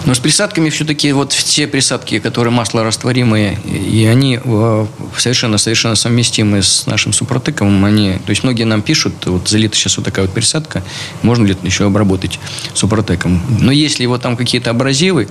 Но 0.05 0.13
с 0.13 0.19
присадками 0.19 0.69
все-таки 0.69 1.11
вот 1.13 1.33
все 1.33 1.67
присадки, 1.67 2.19
которые 2.19 2.53
маслорастворимые, 2.95 3.57
и 3.65 4.05
они 4.05 4.39
э, 4.43 4.85
совершенно-совершенно 5.17 5.95
совместимы 5.95 6.61
с 6.61 6.85
нашим 6.87 7.13
супротеком. 7.13 7.83
Они, 7.85 8.13
то 8.25 8.29
есть 8.29 8.43
многие 8.43 8.63
нам 8.63 8.81
пишут, 8.81 9.13
вот 9.25 9.47
залита 9.47 9.75
сейчас 9.75 9.97
вот 9.97 10.05
такая 10.05 10.25
вот 10.25 10.33
присадка, 10.33 10.83
можно 11.21 11.45
ли 11.45 11.51
это 11.53 11.65
еще 11.65 11.85
обработать 11.85 12.39
супротеком. 12.73 13.41
Но 13.61 13.71
если 13.71 14.05
вот 14.05 14.21
там 14.21 14.37
какие-то 14.37 14.69
абразивы, 14.71 15.27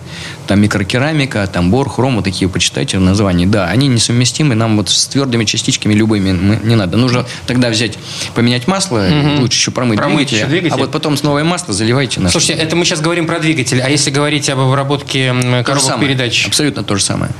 там 0.47 0.61
микрокерамика, 0.61 1.47
там 1.47 1.71
бор, 1.71 1.89
хром, 1.89 2.17
вот 2.17 2.25
такие 2.25 2.49
почитайте 2.49 2.99
названия, 2.99 3.47
да, 3.47 3.67
они 3.67 3.89
несовместимы, 3.89 4.55
нам 4.55 4.77
вот 4.77 4.91
с 4.91 5.07
твердыми 5.07 5.45
частичками 5.45 5.95
любыми 5.95 6.33
мы- 6.33 6.61
не 6.65 6.77
надо. 6.77 6.97
Нужно 6.97 7.27
тогда 7.47 7.71
взять, 7.71 7.99
поменять 8.35 8.67
масло, 8.69 9.07
лучше 9.39 9.59
еще 9.59 9.71
промыть, 9.71 9.99
Промыть 9.99 10.29
двигатель, 10.29 10.37
еще 10.39 10.47
двигатель. 10.47 10.75
а 10.75 10.79
вот 10.79 10.93
потом 10.93 11.17
с 11.17 11.23
новое 11.23 11.45
масло 11.45 11.73
заливайте 11.75 12.21
на 12.21 12.31
Слушайте, 12.31 12.55
это 12.63 12.77
мы 12.77 12.85
сейчас 12.85 13.01
говорим 13.01 13.27
про 13.27 13.39
двигатель, 13.41 13.81
а 13.81 13.89
если 13.89 14.11
говорить 14.11 14.49
об 14.51 14.61
обработке 14.61 15.35
коробок 15.65 16.01
передач? 16.01 16.47
Абсолютно 16.47 16.85
то 16.85 16.97
же 16.97 17.03
самое. 17.03 17.33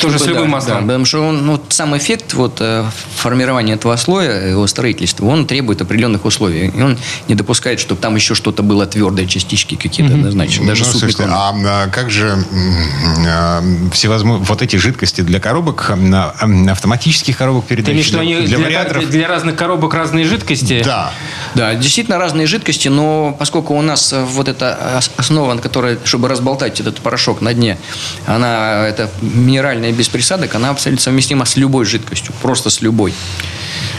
Тоже 0.00 0.18
с 0.18 0.22
Да, 0.22 0.28
любым 0.28 0.44
да, 0.44 0.48
маслом? 0.50 0.82
потому 0.86 1.04
что 1.04 1.20
он, 1.26 1.46
ну, 1.46 1.60
сам 1.68 1.96
эффект 1.96 2.34
вот, 2.34 2.58
э, 2.60 2.84
формирования 3.16 3.74
этого 3.74 3.96
слоя, 3.96 4.48
его 4.50 4.66
строительства, 4.66 5.26
он 5.26 5.46
требует 5.46 5.80
определенных 5.82 6.24
условий. 6.24 6.68
И 6.68 6.80
он 6.80 6.98
не 7.28 7.34
допускает, 7.34 7.80
чтобы 7.80 8.00
там 8.00 8.14
еще 8.16 8.34
что-то 8.34 8.62
было 8.62 8.86
твердое, 8.86 9.26
частички 9.26 9.74
какие-то 9.76 10.14
однозначно. 10.14 10.66
Даже 10.66 10.84
Ну, 10.84 10.90
слушайте, 10.90 11.24
а, 11.28 11.54
а 11.64 11.88
как 11.88 12.10
же 12.10 12.36
а, 13.28 13.62
всевозможные 13.92 14.44
вот 14.46 14.62
эти 14.62 14.76
жидкости 14.76 15.20
для 15.20 15.40
коробок, 15.40 15.90
а, 15.90 16.34
м, 16.42 16.68
автоматических 16.68 17.36
коробок 17.36 17.64
передач, 17.66 17.94
Ты 17.94 18.00
виду, 18.02 18.10
для, 18.10 18.20
они 18.20 18.34
для 18.46 18.56
для, 18.56 18.58
вариаторов? 18.66 19.10
для 19.10 19.28
разных 19.28 19.56
коробок 19.56 19.94
разные 19.94 20.24
жидкости? 20.24 20.82
Да. 20.84 21.12
Да, 21.54 21.74
действительно 21.74 22.18
разные 22.18 22.46
жидкости, 22.46 22.88
но 22.88 23.34
поскольку 23.38 23.74
у 23.74 23.82
нас 23.82 24.12
э, 24.12 24.22
вот 24.24 24.48
эта 24.48 24.94
ос- 24.98 25.10
основа, 25.16 25.56
которая, 25.58 25.98
чтобы 26.04 26.28
разболтать 26.28 26.80
этот 26.80 27.00
порошок 27.00 27.40
на 27.40 27.52
дне, 27.54 27.78
она 28.26 28.86
это 28.86 29.10
минеральная 29.52 29.92
без 29.92 30.08
присадок, 30.08 30.54
она 30.54 30.70
абсолютно 30.70 31.02
совместима 31.02 31.44
с 31.44 31.56
любой 31.56 31.84
жидкостью, 31.84 32.32
просто 32.40 32.70
с 32.70 32.80
любой. 32.80 33.12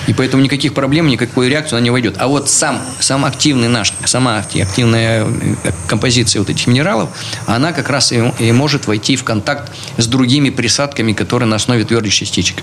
И 0.07 0.13
поэтому 0.13 0.43
никаких 0.43 0.73
проблем, 0.73 1.07
никакой 1.07 1.47
реакции 1.47 1.75
она 1.75 1.83
не 1.83 1.91
войдет. 1.91 2.15
А 2.17 2.27
вот 2.27 2.49
сам, 2.49 2.81
сам 2.99 3.23
активный 3.23 3.67
наш, 3.67 3.93
сама 4.05 4.37
акти- 4.37 4.59
активная 4.59 5.25
э, 5.25 5.71
композиция 5.87 6.39
вот 6.41 6.49
этих 6.49 6.67
минералов, 6.67 7.09
она 7.45 7.71
как 7.71 7.89
раз 7.89 8.11
и, 8.11 8.33
и 8.39 8.51
может 8.51 8.87
войти 8.87 9.15
в 9.15 9.23
контакт 9.23 9.71
с 9.97 10.07
другими 10.07 10.49
присадками, 10.49 11.13
которые 11.13 11.47
на 11.47 11.55
основе 11.55 11.85
твердых 11.85 12.13
частичек. 12.13 12.57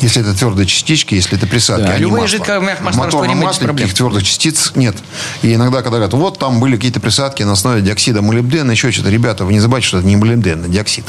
Если 0.00 0.22
это 0.22 0.34
твердые 0.34 0.66
частички, 0.66 1.14
если 1.14 1.36
это 1.36 1.46
присадки, 1.46 1.84
Да, 1.86 1.92
а 1.92 1.96
не 1.96 2.02
любые 2.02 2.22
масло. 2.22 2.38
жидкое 2.38 2.60
масло 2.60 3.64
никаких 3.82 3.94
твердых 3.94 4.22
частиц 4.22 4.72
нет. 4.74 4.96
И 5.42 5.54
иногда, 5.54 5.78
когда 5.82 5.98
говорят, 5.98 6.12
вот 6.14 6.38
там 6.38 6.60
были 6.60 6.76
какие-то 6.76 7.00
присадки 7.00 7.42
на 7.42 7.52
основе 7.52 7.82
диоксида 7.82 8.22
молибдена, 8.22 8.70
еще 8.72 8.90
что-то. 8.90 9.10
Ребята, 9.10 9.44
вы 9.44 9.52
не 9.52 9.60
забывайте, 9.60 9.86
что 9.88 9.98
это 9.98 10.06
не 10.06 10.16
молибден, 10.16 10.64
а 10.64 10.68
диоксид. 10.68 11.04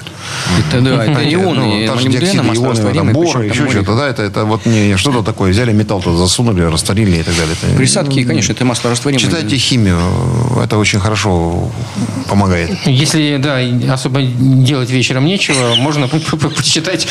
Это, 0.69 0.81
да, 0.81 1.03
это 1.05 1.33
ионы, 1.33 1.55
ну, 1.59 1.81
и 1.81 1.87
та 1.87 1.95
же 1.95 2.05
молибдена, 2.09 2.43
диоксиды, 2.43 2.65
ионы, 2.65 2.75
там, 2.93 3.13
там 3.13 3.21
еще 3.23 3.69
что-то, 3.71 3.95
да, 3.95 4.07
это, 4.07 4.23
это 4.23 4.45
вот 4.45 4.65
не 4.65 4.97
что-то 4.97 5.23
такое. 5.23 5.51
Взяли 5.51 5.71
металл 5.73 6.01
туда 6.01 6.17
засунули, 6.17 6.63
растворили 6.63 7.17
и 7.17 7.23
так 7.23 7.35
далее. 7.35 7.55
Присадки, 7.77 8.23
конечно, 8.23 8.51
это 8.53 8.65
масло 8.65 8.89
растворимое. 8.91 9.23
Читайте 9.25 9.57
химию, 9.57 9.99
это 10.63 10.77
очень 10.77 10.99
хорошо 10.99 11.71
помогает. 12.27 12.69
Если, 12.85 13.37
да, 13.37 13.59
особо 13.93 14.21
делать 14.21 14.89
вечером 14.89 15.25
нечего, 15.25 15.75
можно 15.75 16.07
по- 16.07 16.19
по- 16.19 16.37
по- 16.37 16.49
почитать. 16.49 17.07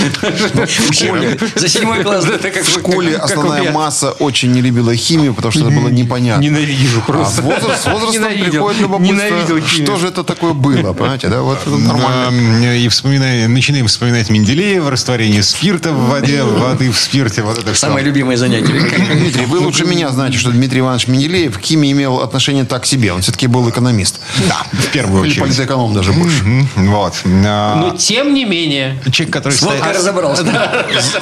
В 1.40 1.46
школе. 1.48 1.52
За 1.60 1.68
седьмой 1.68 2.02
класс. 2.04 2.24
Да, 2.24 2.34
это 2.34 2.50
как- 2.50 2.64
В 2.64 2.68
школе 2.70 3.16
основная 3.16 3.72
масса 3.72 4.10
очень 4.12 4.52
не 4.52 4.60
любила 4.60 4.94
химию, 4.94 5.34
потому 5.34 5.52
что 5.52 5.62
это 5.62 5.70
было 5.70 5.88
непонятно. 5.88 6.42
Ненавижу 6.42 7.00
А 7.06 7.10
просто. 7.12 7.36
с 7.42 7.44
возраст- 7.44 7.82
с 7.82 7.86
возрастом 7.86 8.22
Ненавидел. 8.22 8.50
приходит 8.50 8.80
любопытство, 8.80 9.60
что 9.66 9.96
же 9.96 10.08
это 10.08 10.24
такое 10.24 10.52
было, 10.52 10.92
понимаете, 10.92 11.28
да? 11.28 11.40
Вот 11.42 11.58
нормально. 11.66 12.76
И 12.76 12.88
вспоминаем, 12.88 13.52
начинаем 13.52 13.86
вспоминать 13.86 14.30
Менделеева, 14.30 14.90
растворение 14.90 15.42
спирта 15.42 15.92
в 15.92 16.08
воде, 16.08 16.42
воды 16.42 16.90
в 16.90 16.98
спирте. 16.98 17.42
Вот 17.42 17.58
это 17.58 17.72
все. 17.72 17.80
Самое 17.86 18.04
любимое 18.04 18.36
занятие. 18.36 18.72
Дмитрий, 19.14 19.46
вы 19.46 19.58
лучше 19.58 19.84
меня 19.84 20.10
знаете, 20.10 20.38
что 20.38 20.50
Дмитрий 20.50 20.80
Иванович 20.80 21.06
Менделеев 21.08 21.58
к 21.58 21.62
химии 21.62 21.92
имел 21.92 22.20
отношение 22.20 22.64
так 22.64 22.86
себе. 22.86 23.12
Он 23.12 23.22
все-таки 23.22 23.46
был 23.46 23.68
экономист. 23.68 24.20
Да, 24.48 24.66
в 24.72 24.86
первую 24.92 25.22
Или 25.24 25.30
очередь. 25.32 25.42
политэконом 25.44 25.94
даже 25.94 26.12
больше. 26.12 26.44
Вот. 26.76 27.14
А, 27.44 27.76
Но 27.76 27.96
тем 27.96 28.34
не 28.34 28.44
менее, 28.44 29.00
Человек, 29.10 29.32
который 29.32 29.54
стоит... 29.54 29.82
разобрался. 29.84 30.44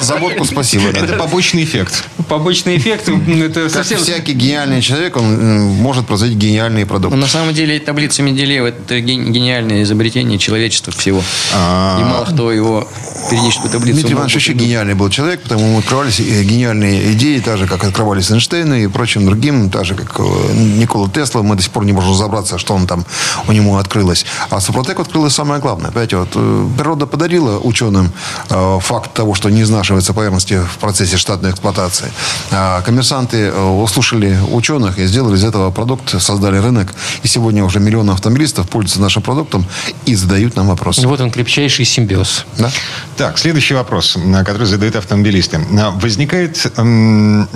За 0.09 0.15
водку 0.17 0.45
спасибо. 0.45 0.91
да. 0.93 1.01
Это 1.05 1.13
побочный 1.15 1.63
эффект. 1.63 2.03
побочный 2.27 2.77
эффект, 2.77 3.09
это 3.09 3.69
совсем... 3.69 3.99
всякий 3.99 4.33
гениальный 4.33 4.81
человек, 4.81 5.17
он 5.17 5.25
м, 5.25 5.61
может 5.67 6.05
производить 6.07 6.37
гениальные 6.37 6.85
продукты. 6.85 7.15
на 7.17 7.27
самом 7.27 7.53
деле 7.53 7.79
таблица 7.79 8.21
Менделеева– 8.23 8.67
это 8.67 8.99
ген- 9.01 9.31
гениальное 9.31 9.83
изобретение 9.83 10.37
человечества 10.37 10.91
всего. 10.93 11.19
И 11.19 12.03
мало 12.03 12.25
кто 12.25 12.51
его 12.51 12.87
периодическую 13.29 13.71
таблицу 13.71 13.93
Дмитрий 13.93 14.13
Иванович 14.13 14.35
очень 14.35 14.53
гениальный 14.53 14.93
был 14.93 15.09
человек, 15.09 15.43
потому 15.43 15.65
ему 15.67 15.79
открывались 15.79 16.19
э, 16.19 16.43
гениальные 16.43 17.13
идеи, 17.13 17.39
так 17.39 17.57
же, 17.57 17.67
как 17.67 17.83
открывались 17.83 18.31
Эйнштейну 18.31 18.75
и 18.75 18.87
прочим 18.87 19.25
другим, 19.25 19.69
так 19.69 19.85
же, 19.85 19.95
как 19.95 20.19
э, 20.19 20.53
Никола 20.53 21.09
Тесла. 21.09 21.41
Мы 21.41 21.55
до 21.55 21.61
сих 21.61 21.71
пор 21.71 21.85
не 21.85 21.93
можем 21.93 22.11
разобраться, 22.11 22.57
что 22.57 22.73
он 22.73 22.87
там 22.87 23.05
у 23.47 23.51
него 23.51 23.77
открылось. 23.77 24.25
А 24.49 24.59
Супротек 24.59 24.99
открылось 24.99 25.33
самое 25.33 25.61
главное. 25.61 25.91
Понимаете, 25.91 26.17
вот 26.17 26.29
э, 26.35 26.67
природа 26.77 27.05
подарила 27.05 27.59
ученым 27.59 28.11
э, 28.49 28.79
факт 28.81 29.13
того, 29.13 29.35
что 29.35 29.49
не 29.49 29.61
изнашивается 29.61 30.13
поверхности 30.13 30.59
в 30.59 30.77
процессе 30.79 31.17
штатной 31.17 31.51
эксплуатации. 31.51 32.11
А 32.51 32.81
коммерсанты 32.81 33.37
э, 33.37 33.61
услышали 33.61 34.39
ученых 34.51 34.99
и 34.99 35.05
сделали 35.05 35.35
из 35.35 35.43
этого 35.43 35.71
продукт, 35.71 36.21
создали 36.21 36.57
рынок. 36.57 36.93
И 37.23 37.27
сегодня 37.27 37.63
уже 37.63 37.79
миллионы 37.79 38.11
автомобилистов 38.11 38.69
пользуются 38.69 39.01
нашим 39.01 39.21
продуктом 39.21 39.65
и 40.05 40.15
задают 40.15 40.55
нам 40.55 40.67
вопросы. 40.67 41.07
Вот 41.07 41.21
он, 41.21 41.31
крепчайший 41.31 41.85
симбиоз. 41.85 42.45
Да? 42.57 42.71
Так, 43.19 43.37
следующий 43.37 43.73
вопрос, 43.73 44.15
на 44.15 44.45
который 44.45 44.65
задают 44.65 44.95
автомобилисты. 44.95 45.59
А, 45.77 45.89
Возникает, 45.89 46.71
м, 46.77 47.49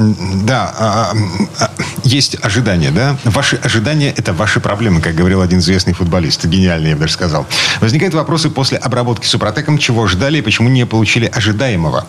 да, 0.46 0.76
а, 0.78 1.14
а, 1.58 1.72
есть 2.04 2.36
ожидания, 2.42 2.92
да? 2.92 3.16
Ваши 3.24 3.56
ожидания– 3.56 4.14
это 4.18 4.34
ваши 4.34 4.60
проблемы, 4.60 5.00
как 5.00 5.16
говорил 5.16 5.42
один 5.42 5.60
известный 5.60 5.94
футболист, 5.94 6.44
гениальный, 6.44 6.90
я 6.90 6.96
бы 6.96 7.04
даже 7.04 7.14
сказал. 7.14 7.48
Возникают 7.80 8.14
вопросы 8.14 8.50
после 8.50 8.78
обработки 8.78 9.26
супротеком, 9.26 9.78
чего 9.78 10.06
ждали 10.08 10.40
и 10.40 10.42
почему 10.42 10.68
не 10.68 10.86
получили 10.86 11.28
ожидаемого. 11.34 12.06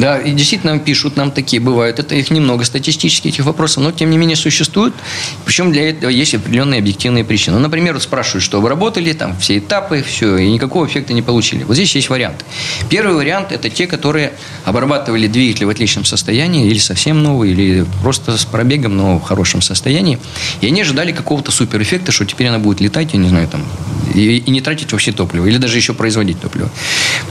Да, 0.00 0.18
и 0.18 0.32
действительно 0.32 0.78
пишут 0.78 1.16
нам 1.16 1.30
такие, 1.30 1.60
бывают. 1.60 1.98
Это 1.98 2.14
их 2.14 2.30
немного 2.30 2.64
статистически, 2.64 3.28
этих 3.28 3.44
вопросов, 3.44 3.82
но 3.82 3.92
тем 3.92 4.08
не 4.10 4.16
менее 4.16 4.36
существуют. 4.36 4.94
Причем 5.44 5.72
для 5.72 5.90
этого 5.90 6.10
есть 6.10 6.34
определенные 6.34 6.78
объективные 6.78 7.22
причины. 7.22 7.56
Ну, 7.56 7.62
например, 7.62 7.92
вот 7.92 8.02
спрашивают, 8.02 8.42
что 8.42 8.58
обработали, 8.58 9.12
там 9.12 9.36
все 9.38 9.58
этапы, 9.58 10.02
все, 10.02 10.38
и 10.38 10.50
никакого 10.50 10.86
эффекта 10.86 11.12
не 11.12 11.20
получили. 11.20 11.64
Вот 11.64 11.74
здесь 11.74 11.94
есть 11.94 12.08
варианты. 12.08 12.46
Первый 12.88 13.14
вариант– 13.14 13.48
это 13.52 13.68
те, 13.68 13.86
которые 13.86 14.32
обрабатывали 14.64 15.26
двигатель 15.26 15.66
в 15.66 15.68
отличном 15.68 16.06
состоянии, 16.06 16.66
или 16.66 16.78
совсем 16.78 17.22
новый, 17.22 17.50
или 17.50 17.84
просто 18.02 18.38
с 18.38 18.46
пробегом, 18.46 18.96
но 18.96 19.18
в 19.18 19.22
хорошем 19.22 19.60
состоянии. 19.60 20.18
И 20.62 20.66
они 20.66 20.80
ожидали 20.80 21.12
какого-то 21.12 21.50
суперэффекта, 21.50 22.10
что 22.10 22.24
теперь 22.24 22.46
она 22.46 22.58
будет 22.58 22.80
летать, 22.80 23.10
я 23.12 23.18
не 23.18 23.28
знаю, 23.28 23.48
там, 23.48 23.66
и, 24.14 24.38
и 24.38 24.50
не 24.50 24.62
тратить 24.62 24.92
вообще 24.92 25.12
топливо, 25.12 25.46
или 25.46 25.58
даже 25.58 25.76
еще 25.76 25.92
производить 25.92 26.40
топливо. 26.40 26.70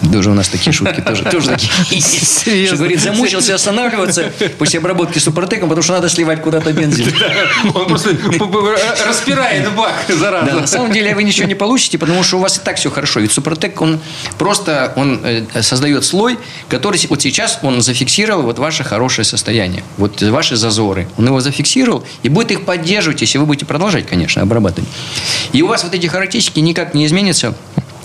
Даже 0.03 0.29
у 0.29 0.36
нас 0.36 0.49
такие 0.49 0.71
шутки 0.71 1.01
тоже, 1.01 1.23
тоже 1.23 1.49
такие 1.49 1.71
есть. 2.60 2.74
Что, 2.74 2.78
говорит, 2.78 3.02
замучился 3.02 3.56
останавливаться 3.56 4.32
после 4.58 4.80
обработки 4.80 5.19
супротеком, 5.19 5.69
потому 5.69 5.84
что 5.84 5.93
надо 5.93 6.10
сливать 6.10 6.41
куда-то 6.41 6.72
бензин. 6.74 7.13
Он 7.74 7.88
просто 7.88 8.10
распирает 9.08 9.72
бак, 9.74 9.95
зараза. 10.08 10.52
на 10.52 10.67
самом 10.67 10.91
деле 10.91 11.15
вы 11.15 11.24
ничего 11.24 11.48
не 11.48 11.56
получите, 11.56 11.98
потому 11.98 12.24
что 12.24 12.38
у 12.38 12.39
вас 12.39 12.58
и 12.58 12.62
так 12.62 12.78
все 12.78 12.89
хорошо. 12.89 13.19
Ведь 13.19 13.32
Супротек, 13.32 13.82
он 13.82 14.00
просто 14.38 14.93
он 14.95 15.22
э, 15.24 15.45
создает 15.62 16.04
слой, 16.06 16.38
который 16.67 17.00
вот 17.10 17.22
сейчас 17.22 17.60
он 17.62 17.82
зафиксировал 17.82 18.43
вот 18.43 18.60
ваше 18.60 18.84
хорошее 18.84 19.26
состояние, 19.26 19.84
вот 19.98 20.22
ваши 20.22 20.56
зазоры. 20.56 21.08
Он 21.17 21.26
его 21.28 21.39
зафиксировал 21.41 22.04
и 22.24 22.30
будет 22.30 22.52
их 22.52 22.65
поддерживать, 22.65 23.22
если 23.22 23.38
вы 23.38 23.45
будете 23.45 23.65
продолжать, 23.65 24.08
конечно, 24.08 24.41
обрабатывать. 24.41 24.89
И 25.54 25.62
у 25.62 25.67
вас 25.67 25.84
вот 25.84 25.93
эти 25.93 26.08
характеристики 26.08 26.60
никак 26.60 26.93
не 26.93 27.06
изменятся 27.06 27.56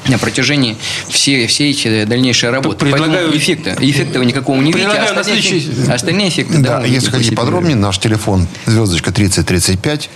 на 0.09 0.19
протяжении 0.19 0.77
всей, 1.09 1.47
всей 1.47 1.71
эти 1.71 2.05
дальнейшей 2.05 2.51
работы. 2.51 2.77
предлагаю- 2.77 3.13
Поэтому 3.13 3.37
эффекта, 3.37 3.77
эффекта 3.81 4.19
вы 4.19 4.27
никакого 4.27 4.61
не 4.61 4.73
видите. 4.73 4.87
А 4.89 5.05
остальные, 5.05 5.25
следующий- 5.43 5.59
эффекты- 5.71 5.93
остальные 5.93 6.29
эффекты, 6.29 6.59
Да, 6.59 6.81
вы 6.81 6.89
если 6.89 7.11
хотите 7.11 7.35
подробнее, 7.37 7.77
наш 7.77 7.99
телефон 7.99 8.47
звездочка 8.67 9.13
3035, 9.13 10.11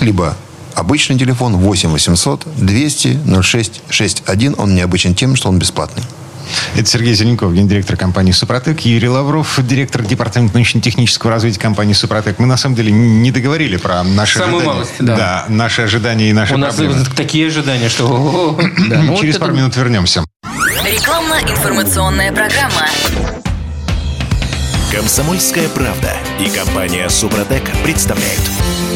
либо 0.00 0.36
обычный 0.74 1.18
телефон 1.18 1.56
8 1.56 1.90
800 1.90 2.46
200 2.56 3.18
06 3.42 3.82
61. 3.90 4.54
Он 4.58 4.74
необычен 4.74 5.14
тем, 5.14 5.36
что 5.36 5.48
он 5.48 5.58
бесплатный. 5.58 6.02
Это 6.76 6.88
Сергей 6.88 7.14
Зеленков, 7.14 7.52
гендиректор 7.54 7.96
компании 7.96 8.32
«Супротек», 8.32 8.80
Юрий 8.80 9.08
Лавров, 9.08 9.58
директор 9.66 10.02
департамента 10.02 10.54
научно-технического 10.54 11.32
развития 11.32 11.60
компании 11.60 11.92
«Супротек». 11.92 12.38
Мы, 12.38 12.46
на 12.46 12.56
самом 12.56 12.76
деле, 12.76 12.92
не 12.92 13.30
договорили 13.30 13.76
про 13.76 14.02
наши 14.02 14.38
Самую 14.38 14.56
ожидания. 14.58 14.74
малость, 14.74 14.92
да. 15.00 15.44
наши 15.48 15.82
ожидания 15.82 16.30
и 16.30 16.32
наши 16.32 16.54
У 16.54 16.58
нас 16.58 16.74
проблемы. 16.76 17.04
вот 17.04 17.14
такие 17.16 17.46
ожидания, 17.48 17.88
что... 17.88 18.58
Да, 18.88 18.98
ну 19.02 19.12
вот 19.12 19.20
Через 19.20 19.36
это- 19.36 19.44
пару 19.46 19.56
минут 19.56 19.76
вернемся. 19.76 20.24
Рекламно-информационная 20.84 22.32
программа. 22.32 22.86
Комсомольская 24.92 25.68
правда 25.68 26.12
и 26.40 26.48
компания 26.48 27.08
Супротек 27.08 27.62
представляют. 27.84 28.40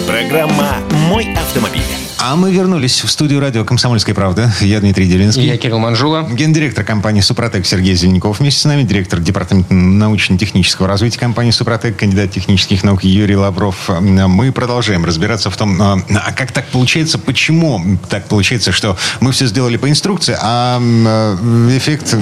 Программа 0.09 0.78
«Мой 1.09 1.32
автомобиль». 1.34 1.82
А 2.26 2.36
мы 2.36 2.50
вернулись 2.50 3.04
в 3.04 3.10
студию 3.10 3.38
радио 3.38 3.66
«Комсомольская 3.66 4.14
правда». 4.14 4.50
Я 4.62 4.80
Дмитрий 4.80 5.06
Делинский. 5.06 5.44
Я 5.44 5.58
Кирилл 5.58 5.78
Манжула. 5.78 6.26
Гендиректор 6.32 6.82
компании 6.82 7.20
«Супротек» 7.20 7.66
Сергей 7.66 7.94
Зеленков 7.96 8.40
вместе 8.40 8.62
с 8.62 8.64
нами, 8.64 8.82
директор 8.82 9.20
департамента 9.20 9.74
научно-технического 9.74 10.88
развития 10.88 11.18
компании 11.18 11.50
«Супротек», 11.50 11.98
кандидат 11.98 12.30
технических 12.30 12.82
наук 12.82 13.04
Юрий 13.04 13.36
Лавров. 13.36 13.90
Мы 14.00 14.52
продолжаем 14.52 15.04
разбираться 15.04 15.50
в 15.50 15.56
том, 15.58 15.82
а 15.82 15.98
а 16.08 16.32
как 16.32 16.50
так 16.52 16.66
получается, 16.68 17.18
почему 17.18 17.98
так 18.08 18.26
получается, 18.26 18.72
что 18.72 18.96
мы 19.20 19.32
все 19.32 19.44
сделали 19.44 19.76
по 19.76 19.90
инструкции, 19.90 20.34
а 20.40 20.80
э, 20.80 21.76
эффект 21.76 22.16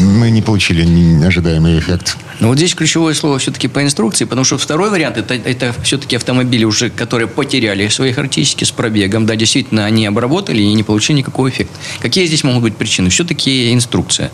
мы 0.00 0.32
не 0.32 0.42
получили, 0.42 1.24
ожидаемый 1.24 1.78
эффект. 1.78 2.16
Но 2.40 2.48
вот 2.48 2.56
здесь 2.56 2.74
ключевое 2.74 3.14
слово 3.14 3.38
все-таки 3.38 3.68
по 3.68 3.82
инструкции, 3.82 4.24
потому 4.24 4.44
что 4.44 4.58
второй 4.58 4.90
вариант 4.90 5.16
это, 5.16 5.34
это 5.34 5.72
все-таки 5.84 6.16
автомобили 6.16 6.64
уже, 6.64 6.90
которые 6.90 7.28
потеряли 7.28 7.86
свои 7.88 8.12
характеристики 8.12 8.64
с 8.64 8.72
пробегом. 8.72 9.26
Да, 9.26 9.36
действительно, 9.44 9.84
они 9.84 10.06
обработали 10.06 10.62
и 10.62 10.72
не 10.72 10.82
получили 10.82 11.18
никакого 11.18 11.48
эффекта. 11.48 11.74
Какие 12.00 12.26
здесь 12.26 12.44
могут 12.44 12.62
быть 12.62 12.76
причины? 12.76 13.10
Все-таки 13.10 13.72
инструкция. 13.72 14.30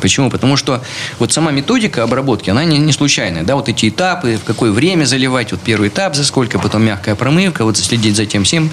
Почему? 0.00 0.30
Потому 0.30 0.56
что 0.56 0.82
вот 1.18 1.32
сама 1.32 1.50
методика 1.50 2.02
обработки, 2.02 2.50
она 2.50 2.64
не, 2.64 2.78
не 2.78 2.92
случайная. 2.92 3.42
Да, 3.42 3.54
вот 3.56 3.68
эти 3.68 3.88
этапы, 3.88 4.38
в 4.42 4.44
какое 4.44 4.72
время 4.72 5.04
заливать, 5.04 5.52
вот 5.52 5.60
первый 5.60 5.88
этап 5.88 6.16
за 6.16 6.24
сколько, 6.24 6.58
потом 6.58 6.82
мягкая 6.84 7.14
промывка, 7.14 7.64
вот 7.64 7.76
следить 7.76 8.16
за 8.16 8.26
тем 8.26 8.44
всем. 8.44 8.70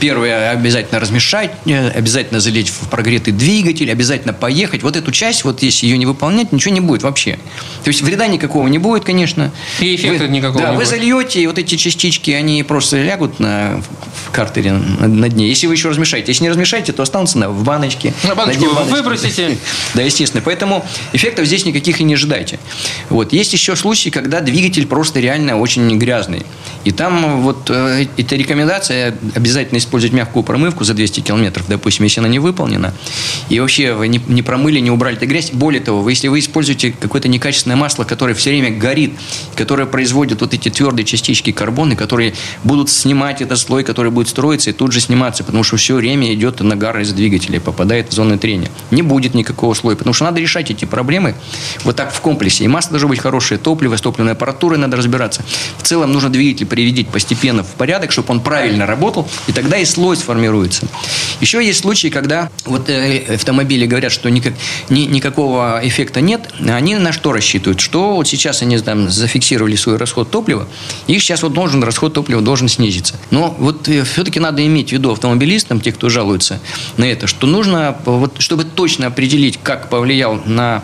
Первое 0.00 0.50
обязательно 0.50 1.00
размешать, 1.00 1.50
э, 1.66 1.88
обязательно 1.88 2.40
залить 2.40 2.68
в 2.68 2.88
прогретый 2.88 3.32
двигатель, 3.32 3.90
обязательно 3.90 4.32
поехать. 4.34 4.82
Вот 4.82 4.96
эту 4.96 5.10
часть, 5.12 5.44
вот 5.44 5.62
если 5.62 5.86
ее 5.86 5.98
не 5.98 6.06
выполнять, 6.06 6.52
ничего 6.52 6.74
не 6.74 6.80
будет 6.80 7.02
вообще. 7.02 7.38
То 7.82 7.88
есть 7.88 8.02
вреда 8.02 8.26
никакого 8.26 8.68
не 8.68 8.78
будет, 8.78 9.04
конечно. 9.04 9.50
И 9.80 9.94
эффекта 9.96 10.24
Вы- 10.24 10.30
никакого 10.30 10.62
Да, 10.62 10.70
не 10.70 10.76
вы 10.76 10.82
будет. 10.84 10.88
зальете, 10.88 11.40
и 11.42 11.46
вот 11.46 11.58
эти 11.58 11.76
частички, 11.76 12.30
они 12.30 12.62
просто 12.62 13.02
лягут 13.02 13.40
на 13.40 13.82
в 14.26 14.30
картере 14.30 14.72
на, 14.72 15.06
на 15.20 15.28
дне. 15.28 15.48
Если 15.48 15.66
вы 15.66 15.74
еще 15.74 15.88
размешаете. 15.88 16.32
Если 16.32 16.42
не 16.42 16.50
размешаете, 16.50 16.92
то 16.92 17.02
останутся 17.02 17.38
на, 17.38 17.48
в 17.48 17.64
баночке. 17.64 18.12
На 18.24 18.34
баночку 18.34 18.60
дне 18.60 18.68
вы 18.68 18.74
баночки. 18.74 18.94
выбросите. 18.94 19.58
Да, 19.94 20.02
естественно. 20.02 20.42
Поэтому 20.44 20.84
эффектов 21.12 21.46
здесь 21.46 21.64
никаких 21.64 22.00
и 22.00 22.04
не 22.04 22.14
ожидайте. 22.14 22.58
Вот. 23.10 23.32
Есть 23.32 23.52
еще 23.52 23.76
случаи, 23.76 24.10
когда 24.10 24.40
двигатель 24.40 24.86
просто 24.86 25.20
реально 25.20 25.58
очень 25.58 25.96
грязный. 25.98 26.44
И 26.84 26.90
там 26.90 27.42
вот 27.42 27.70
э, 27.70 28.06
эта 28.16 28.36
рекомендация 28.36 29.16
обязательно 29.34 29.78
использовать 29.78 30.14
мягкую 30.14 30.42
промывку 30.42 30.84
за 30.84 30.94
200 30.94 31.20
километров, 31.20 31.66
допустим, 31.68 32.04
если 32.04 32.20
она 32.20 32.28
не 32.28 32.38
выполнена. 32.38 32.94
И 33.48 33.60
вообще 33.60 33.94
вы 33.94 34.08
не, 34.08 34.20
не 34.28 34.42
промыли, 34.42 34.80
не 34.80 34.90
убрали 34.90 35.16
эту 35.16 35.26
грязь. 35.26 35.50
Более 35.52 35.80
того, 35.80 36.02
вы, 36.02 36.12
если 36.12 36.28
вы 36.28 36.40
используете 36.40 36.92
какое-то 36.92 37.28
некачественное 37.28 37.76
масло, 37.76 38.04
которое 38.04 38.34
все 38.34 38.50
время 38.50 38.70
горит, 38.70 39.14
которое 39.54 39.86
производит 39.86 40.40
вот 40.40 40.54
эти 40.54 40.68
твердые 40.68 41.06
частички 41.06 41.52
карбона, 41.52 41.96
которые 41.96 42.34
будут 42.64 42.90
снимать 42.90 43.40
этот 43.40 43.58
слой, 43.58 43.84
который 43.84 44.10
будет 44.10 44.28
строиться 44.28 44.70
и 44.70 44.72
тут 44.72 44.92
же 44.94 45.00
сниматься, 45.00 45.44
потому 45.44 45.64
что 45.64 45.76
все 45.76 45.94
время 45.96 46.32
идет 46.32 46.60
нагар 46.60 46.98
из 47.00 47.12
двигателя, 47.12 47.60
попадает 47.60 48.08
в 48.08 48.12
зону 48.12 48.38
трения. 48.38 48.70
Не 48.90 49.02
будет 49.02 49.34
никакого 49.34 49.74
слоя, 49.74 49.96
потому 49.96 50.14
что 50.14 50.24
надо 50.24 50.40
решать 50.40 50.70
эти 50.70 50.84
проблемы 50.84 51.34
вот 51.82 51.96
так 51.96 52.14
в 52.14 52.20
комплексе. 52.20 52.64
И 52.64 52.68
масло 52.68 52.92
должно 52.92 53.08
быть 53.08 53.18
хорошее, 53.18 53.58
топливо, 53.58 53.96
с 53.96 54.00
топливной 54.00 54.32
аппаратурой 54.32 54.78
надо 54.78 54.96
разбираться. 54.96 55.44
В 55.78 55.82
целом 55.82 56.12
нужно 56.12 56.30
двигатель 56.30 56.66
приведить 56.66 57.08
постепенно 57.08 57.62
в 57.62 57.74
порядок, 57.74 58.12
чтобы 58.12 58.30
он 58.30 58.40
правильно 58.40 58.86
работал, 58.86 59.28
и 59.46 59.52
тогда 59.52 59.76
и 59.76 59.84
слой 59.84 60.16
сформируется. 60.16 60.86
Еще 61.40 61.64
есть 61.64 61.80
случаи, 61.80 62.08
когда 62.08 62.50
вот 62.64 62.88
э, 62.88 63.34
автомобили 63.34 63.86
говорят, 63.86 64.12
что 64.12 64.28
никак, 64.28 64.54
ни- 64.88 65.06
никакого 65.06 65.80
эффекта 65.82 66.20
нет, 66.20 66.52
они 66.60 66.94
на 66.94 67.12
что 67.12 67.32
рассчитывают? 67.32 67.80
Что 67.80 68.14
вот 68.14 68.28
сейчас 68.28 68.62
они 68.62 68.78
там 68.78 69.10
зафиксировали 69.10 69.76
свой 69.76 69.96
расход 69.96 70.30
топлива, 70.30 70.68
и 71.06 71.18
сейчас 71.18 71.42
вот 71.42 71.52
должен 71.52 71.82
расход 71.82 72.14
топлива 72.14 72.40
должен 72.40 72.68
снизиться. 72.68 73.14
Но 73.30 73.54
вот 73.58 73.88
все-таки 73.88 74.40
надо 74.40 74.64
иметь 74.66 74.83
в 74.88 74.92
виду 74.92 75.10
автомобилистам, 75.12 75.80
те, 75.80 75.92
кто 75.92 76.08
жалуются 76.08 76.60
на 76.96 77.04
это, 77.04 77.26
что 77.26 77.46
нужно, 77.46 77.96
вот, 78.04 78.36
чтобы 78.40 78.64
точно 78.64 79.08
определить, 79.08 79.58
как 79.62 79.88
повлиял 79.88 80.40
на 80.44 80.82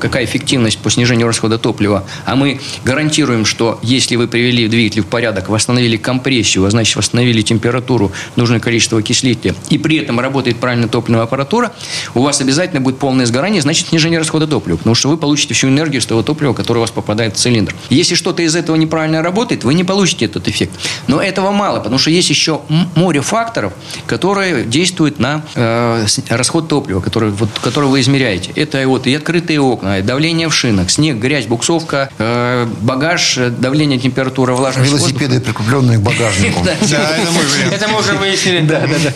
какая 0.00 0.24
эффективность 0.24 0.78
по 0.78 0.90
снижению 0.90 1.26
расхода 1.26 1.58
топлива, 1.58 2.04
а 2.24 2.36
мы 2.36 2.60
гарантируем, 2.84 3.44
что 3.44 3.78
если 3.82 4.16
вы 4.16 4.28
привели 4.28 4.68
двигатель 4.68 5.02
в 5.02 5.06
порядок, 5.06 5.48
восстановили 5.48 5.96
компрессию, 5.96 6.64
а 6.64 6.70
значит 6.70 6.96
восстановили 6.96 7.42
температуру, 7.42 8.12
нужное 8.36 8.60
количество 8.60 8.98
окислителя, 8.98 9.54
и 9.70 9.78
при 9.78 9.96
этом 9.96 10.20
работает 10.20 10.58
правильно 10.58 10.88
топливная 10.88 11.22
аппаратура, 11.22 11.72
у 12.14 12.22
вас 12.22 12.40
обязательно 12.40 12.80
будет 12.80 12.98
полное 12.98 13.26
сгорание, 13.26 13.60
значит 13.60 13.88
снижение 13.88 14.18
расхода 14.18 14.46
топлива, 14.46 14.76
потому 14.76 14.94
что 14.94 15.08
вы 15.08 15.16
получите 15.16 15.54
всю 15.54 15.68
энергию 15.68 16.00
с 16.00 16.06
того 16.06 16.22
топлива, 16.22 16.52
которое 16.52 16.78
у 16.78 16.82
вас 16.82 16.90
попадает 16.90 17.36
в 17.36 17.38
цилиндр. 17.38 17.74
Если 17.90 18.14
что-то 18.14 18.42
из 18.42 18.54
этого 18.56 18.76
неправильно 18.76 19.22
работает, 19.22 19.64
вы 19.64 19.74
не 19.74 19.84
получите 19.84 20.26
этот 20.26 20.48
эффект. 20.48 20.72
Но 21.06 21.20
этого 21.20 21.50
мало, 21.50 21.80
потому 21.80 21.98
что 21.98 22.10
есть 22.10 22.30
еще 22.30 22.60
море 22.94 23.20
факторов, 23.20 23.72
которые 24.06 24.64
действуют 24.64 25.18
на 25.18 25.42
э, 25.54 26.06
расход 26.28 26.68
топлива, 26.68 27.00
который, 27.00 27.30
вот, 27.30 27.50
который 27.62 27.88
вы 27.88 28.00
измеряете. 28.00 28.52
Это 28.54 28.86
вот 28.88 29.06
и 29.06 29.14
открытые 29.14 29.60
окна, 29.64 29.98
и 29.98 30.02
давление 30.02 30.48
в 30.48 30.54
шинах, 30.54 30.90
снег, 30.90 31.16
грязь, 31.16 31.46
буксовка, 31.46 32.10
э, 32.18 32.66
багаж, 32.80 33.38
э, 33.38 33.50
давление, 33.50 33.98
температура, 33.98 34.54
влажность 34.54 34.90
Велосипеды, 34.90 35.40
прикрепленные 35.40 35.98
к 35.98 36.02
багажнику. 36.02 36.64
это 37.72 37.88
мы 37.88 38.00
уже 38.00 38.12
выяснили. 38.14 38.66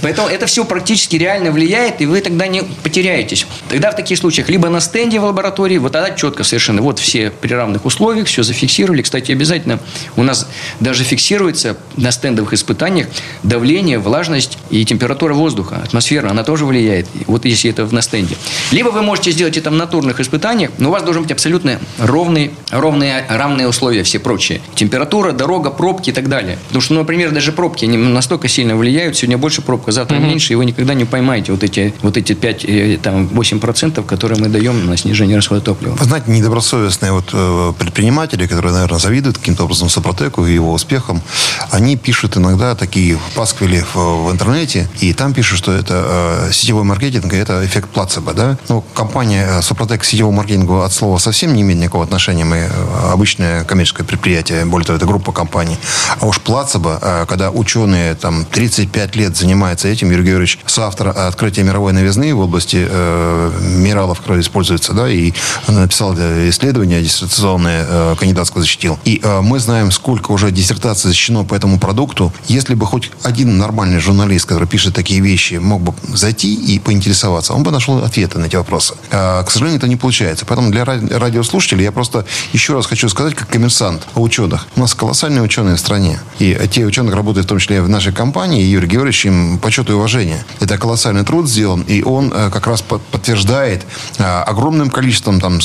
Поэтому 0.03 0.28
это 0.28 0.46
все 0.46 0.64
практически 0.64 1.16
реально 1.16 1.51
влияет, 1.51 2.01
и 2.01 2.07
вы 2.07 2.20
тогда 2.20 2.46
не 2.46 2.62
потеряетесь. 2.62 3.46
Тогда 3.68 3.90
в 3.90 3.96
таких 3.96 4.18
случаях 4.18 4.49
либо 4.49 4.68
на 4.68 4.80
стенде 4.80 5.20
в 5.20 5.24
лаборатории, 5.24 5.78
вот 5.78 5.92
тогда 5.92 6.11
четко 6.11 6.44
совершенно, 6.44 6.82
вот 6.82 6.99
все 6.99 7.30
при 7.30 7.53
равных 7.53 7.84
условиях, 7.84 8.26
все 8.26 8.42
зафиксировали. 8.42 9.03
Кстати, 9.03 9.32
обязательно 9.32 9.78
у 10.16 10.22
нас 10.22 10.46
даже 10.80 11.05
фиксируется 11.05 11.76
на 11.96 12.11
стендовых 12.11 12.53
испытаниях 12.53 13.09
давление, 13.42 13.99
влажность 13.99 14.59
и 14.70 14.84
температура 14.84 15.34
воздуха, 15.34 15.80
атмосфера, 15.84 16.30
она 16.30 16.44
тоже 16.44 16.64
влияет, 16.64 17.07
вот 17.26 17.44
если 17.44 17.70
это 17.70 17.86
на 17.86 18.03
стенде. 18.03 18.36
Либо 18.70 18.88
вы 18.88 19.03
можете 19.03 19.30
сделать 19.30 19.57
это 19.57 19.70
в 19.70 19.74
натурных 19.74 20.20
испытаниях, 20.20 20.38
но 20.78 20.89
у 20.89 20.93
вас 20.93 21.03
должен 21.03 21.22
быть 21.22 21.32
абсолютно 21.32 21.78
ровный, 21.99 22.53
ровные, 22.70 23.24
равные 23.28 23.68
условия, 23.68 24.03
все 24.03 24.18
прочие. 24.18 24.61
Температура, 24.74 25.32
дорога, 25.32 25.70
пробки 25.70 26.11
и 26.11 26.12
так 26.12 26.28
далее. 26.28 26.59
Потому 26.68 26.82
что, 26.82 26.95
ну, 26.95 27.01
например, 27.01 27.30
даже 27.32 27.53
пробки 27.53 27.84
они 27.84 27.97
настолько 27.97 28.49
сильно 28.49 28.76
влияют, 28.76 29.16
сегодня 29.16 29.39
больше 29.39 29.62
пробка, 29.62 29.93
завтра 29.93 30.16
меньше, 30.16 30.53
и 30.53 30.57
вы 30.57 30.64
никогда 30.64 30.95
не 30.95 31.05
поймаете 31.05 31.53
вот 31.53 31.62
эти, 31.62 31.95
вот 32.03 32.16
эти 32.16 32.32
5, 32.32 32.64
э, 32.64 32.99
там, 33.03 33.26
8%, 33.26 34.05
которые 34.05 34.41
мы 34.41 34.49
даем 34.49 34.86
на 34.86 34.97
снижение 34.97 35.36
расхода 35.36 35.61
топлива. 35.61 35.95
Вы 35.95 36.05
знаете, 36.05 36.30
недобросовестные 36.30 37.12
вот 37.12 37.30
э, 37.32 37.72
предприниматели, 37.78 38.47
которые, 38.47 38.72
наверное, 38.72 38.99
завидуют 38.99 39.39
каким-то 39.39 39.64
образом 39.64 39.89
Сопротеку 39.89 40.47
и 40.47 40.53
его 40.53 40.72
успехам, 40.72 41.22
они 41.70 41.97
пишут 41.97 42.36
иногда 42.36 42.74
такие 42.74 43.18
пасквили 43.34 43.84
в, 43.95 44.26
в 44.26 44.32
интернете, 44.32 44.89
и 45.01 45.12
там 45.12 45.32
пишут, 45.32 45.59
что 45.59 45.72
это 45.72 46.47
э, 46.49 46.53
сетевой 46.53 46.84
маркетинг, 46.84 47.32
и 47.32 47.36
это 47.36 47.64
эффект 47.64 47.89
плацебо, 47.91 48.32
да? 48.34 48.59
Ну, 48.68 48.82
компания 48.95 49.47
э, 49.49 49.62
Сопротек 49.62 50.03
к 50.03 50.05
сетевому 50.28 50.36
маркетингу 50.36 50.82
от 50.82 50.92
слова 50.92 51.18
совсем 51.18 51.54
не 51.54 51.62
имеет 51.62 51.80
никакого 51.80 52.04
отношения. 52.04 52.44
Мы 52.44 52.56
э, 52.56 53.12
обычное 53.12 53.64
коммерческое 53.64 54.06
предприятие, 54.06 54.64
более 54.64 54.86
того, 54.86 54.96
это 54.96 55.06
группа 55.06 55.32
компаний. 55.32 55.76
А 56.20 56.26
уж 56.26 56.40
плацебо, 56.40 56.98
э, 57.00 57.26
когда 57.28 57.50
ученые 57.50 58.14
там 58.14 58.44
35 58.44 59.16
лет 59.16 59.36
занимаются 59.36 59.88
этим, 59.88 60.10
Юрий 60.10 60.24
Георгиевич, 60.24 60.58
соавтор 60.66 61.08
открытия 61.08 61.62
мировой 61.62 61.92
новизны 61.92 62.34
в 62.34 62.40
области 62.40 62.86
э, 62.88 63.52
минералов, 63.76 64.20
которые 64.20 64.42
используются, 64.42 64.92
да, 64.92 65.08
и 65.08 65.32
написал 65.68 66.14
э, 66.18 66.48
исследование 66.50 67.02
диссертационное, 67.02 67.86
э, 67.88 68.14
кандидатское 68.18 68.60
защитил. 68.60 68.98
И 69.04 69.20
э, 69.22 69.40
мы 69.40 69.58
знаем, 69.60 69.90
сколько 69.90 70.32
уже 70.32 70.50
диссертаций 70.50 71.08
защищено 71.08 71.44
по 71.44 71.54
этому 71.54 71.78
продукту. 71.78 72.32
Если 72.48 72.74
бы 72.74 72.86
хоть 72.86 73.10
один 73.22 73.58
нормальный 73.58 73.98
журналист, 73.98 74.46
который 74.46 74.68
пишет 74.68 74.94
такие 74.94 75.20
вещи, 75.20 75.54
мог 75.54 75.80
бы 75.80 75.94
зайти 76.14 76.54
и 76.54 76.78
поинтересоваться, 76.78 77.54
он 77.54 77.62
бы 77.62 77.70
нашел 77.70 78.04
ответы 78.04 78.38
на 78.38 78.46
эти 78.46 78.56
вопросы. 78.56 78.94
Э, 79.10 79.42
к 79.44 79.50
сожалению, 79.50 79.78
это 79.78 79.88
не 79.88 79.96
получилось 79.96 80.17
получается. 80.18 80.46
Поэтому 80.46 80.70
для 80.70 80.84
радиослушателей 80.84 81.84
я 81.84 81.92
просто 81.92 82.24
еще 82.52 82.74
раз 82.74 82.86
хочу 82.86 83.08
сказать, 83.08 83.34
как 83.34 83.48
коммерсант 83.48 84.02
о 84.14 84.20
ученых. 84.20 84.66
У 84.74 84.80
нас 84.80 84.94
колоссальные 84.94 85.42
ученые 85.42 85.76
в 85.76 85.78
стране. 85.78 86.18
И 86.40 86.58
те 86.72 86.84
ученые 86.84 87.14
работают 87.14 87.46
в 87.46 87.48
том 87.48 87.58
числе 87.58 87.82
в 87.82 87.88
нашей 87.88 88.12
компании. 88.12 88.64
Юрий 88.64 88.88
Георгиевич 88.88 89.26
им 89.26 89.58
почет 89.58 89.90
и 89.90 89.92
уважение. 89.92 90.44
Это 90.60 90.76
колоссальный 90.76 91.24
труд 91.24 91.48
сделан, 91.48 91.82
и 91.82 92.02
он 92.02 92.32
э, 92.34 92.50
как 92.52 92.66
раз 92.66 92.82
подтверждает 92.82 93.86
э, 94.18 94.24
огромным 94.24 94.90
количеством, 94.90 95.40
там, 95.40 95.60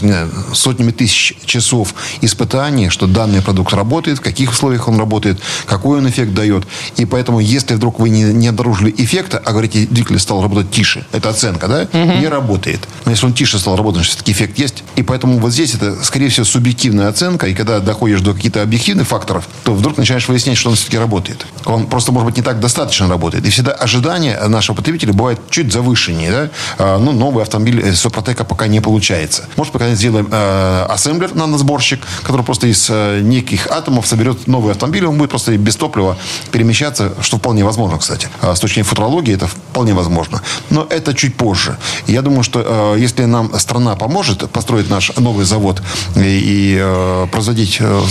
сотнями 0.53 0.91
тысяч 0.91 1.35
часов 1.45 1.95
испытаний, 2.21 2.89
что 2.89 3.07
данный 3.07 3.41
продукт 3.41 3.73
работает, 3.73 4.19
в 4.19 4.21
каких 4.21 4.51
условиях 4.51 4.87
он 4.87 4.99
работает, 4.99 5.41
какой 5.65 5.97
он 5.97 6.07
эффект 6.07 6.33
дает. 6.33 6.67
И 6.97 7.05
поэтому, 7.05 7.39
если 7.39 7.73
вдруг 7.73 7.99
вы 7.99 8.09
не, 8.09 8.23
не 8.23 8.49
обнаружили 8.49 8.93
эффекта, 8.97 9.41
а 9.43 9.51
говорите, 9.51 9.87
двигатель 9.89 10.19
стал 10.19 10.43
работать 10.43 10.69
тише, 10.69 11.05
это 11.11 11.29
оценка, 11.29 11.67
да, 11.67 11.87
угу. 11.91 12.19
не 12.19 12.27
работает. 12.27 12.87
Но 13.05 13.11
если 13.11 13.25
он 13.25 13.33
тише 13.33 13.57
стал 13.57 13.75
работать, 13.75 14.05
все-таки 14.05 14.32
эффект 14.33 14.59
есть. 14.59 14.83
И 14.95 15.03
поэтому 15.03 15.39
вот 15.39 15.51
здесь 15.51 15.73
это, 15.73 16.03
скорее 16.03 16.29
всего, 16.29 16.45
субъективная 16.45 17.07
оценка. 17.07 17.47
И 17.47 17.53
когда 17.53 17.79
доходишь 17.79 18.21
до 18.21 18.33
каких-то 18.33 18.61
объективных 18.61 19.07
факторов, 19.07 19.47
то 19.63 19.73
вдруг 19.73 19.97
начинаешь 19.97 20.27
выяснять, 20.27 20.57
что 20.57 20.69
он 20.69 20.75
все-таки 20.75 20.97
работает. 20.97 21.45
Он 21.65 21.87
просто, 21.87 22.11
может 22.11 22.25
быть, 22.25 22.37
не 22.37 22.43
так 22.43 22.59
достаточно 22.59 23.07
работает. 23.07 23.45
И 23.45 23.49
всегда 23.49 23.71
ожидания 23.71 24.39
нашего 24.47 24.75
потребителя 24.75 25.13
бывают 25.13 25.39
чуть 25.49 25.71
завышеннее. 25.71 26.31
Да? 26.31 26.49
А, 26.77 26.97
ну, 26.97 27.11
новый 27.11 27.43
автомобиль 27.43 27.81
э, 27.81 27.93
Супротека 27.93 28.43
пока 28.43 28.67
не 28.67 28.81
получается. 28.81 29.45
Может, 29.55 29.71
пока 29.71 29.93
сделаем 29.95 30.27
э, 30.29 30.85
ассемблер, 30.89 31.35
наносборщик, 31.35 32.01
который 32.23 32.43
просто 32.43 32.67
из 32.67 32.87
э, 32.89 33.21
неких 33.21 33.67
атомов 33.67 34.07
соберет 34.07 34.47
новый 34.47 34.71
автомобиль. 34.73 35.05
Он 35.05 35.17
будет 35.17 35.29
просто 35.29 35.55
без 35.57 35.75
топлива 35.75 36.17
перемещаться, 36.51 37.13
что 37.21 37.37
вполне 37.37 37.63
возможно, 37.63 37.97
кстати. 37.97 38.27
А 38.41 38.55
с 38.55 38.59
точки 38.59 38.75
зрения 38.75 38.89
футурологии 38.89 39.33
это 39.33 39.47
вполне 39.47 39.93
возможно. 39.93 40.41
Но 40.69 40.87
это 40.89 41.13
чуть 41.13 41.35
позже. 41.35 41.77
Я 42.07 42.21
думаю, 42.21 42.43
что 42.43 42.95
э, 42.95 42.99
если 42.99 43.25
нам 43.25 43.57
страна 43.59 43.95
поможет 43.95 44.22
построить 44.51 44.89
наш 44.89 45.15
новый 45.17 45.45
завод 45.45 45.81
и, 46.15 46.19
и 46.21 46.77
э, 46.79 47.27
производить 47.31 47.77
э, 47.79 48.01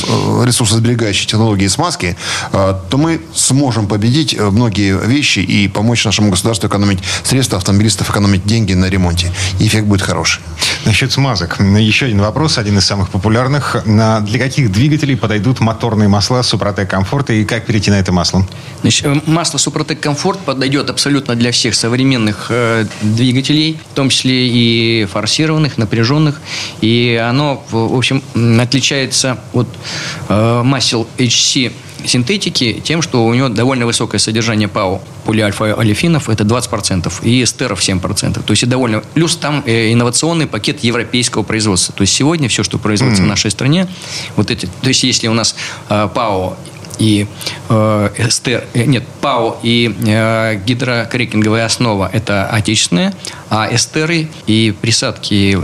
ресурсосберегающие 0.44 1.26
технологии 1.26 1.66
смазки, 1.68 2.16
э, 2.52 2.74
то 2.90 2.98
мы 2.98 3.20
сможем 3.34 3.86
победить 3.86 4.34
э, 4.34 4.50
многие 4.50 4.98
вещи 5.06 5.40
и 5.40 5.68
помочь 5.68 6.04
нашему 6.04 6.30
государству 6.30 6.68
экономить 6.68 7.00
средства 7.22 7.58
автомобилистов, 7.58 8.10
экономить 8.10 8.44
деньги 8.44 8.74
на 8.74 8.86
ремонте. 8.86 9.32
И 9.58 9.66
эффект 9.66 9.86
будет 9.86 10.02
хороший. 10.02 10.42
Насчет 10.84 11.12
смазок. 11.12 11.60
Еще 11.60 12.06
один 12.06 12.20
вопрос, 12.20 12.58
один 12.58 12.78
из 12.78 12.84
самых 12.84 13.10
популярных. 13.10 13.76
Для 13.84 14.38
каких 14.38 14.72
двигателей 14.72 15.16
подойдут 15.16 15.60
моторные 15.60 16.08
масла 16.08 16.42
Супротек 16.42 16.90
Комфорт 16.90 17.30
и 17.30 17.44
как 17.44 17.66
перейти 17.66 17.90
на 17.90 18.00
это 18.00 18.12
масло? 18.12 18.46
Значит, 18.80 19.06
э, 19.06 19.20
масло 19.26 19.58
Супротек 19.58 20.00
Комфорт 20.00 20.40
подойдет 20.40 20.90
абсолютно 20.90 21.36
для 21.36 21.52
всех 21.52 21.74
современных 21.74 22.46
э, 22.50 22.86
двигателей, 23.00 23.78
в 23.92 23.94
том 23.94 24.08
числе 24.08 24.48
и 24.48 25.06
форсированных, 25.06 25.78
напряженных. 26.02 26.40
И 26.80 27.20
оно, 27.22 27.62
в 27.70 27.96
общем, 27.96 28.22
отличается 28.60 29.38
от 29.52 29.68
э, 30.28 30.62
масел 30.62 31.06
HC 31.18 31.72
синтетики 32.04 32.82
тем, 32.84 33.00
что 33.00 33.24
у 33.24 33.32
него 33.32 33.48
довольно 33.48 33.86
высокое 33.86 34.18
содержание 34.18 34.66
ПАО, 34.66 35.00
полиальфа-олефинов, 35.24 36.28
это 36.28 36.42
20%, 36.42 37.12
и 37.22 37.44
эстеров 37.44 37.80
7%. 37.80 38.42
То 38.42 38.52
есть, 38.52 38.68
довольно... 38.68 39.02
Плюс 39.14 39.36
там 39.36 39.62
э, 39.66 39.92
инновационный 39.92 40.48
пакет 40.48 40.82
европейского 40.82 41.44
производства. 41.44 41.94
То 41.94 42.02
есть, 42.02 42.12
сегодня 42.12 42.48
все, 42.48 42.64
что 42.64 42.78
производится 42.78 43.22
mm-hmm. 43.22 43.26
в 43.26 43.28
нашей 43.28 43.50
стране, 43.52 43.86
вот 44.34 44.50
эти... 44.50 44.66
То 44.66 44.88
есть, 44.88 45.04
если 45.04 45.28
у 45.28 45.34
нас 45.34 45.54
э, 45.88 46.08
ПАО 46.12 46.56
и 46.98 47.26
э, 47.68 48.08
эстер, 48.18 48.64
э, 48.74 48.84
нет, 48.84 49.04
ПАО 49.20 49.58
и 49.62 49.94
э, 50.06 50.60
гидрокрекинговая 50.64 51.64
основа– 51.64 52.10
это 52.12 52.46
отечественные, 52.46 53.12
а 53.50 53.68
эстеры 53.70 54.28
и 54.46 54.74
присадки, 54.80 55.58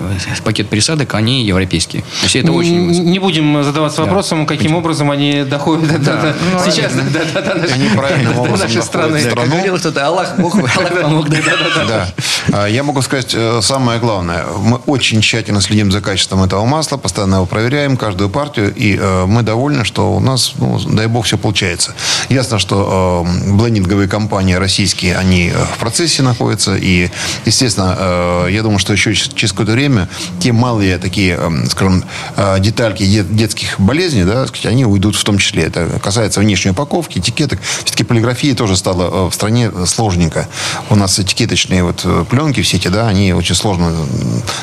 пакет 0.45 0.69
присадок, 0.69 1.15
они 1.15 1.45
европейские. 1.45 2.03
То 2.03 2.25
есть 2.25 2.37
это 2.37 2.53
очень 2.53 2.91
Не 2.91 3.19
будем 3.19 3.63
задаваться 3.63 4.03
вопросом, 4.03 4.47
да. 4.47 4.55
каким 4.55 4.75
образом 4.75 5.11
они 5.11 5.45
доходят 5.45 6.03
да. 6.05 6.17
до, 6.17 6.35
ну, 6.53 6.59
сейчас 6.71 6.93
до, 6.93 7.03
до, 7.03 7.25
до, 7.25 7.43
до, 7.43 7.75
они 7.75 7.89
до 7.89 8.57
нашей 8.57 8.83
страны. 8.83 9.21
Страну. 9.21 9.51
Говорил 9.51 9.79
кто-то, 9.79 10.07
Аллах, 10.07 10.39
Бог, 10.39 10.55
Аллах 10.77 11.01
помог. 11.01 11.29
Да, 11.29 11.39
да, 11.75 11.85
да. 11.85 12.09
Да. 12.49 12.67
Я 12.67 12.83
могу 12.83 13.03
сказать 13.03 13.35
э, 13.35 13.61
самое 13.63 14.01
главное. 14.01 14.45
Мы 14.59 14.79
очень 14.87 15.21
тщательно 15.21 15.61
следим 15.61 15.91
за 15.91 16.01
качеством 16.01 16.43
этого 16.43 16.65
масла, 16.65 16.97
постоянно 16.97 17.37
его 17.37 17.47
проверяем, 17.47 17.97
каждую 17.97 18.31
партию, 18.31 18.75
и 18.75 18.97
э, 18.97 19.27
мы 19.27 19.43
довольны, 19.43 19.85
что 19.85 20.15
у 20.15 20.21
нас, 20.21 20.53
ну, 20.59 20.79
дай 20.79 21.07
бог, 21.07 21.27
все 21.27 21.39
получается. 21.39 21.95
Ясно, 22.29 22.59
что 22.59 23.27
э, 23.27 23.53
блендинговые 23.53 24.09
компании 24.09 24.55
российские, 24.55 25.17
они 25.17 25.53
в 25.75 25.79
процессе 25.79 26.23
находятся, 26.23 26.77
и, 26.77 27.11
естественно, 27.45 27.97
э, 27.99 28.49
я 28.51 28.63
думаю, 28.63 28.79
что 28.79 28.93
еще 28.93 29.15
через 29.15 29.53
какое-то 29.53 29.73
время 29.73 30.09
те 30.41 30.53
малые 30.53 30.99
такие, 30.99 31.35
эм, 31.35 31.67
скажем, 31.67 32.05
э, 32.37 32.61
детальки 32.61 33.05
детских 33.05 33.81
болезней, 33.81 34.25
да, 34.25 34.47
они 34.65 34.85
уйдут 34.85 35.17
в 35.17 35.25
том 35.25 35.39
числе. 35.39 35.65
Это 35.65 35.99
касается 36.03 36.41
внешней 36.41 36.73
упаковки, 36.73 37.19
этикеток. 37.19 37.61
Все-таки 37.85 38.05
полиграфия 38.05 38.55
тоже 38.55 38.77
стала 38.77 39.27
э, 39.27 39.31
в 39.31 39.35
стране 39.35 39.71
сложненько. 39.87 40.49
У 40.91 40.95
нас 40.95 41.19
этикеточные 41.19 41.83
вот 41.83 42.05
пленки 42.39 42.63
все 42.63 42.77
эти, 42.77 42.87
да, 42.87 43.09
они 43.09 43.33
очень 43.33 43.57
сложно 43.57 43.93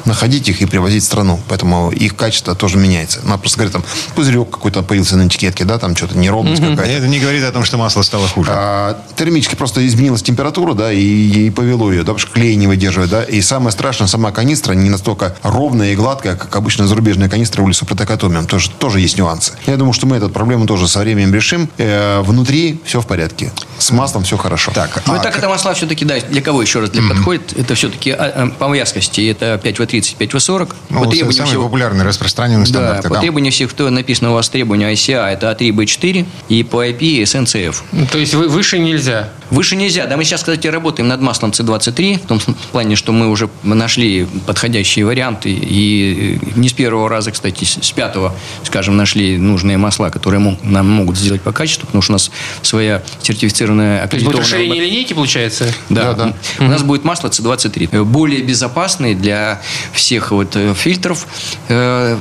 находить 0.05 0.47
их 0.47 0.61
и 0.61 0.65
привозить 0.65 1.03
в 1.03 1.05
страну. 1.05 1.41
Поэтому 1.49 1.91
их 1.91 2.15
качество 2.15 2.55
тоже 2.55 2.77
меняется. 2.77 3.19
Надо 3.25 3.39
просто 3.39 3.57
говорить, 3.57 3.73
там, 3.73 3.83
пузырек 4.15 4.49
какой-то 4.49 4.81
появился 4.81 5.17
на 5.17 5.27
этикетке, 5.27 5.65
да, 5.65 5.77
там 5.77 5.93
что-то 5.93 6.17
неровность 6.17 6.61
mm-hmm. 6.61 6.77
какая-то. 6.77 6.93
Это 6.99 7.07
не 7.07 7.19
говорит 7.19 7.43
о 7.43 7.51
том, 7.51 7.65
что 7.65 7.77
масло 7.77 8.01
стало 8.01 8.29
хуже. 8.29 8.51
А, 8.53 8.97
термически 9.17 9.55
просто 9.55 9.85
изменилась 9.85 10.23
температура, 10.23 10.73
да, 10.73 10.93
и, 10.93 11.01
и 11.01 11.49
повело 11.49 11.91
ее, 11.91 12.03
да, 12.03 12.13
потому 12.13 12.19
что 12.19 12.31
клей 12.31 12.55
не 12.55 12.67
выдерживает 12.67 13.09
да, 13.09 13.23
и 13.23 13.41
самое 13.41 13.73
страшное, 13.73 14.07
сама 14.07 14.31
канистра 14.31 14.71
не 14.71 14.89
настолько 14.89 15.35
ровная 15.43 15.91
и 15.91 15.95
гладкая, 15.97 16.37
как 16.37 16.55
обычно 16.55 16.87
зарубежные 16.87 17.29
канистры 17.29 17.61
улисопротекатомием. 17.61 18.47
Тоже, 18.47 18.69
тоже 18.69 19.01
есть 19.01 19.17
нюансы. 19.17 19.51
Я 19.65 19.75
думаю, 19.75 19.91
что 19.91 20.07
мы 20.07 20.15
эту 20.15 20.29
проблему 20.29 20.65
тоже 20.65 20.87
со 20.87 20.99
временем 20.99 21.33
решим. 21.33 21.69
Э, 21.77 22.21
внутри 22.21 22.79
все 22.85 23.01
в 23.01 23.05
порядке. 23.05 23.51
С 23.77 23.91
маслом 23.91 24.23
все 24.23 24.37
хорошо. 24.37 24.71
Так, 24.73 25.01
ну 25.05 25.15
а, 25.15 25.19
так 25.19 25.37
это 25.37 25.49
масла 25.49 25.73
все-таки, 25.73 26.05
да, 26.05 26.21
для 26.21 26.41
кого 26.41 26.61
еще 26.61 26.79
раз 26.79 26.89
для 26.91 27.01
mm-hmm. 27.01 27.09
подходит? 27.09 27.64
Это 27.65 27.73
все-таки 27.73 28.11
а, 28.11 28.31
а, 28.35 28.47
по 28.47 28.71
вязкости. 28.75 29.27
Это 29.27 29.59
5В30, 29.63 30.17
5В40. 30.19 30.75
Ну, 30.89 31.03
по 31.03 31.09
требованию 31.09 31.33
самый 31.33 31.49
всего... 31.49 31.63
популярный, 31.63 32.05
распространенный 32.05 32.67
стандарт. 32.67 33.01
Да, 33.01 33.09
по 33.09 33.19
требованию 33.19 33.51
всех, 33.51 33.71
кто 33.71 33.89
написано 33.89 34.29
у 34.31 34.33
вас 34.35 34.49
требования 34.49 34.93
ICA, 34.93 35.33
это 35.33 35.51
А3, 35.51 36.25
и 36.47 36.63
по 36.63 36.85
IP 36.85 37.23
SNCF. 37.23 37.77
Ну, 37.91 38.05
то 38.05 38.19
есть 38.19 38.35
вы, 38.35 38.49
выше 38.49 38.77
нельзя? 38.77 39.29
Выше 39.51 39.75
нельзя. 39.75 40.05
Да, 40.07 40.17
мы 40.17 40.23
сейчас, 40.23 40.41
кстати, 40.41 40.67
работаем 40.67 41.07
над 41.07 41.21
маслом 41.21 41.51
C23, 41.51 42.23
в 42.23 42.27
том 42.27 42.39
плане, 42.71 42.95
что 42.95 43.11
мы 43.11 43.29
уже 43.29 43.49
нашли 43.63 44.27
подходящие 44.45 45.05
варианты. 45.05 45.49
И 45.51 46.39
не 46.55 46.69
с 46.69 46.73
первого 46.73 47.09
раза, 47.09 47.31
кстати, 47.31 47.63
с 47.63 47.91
пятого, 47.91 48.35
скажем, 48.63 48.97
нашли 48.97 49.37
нужные 49.37 49.77
масла, 49.77 50.09
которые 50.09 50.57
нам 50.63 50.89
могут 50.89 51.17
сделать 51.17 51.41
по 51.41 51.51
качеству, 51.51 51.85
потому 51.85 52.01
что 52.01 52.13
у 52.13 52.15
нас 52.15 52.31
своя 52.61 53.03
сертифицированная 53.21 54.03
аккредитованная... 54.03 54.43
То 54.43 54.47
расширение 54.47 54.81
линейки, 54.81 55.13
получается? 55.13 55.67
Да. 55.89 56.13
да, 56.13 56.25
да. 56.25 56.65
У 56.65 56.67
нас 56.67 56.83
будет 56.83 57.03
масло 57.03 57.27
C23. 57.27 58.03
Более 58.03 58.41
безопасный 58.41 59.15
для 59.15 59.61
всех 59.93 60.31
вот 60.31 60.55
э, 60.55 60.73
фильтров, 60.73 61.27
э, 61.67 62.17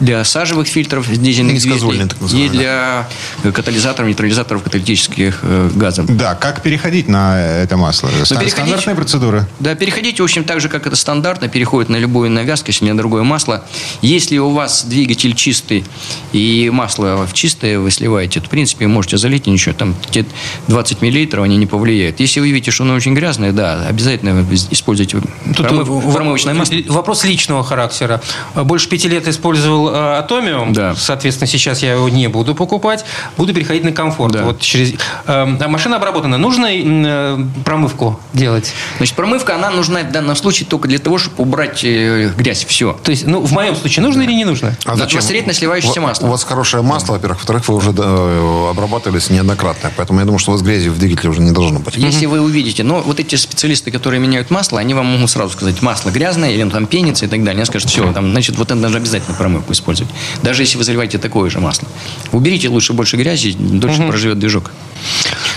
для 0.00 0.24
сажевых 0.24 0.68
фильтров 0.68 1.08
дизельных 1.10 1.60
двигателей 1.60 2.08
и 2.32 2.48
для 2.48 3.08
катализаторов, 3.42 4.08
нейтрализаторов 4.08 4.62
каталитических 4.62 5.40
э, 5.42 5.70
газов. 5.74 6.06
Да, 6.06 6.34
как 6.34 6.62
переходить 6.68 7.08
на 7.08 7.40
это 7.40 7.78
масло? 7.78 8.10
Ну, 8.18 8.24
Стандартная 8.24 8.94
процедура? 8.94 9.48
Да, 9.58 9.74
переходить, 9.74 10.20
в 10.20 10.22
общем, 10.22 10.44
так 10.44 10.60
же, 10.60 10.68
как 10.68 10.86
это 10.86 10.96
стандартно, 10.96 11.48
переходит 11.48 11.88
на 11.88 11.96
любую 11.96 12.30
навязку, 12.30 12.66
если 12.68 12.84
на 12.84 12.96
другое 12.96 13.22
масло. 13.22 13.64
Если 14.02 14.36
у 14.36 14.50
вас 14.50 14.84
двигатель 14.84 15.34
чистый 15.34 15.84
и 16.32 16.68
масло 16.70 17.26
в 17.26 17.32
чистое 17.32 17.78
вы 17.78 17.90
сливаете, 17.90 18.40
то, 18.40 18.46
в 18.46 18.50
принципе, 18.50 18.86
можете 18.86 19.16
залить, 19.16 19.46
и 19.46 19.50
ничего, 19.50 19.74
там 19.74 19.94
20 20.66 21.00
миллилитров 21.00 21.44
они 21.44 21.56
не 21.56 21.66
повлияют. 21.66 22.20
Если 22.20 22.40
вы 22.40 22.50
видите, 22.50 22.70
что 22.70 22.84
оно 22.84 22.94
очень 22.94 23.14
грязное, 23.14 23.52
да, 23.52 23.86
обязательно 23.88 24.44
используйте 24.70 25.22
Тут 25.56 25.66
промыв, 25.66 26.12
промывочное 26.12 26.52
масло. 26.52 26.76
Вопрос 26.88 27.24
личного 27.24 27.64
характера. 27.64 28.20
Больше 28.54 28.90
пяти 28.90 29.08
лет 29.08 29.26
использовал 29.26 29.88
э, 29.88 30.18
Атомиум, 30.18 30.74
да. 30.74 30.94
соответственно, 30.94 31.46
сейчас 31.46 31.82
я 31.82 31.92
его 31.92 32.10
не 32.10 32.28
буду 32.28 32.54
покупать, 32.54 33.06
буду 33.38 33.54
переходить 33.54 33.84
на 33.84 33.92
комфорт. 33.92 34.34
Да. 34.34 34.44
Вот 34.44 34.60
через... 34.60 34.92
Э, 35.26 35.46
машина 35.46 35.96
обработана. 35.96 36.36
Нужно 36.36 36.57
нужно 36.58 37.06
э, 37.06 37.38
промывку 37.64 38.20
делать? 38.32 38.72
Значит, 38.98 39.14
промывка, 39.16 39.54
она 39.54 39.70
нужна 39.70 40.02
в 40.02 40.12
данном 40.12 40.36
случае 40.36 40.66
только 40.68 40.88
для 40.88 40.98
того, 40.98 41.18
чтобы 41.18 41.42
убрать 41.42 41.82
э, 41.84 42.32
грязь. 42.36 42.64
Все. 42.64 42.98
То 43.02 43.10
есть, 43.10 43.26
ну, 43.26 43.40
в 43.40 43.52
моем 43.52 43.76
случае 43.76 44.02
нужно 44.04 44.22
или 44.22 44.32
не 44.32 44.44
нужно? 44.44 44.76
А 44.84 44.96
зачем? 44.96 45.18
Непосредственно 45.18 45.54
сливающееся 45.54 46.00
масло. 46.00 46.26
У 46.26 46.30
вас 46.30 46.44
хорошее 46.44 46.82
масло, 46.82 47.14
во-первых. 47.14 47.38
Во-вторых, 47.38 47.68
вы 47.68 47.76
уже 47.76 47.90
э, 47.96 48.70
обрабатывались 48.70 49.30
неоднократно. 49.30 49.90
Поэтому 49.96 50.20
я 50.20 50.24
думаю, 50.24 50.38
что 50.38 50.50
у 50.50 50.54
вас 50.54 50.62
грязи 50.62 50.88
в 50.88 50.98
двигателе 50.98 51.30
уже 51.30 51.40
не 51.40 51.52
должно 51.52 51.78
быть. 51.78 51.96
Если 51.96 52.26
вы 52.26 52.40
увидите, 52.40 52.82
но 52.82 53.00
вот 53.00 53.20
эти 53.20 53.36
специалисты, 53.36 53.90
которые 53.90 54.20
меняют 54.20 54.50
масло, 54.50 54.80
они 54.80 54.94
вам 54.94 55.06
могут 55.06 55.30
сразу 55.30 55.52
сказать, 55.52 55.80
масло 55.82 56.10
грязное, 56.10 56.50
или 56.50 56.62
он 56.62 56.70
там 56.70 56.86
пенится 56.86 57.26
и 57.26 57.28
так 57.28 57.40
далее. 57.40 57.60
Они 57.60 57.66
скажут, 57.66 57.90
все, 57.90 58.12
там, 58.12 58.30
значит, 58.30 58.56
вот 58.56 58.70
это 58.70 58.80
даже 58.80 58.96
обязательно 58.98 59.36
промывку 59.36 59.72
использовать. 59.72 60.12
Даже 60.42 60.62
если 60.62 60.76
вы 60.78 60.84
заливаете 60.84 61.18
такое 61.18 61.50
же 61.50 61.60
масло. 61.60 61.88
Уберите 62.32 62.68
лучше 62.68 62.92
больше 62.92 63.16
грязи, 63.16 63.52
дольше 63.58 64.06
проживет 64.06 64.38
движок. 64.38 64.70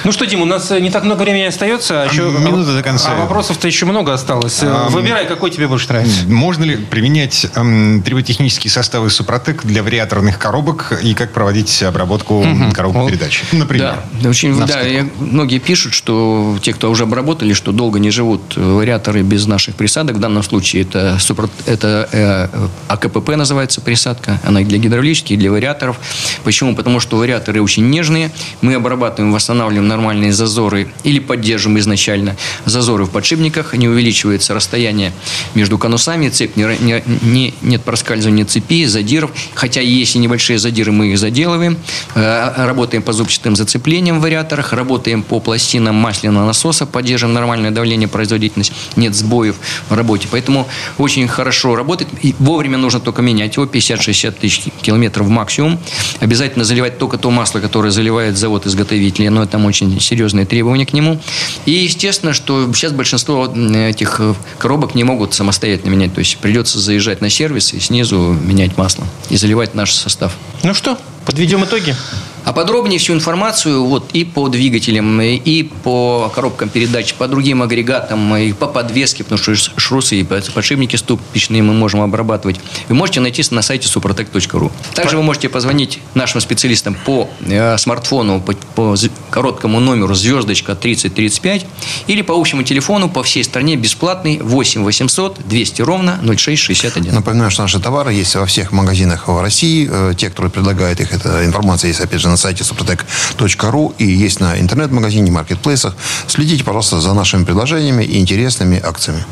Ну 0.03 0.11
что, 0.11 0.25
Дим, 0.25 0.41
у 0.41 0.45
нас 0.45 0.69
не 0.71 0.89
так 0.89 1.03
много 1.03 1.21
времени 1.21 1.43
остается. 1.43 2.03
А 2.03 2.05
еще, 2.05 2.23
Минута 2.23 2.75
до 2.75 2.81
конца. 2.83 3.11
А 3.11 3.15
вопросов-то 3.21 3.67
еще 3.67 3.85
много 3.85 4.13
осталось. 4.13 4.59
А, 4.63 4.89
Выбирай, 4.89 5.27
какой 5.27 5.51
тебе 5.51 5.67
больше 5.67 5.87
нравится. 5.89 6.25
Можно 6.27 6.63
ли 6.63 6.75
применять 6.77 7.45
эм, 7.55 8.01
триботехнические 8.03 8.71
составы 8.71 9.09
Супротек 9.09 9.63
для 9.63 9.83
вариаторных 9.83 10.39
коробок 10.39 10.99
и 11.03 11.13
как 11.13 11.31
проводить 11.33 11.83
обработку 11.83 12.45
коробок 12.73 13.09
передач? 13.09 13.43
Например. 13.51 13.97
Да, 14.21 14.29
очень, 14.29 14.57
да, 14.65 14.81
я- 14.81 15.07
многие 15.19 15.59
пишут, 15.59 15.93
что 15.93 16.57
те, 16.61 16.73
кто 16.73 16.89
уже 16.89 17.03
обработали, 17.03 17.53
что 17.53 17.71
долго 17.71 17.99
не 17.99 18.09
живут 18.11 18.41
э, 18.55 18.61
вариаторы 18.61 19.21
без 19.21 19.45
наших 19.45 19.75
присадок. 19.75 20.15
В 20.17 20.19
данном 20.19 20.43
случае 20.43 20.83
это, 20.83 21.17
супер- 21.19 21.49
это 21.65 22.09
э, 22.11 22.47
АКПП 22.87 23.29
называется 23.35 23.81
присадка. 23.81 24.39
Она 24.43 24.61
и 24.61 24.65
для 24.65 24.77
гидравлических, 24.77 25.31
и 25.31 25.37
для 25.37 25.51
вариаторов. 25.51 25.97
Почему? 26.43 26.75
Потому 26.75 26.99
что 26.99 27.17
вариаторы 27.17 27.61
очень 27.61 27.89
нежные. 27.89 28.31
Мы 28.61 28.73
обрабатываем, 28.75 29.33
восстанавливаем 29.33 29.87
нормальные 29.91 30.31
зазоры 30.33 30.87
или 31.03 31.19
поддерживаем 31.19 31.79
изначально 31.79 32.35
зазоры 32.65 33.05
в 33.05 33.09
подшипниках. 33.09 33.73
Не 33.73 33.87
увеличивается 33.87 34.53
расстояние 34.53 35.11
между 35.53 35.77
конусами, 35.77 36.29
цепь 36.29 36.55
не, 36.55 36.63
не- 36.79 37.03
не- 37.21 37.53
нет 37.61 37.83
проскальзывания 37.83 38.45
цепи, 38.45 38.85
задиров. 38.85 39.31
Хотя 39.53 39.81
есть 39.81 40.15
и 40.15 40.19
небольшие 40.19 40.59
задиры, 40.59 40.91
мы 40.91 41.07
их 41.11 41.17
заделываем. 41.19 41.77
Э, 42.15 42.65
Работаем 42.65 43.03
по 43.03 43.13
зубчатым 43.13 43.55
зацеплениям 43.55 44.19
в 44.19 44.21
вариаторах, 44.21 44.73
работаем 44.73 45.23
по 45.23 45.39
пластинам 45.39 45.95
масляного 45.95 46.45
насоса, 46.45 46.85
поддерживаем 46.85 47.33
нормальное 47.33 47.71
давление, 47.71 48.07
производительность, 48.07 48.71
нет 48.95 49.13
сбоев 49.15 49.55
в 49.89 49.93
работе. 49.93 50.27
Поэтому 50.31 50.67
очень 50.97 51.27
хорошо 51.27 51.75
работает. 51.75 52.09
И 52.21 52.35
вовремя 52.39 52.77
нужно 52.77 52.99
только 52.99 53.21
менять 53.21 53.55
его, 53.55 53.65
50-60 53.65 54.31
тысяч 54.39 54.63
километров 54.81 55.27
максимум. 55.27 55.79
Обязательно 56.19 56.63
заливать 56.65 56.97
только 56.97 57.17
то 57.17 57.31
масло, 57.31 57.59
которое 57.59 57.91
заливает 57.91 58.37
завод-изготовитель, 58.37 59.29
но 59.29 59.45
там 59.45 59.65
очень 59.65 59.80
серьезные 59.99 60.45
требования 60.45 60.86
к 60.86 60.93
нему. 60.93 61.19
И 61.65 61.71
естественно, 61.71 62.34
что 62.34 62.71
сейчас 62.73 62.91
большинство 62.91 63.45
этих 63.45 64.19
э, 64.19 64.34
коробок 64.57 64.95
не 64.95 65.03
могут 65.03 65.34
самостоятельно 65.34 65.91
менять. 65.91 66.13
То 66.13 66.19
есть 66.19 66.38
придется 66.38 66.79
заезжать 66.79 67.21
на 67.21 67.29
сервис 67.29 67.73
и 67.73 67.79
снизу 67.79 68.17
менять 68.17 68.77
масло 68.77 69.05
и 69.29 69.38
заливать 69.38 69.75
наш 69.75 69.93
состав. 69.93 70.34
Ну 70.63 70.73
что, 70.73 70.97
подведем 71.26 71.63
итоги. 71.63 71.95
А 72.43 72.53
подробнее 72.53 72.97
всю 72.97 73.13
информацию 73.13 73.86
вот 73.86 74.09
и 74.13 74.26
по 74.26 74.49
двигателям, 74.49 75.22
и- 75.22 75.61
по 75.84 76.32
коробкам 76.34 76.69
передач, 76.69 77.13
по 77.13 77.28
другим 77.28 77.61
агрегатам, 77.61 78.36
и 78.36 78.51
по 78.53 78.65
подвеске, 78.65 79.24
потому 79.24 79.38
что 79.39 79.53
шрусы 79.78 80.22
и 80.22 80.24
под- 80.24 80.51
подшипники 80.51 80.95
ступичные 80.95 81.61
мы 81.61 81.74
можем 81.74 82.01
обрабатывать, 82.01 82.59
вы 82.89 82.95
можете 82.95 83.19
найти 83.19 83.43
на 83.51 83.61
сайте 83.61 83.88
suprotec.ru. 83.88 84.72
Также 84.95 85.17
вы 85.17 85.24
можете 85.24 85.49
позвонить 85.49 85.99
нашим 86.15 86.41
специалистам 86.41 86.95
по 87.05 87.30
э, 87.45 87.78
смартфону, 87.78 88.41
по, 88.41 88.53
по 88.76 88.95
короткому 89.30 89.80
номеру 89.80 90.15
звездочка 90.15 90.74
3035 90.74 91.67
или 92.07 92.24
по 92.24 92.34
общему 92.34 92.63
телефону 92.63 93.07
по 93.07 93.22
всей 93.22 93.43
стране 93.43 93.76
бесплатный 93.76 94.39
8 94.41 94.84
800 94.84 95.47
200 95.47 95.82
ровно 95.84 96.19
0661. 96.24 97.13
Напоминаю, 97.13 97.51
что 97.51 97.61
наши 97.61 97.80
товары 97.80 98.13
есть 98.13 98.34
во 98.36 98.47
всех 98.47 98.72
магазинах 98.72 99.28
в 99.28 99.39
России. 99.39 99.88
Э, 99.91 100.13
Те, 100.17 100.32
кто 100.32 100.49
предлагает 100.49 100.99
их, 101.01 101.11
эта 101.14 101.45
информация 101.45 101.89
есть, 101.89 101.99
опять 101.99 102.22
же, 102.22 102.30
на 102.30 102.38
сайте 102.38 102.64
suprotec.ru 102.64 103.93
и 103.97 104.05
есть 104.05 104.39
на 104.39 104.59
интернет-магазине, 104.59 105.32
маркетплейсах. 105.32 105.95
Следите, 106.28 106.64
пожалуйста, 106.64 106.99
за 106.99 107.14
нашими 107.14 107.43
предложениями 107.43 108.03
и 108.03 108.20
интересными 108.20 108.80
акциями. 108.80 109.26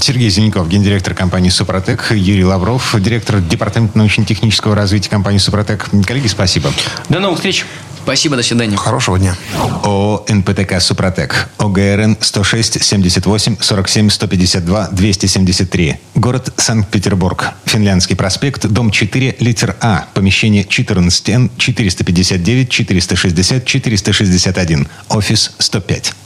Сергей 0.00 0.30
Зеленков, 0.30 0.68
гендиректор 0.68 1.14
компании 1.14 1.50
«Супротек», 1.50 2.10
Юрий 2.10 2.44
Лавров, 2.44 2.94
директор 3.00 3.40
департамента 3.40 3.98
научно-технического 3.98 4.74
развития 4.74 5.10
компании 5.10 5.38
«Супротек». 5.38 5.88
Коллеги, 6.06 6.26
спасибо. 6.26 6.72
До 7.08 7.20
новых 7.20 7.38
встреч. 7.38 7.64
Спасибо, 8.02 8.36
до 8.36 8.44
свидания. 8.44 8.76
Хорошего 8.76 9.18
дня. 9.18 9.34
ООО 9.82 10.24
«НПТК 10.28 10.80
Супротек». 10.80 11.48
ОГРН 11.58 12.16
106 12.20 12.84
78 12.84 13.56
47 13.58 14.10
152 14.10 14.88
273. 14.92 15.96
Город 16.14 16.52
Санкт-Петербург. 16.56 17.54
Финляндский 17.64 18.14
проспект, 18.14 18.64
дом 18.66 18.92
4, 18.92 19.36
литер 19.40 19.74
А. 19.80 20.06
Помещение 20.14 20.62
14Н 20.62 21.50
459 21.58 22.70
460 22.70 23.64
461. 23.64 24.88
Офис 25.08 25.52
105. 25.58 26.25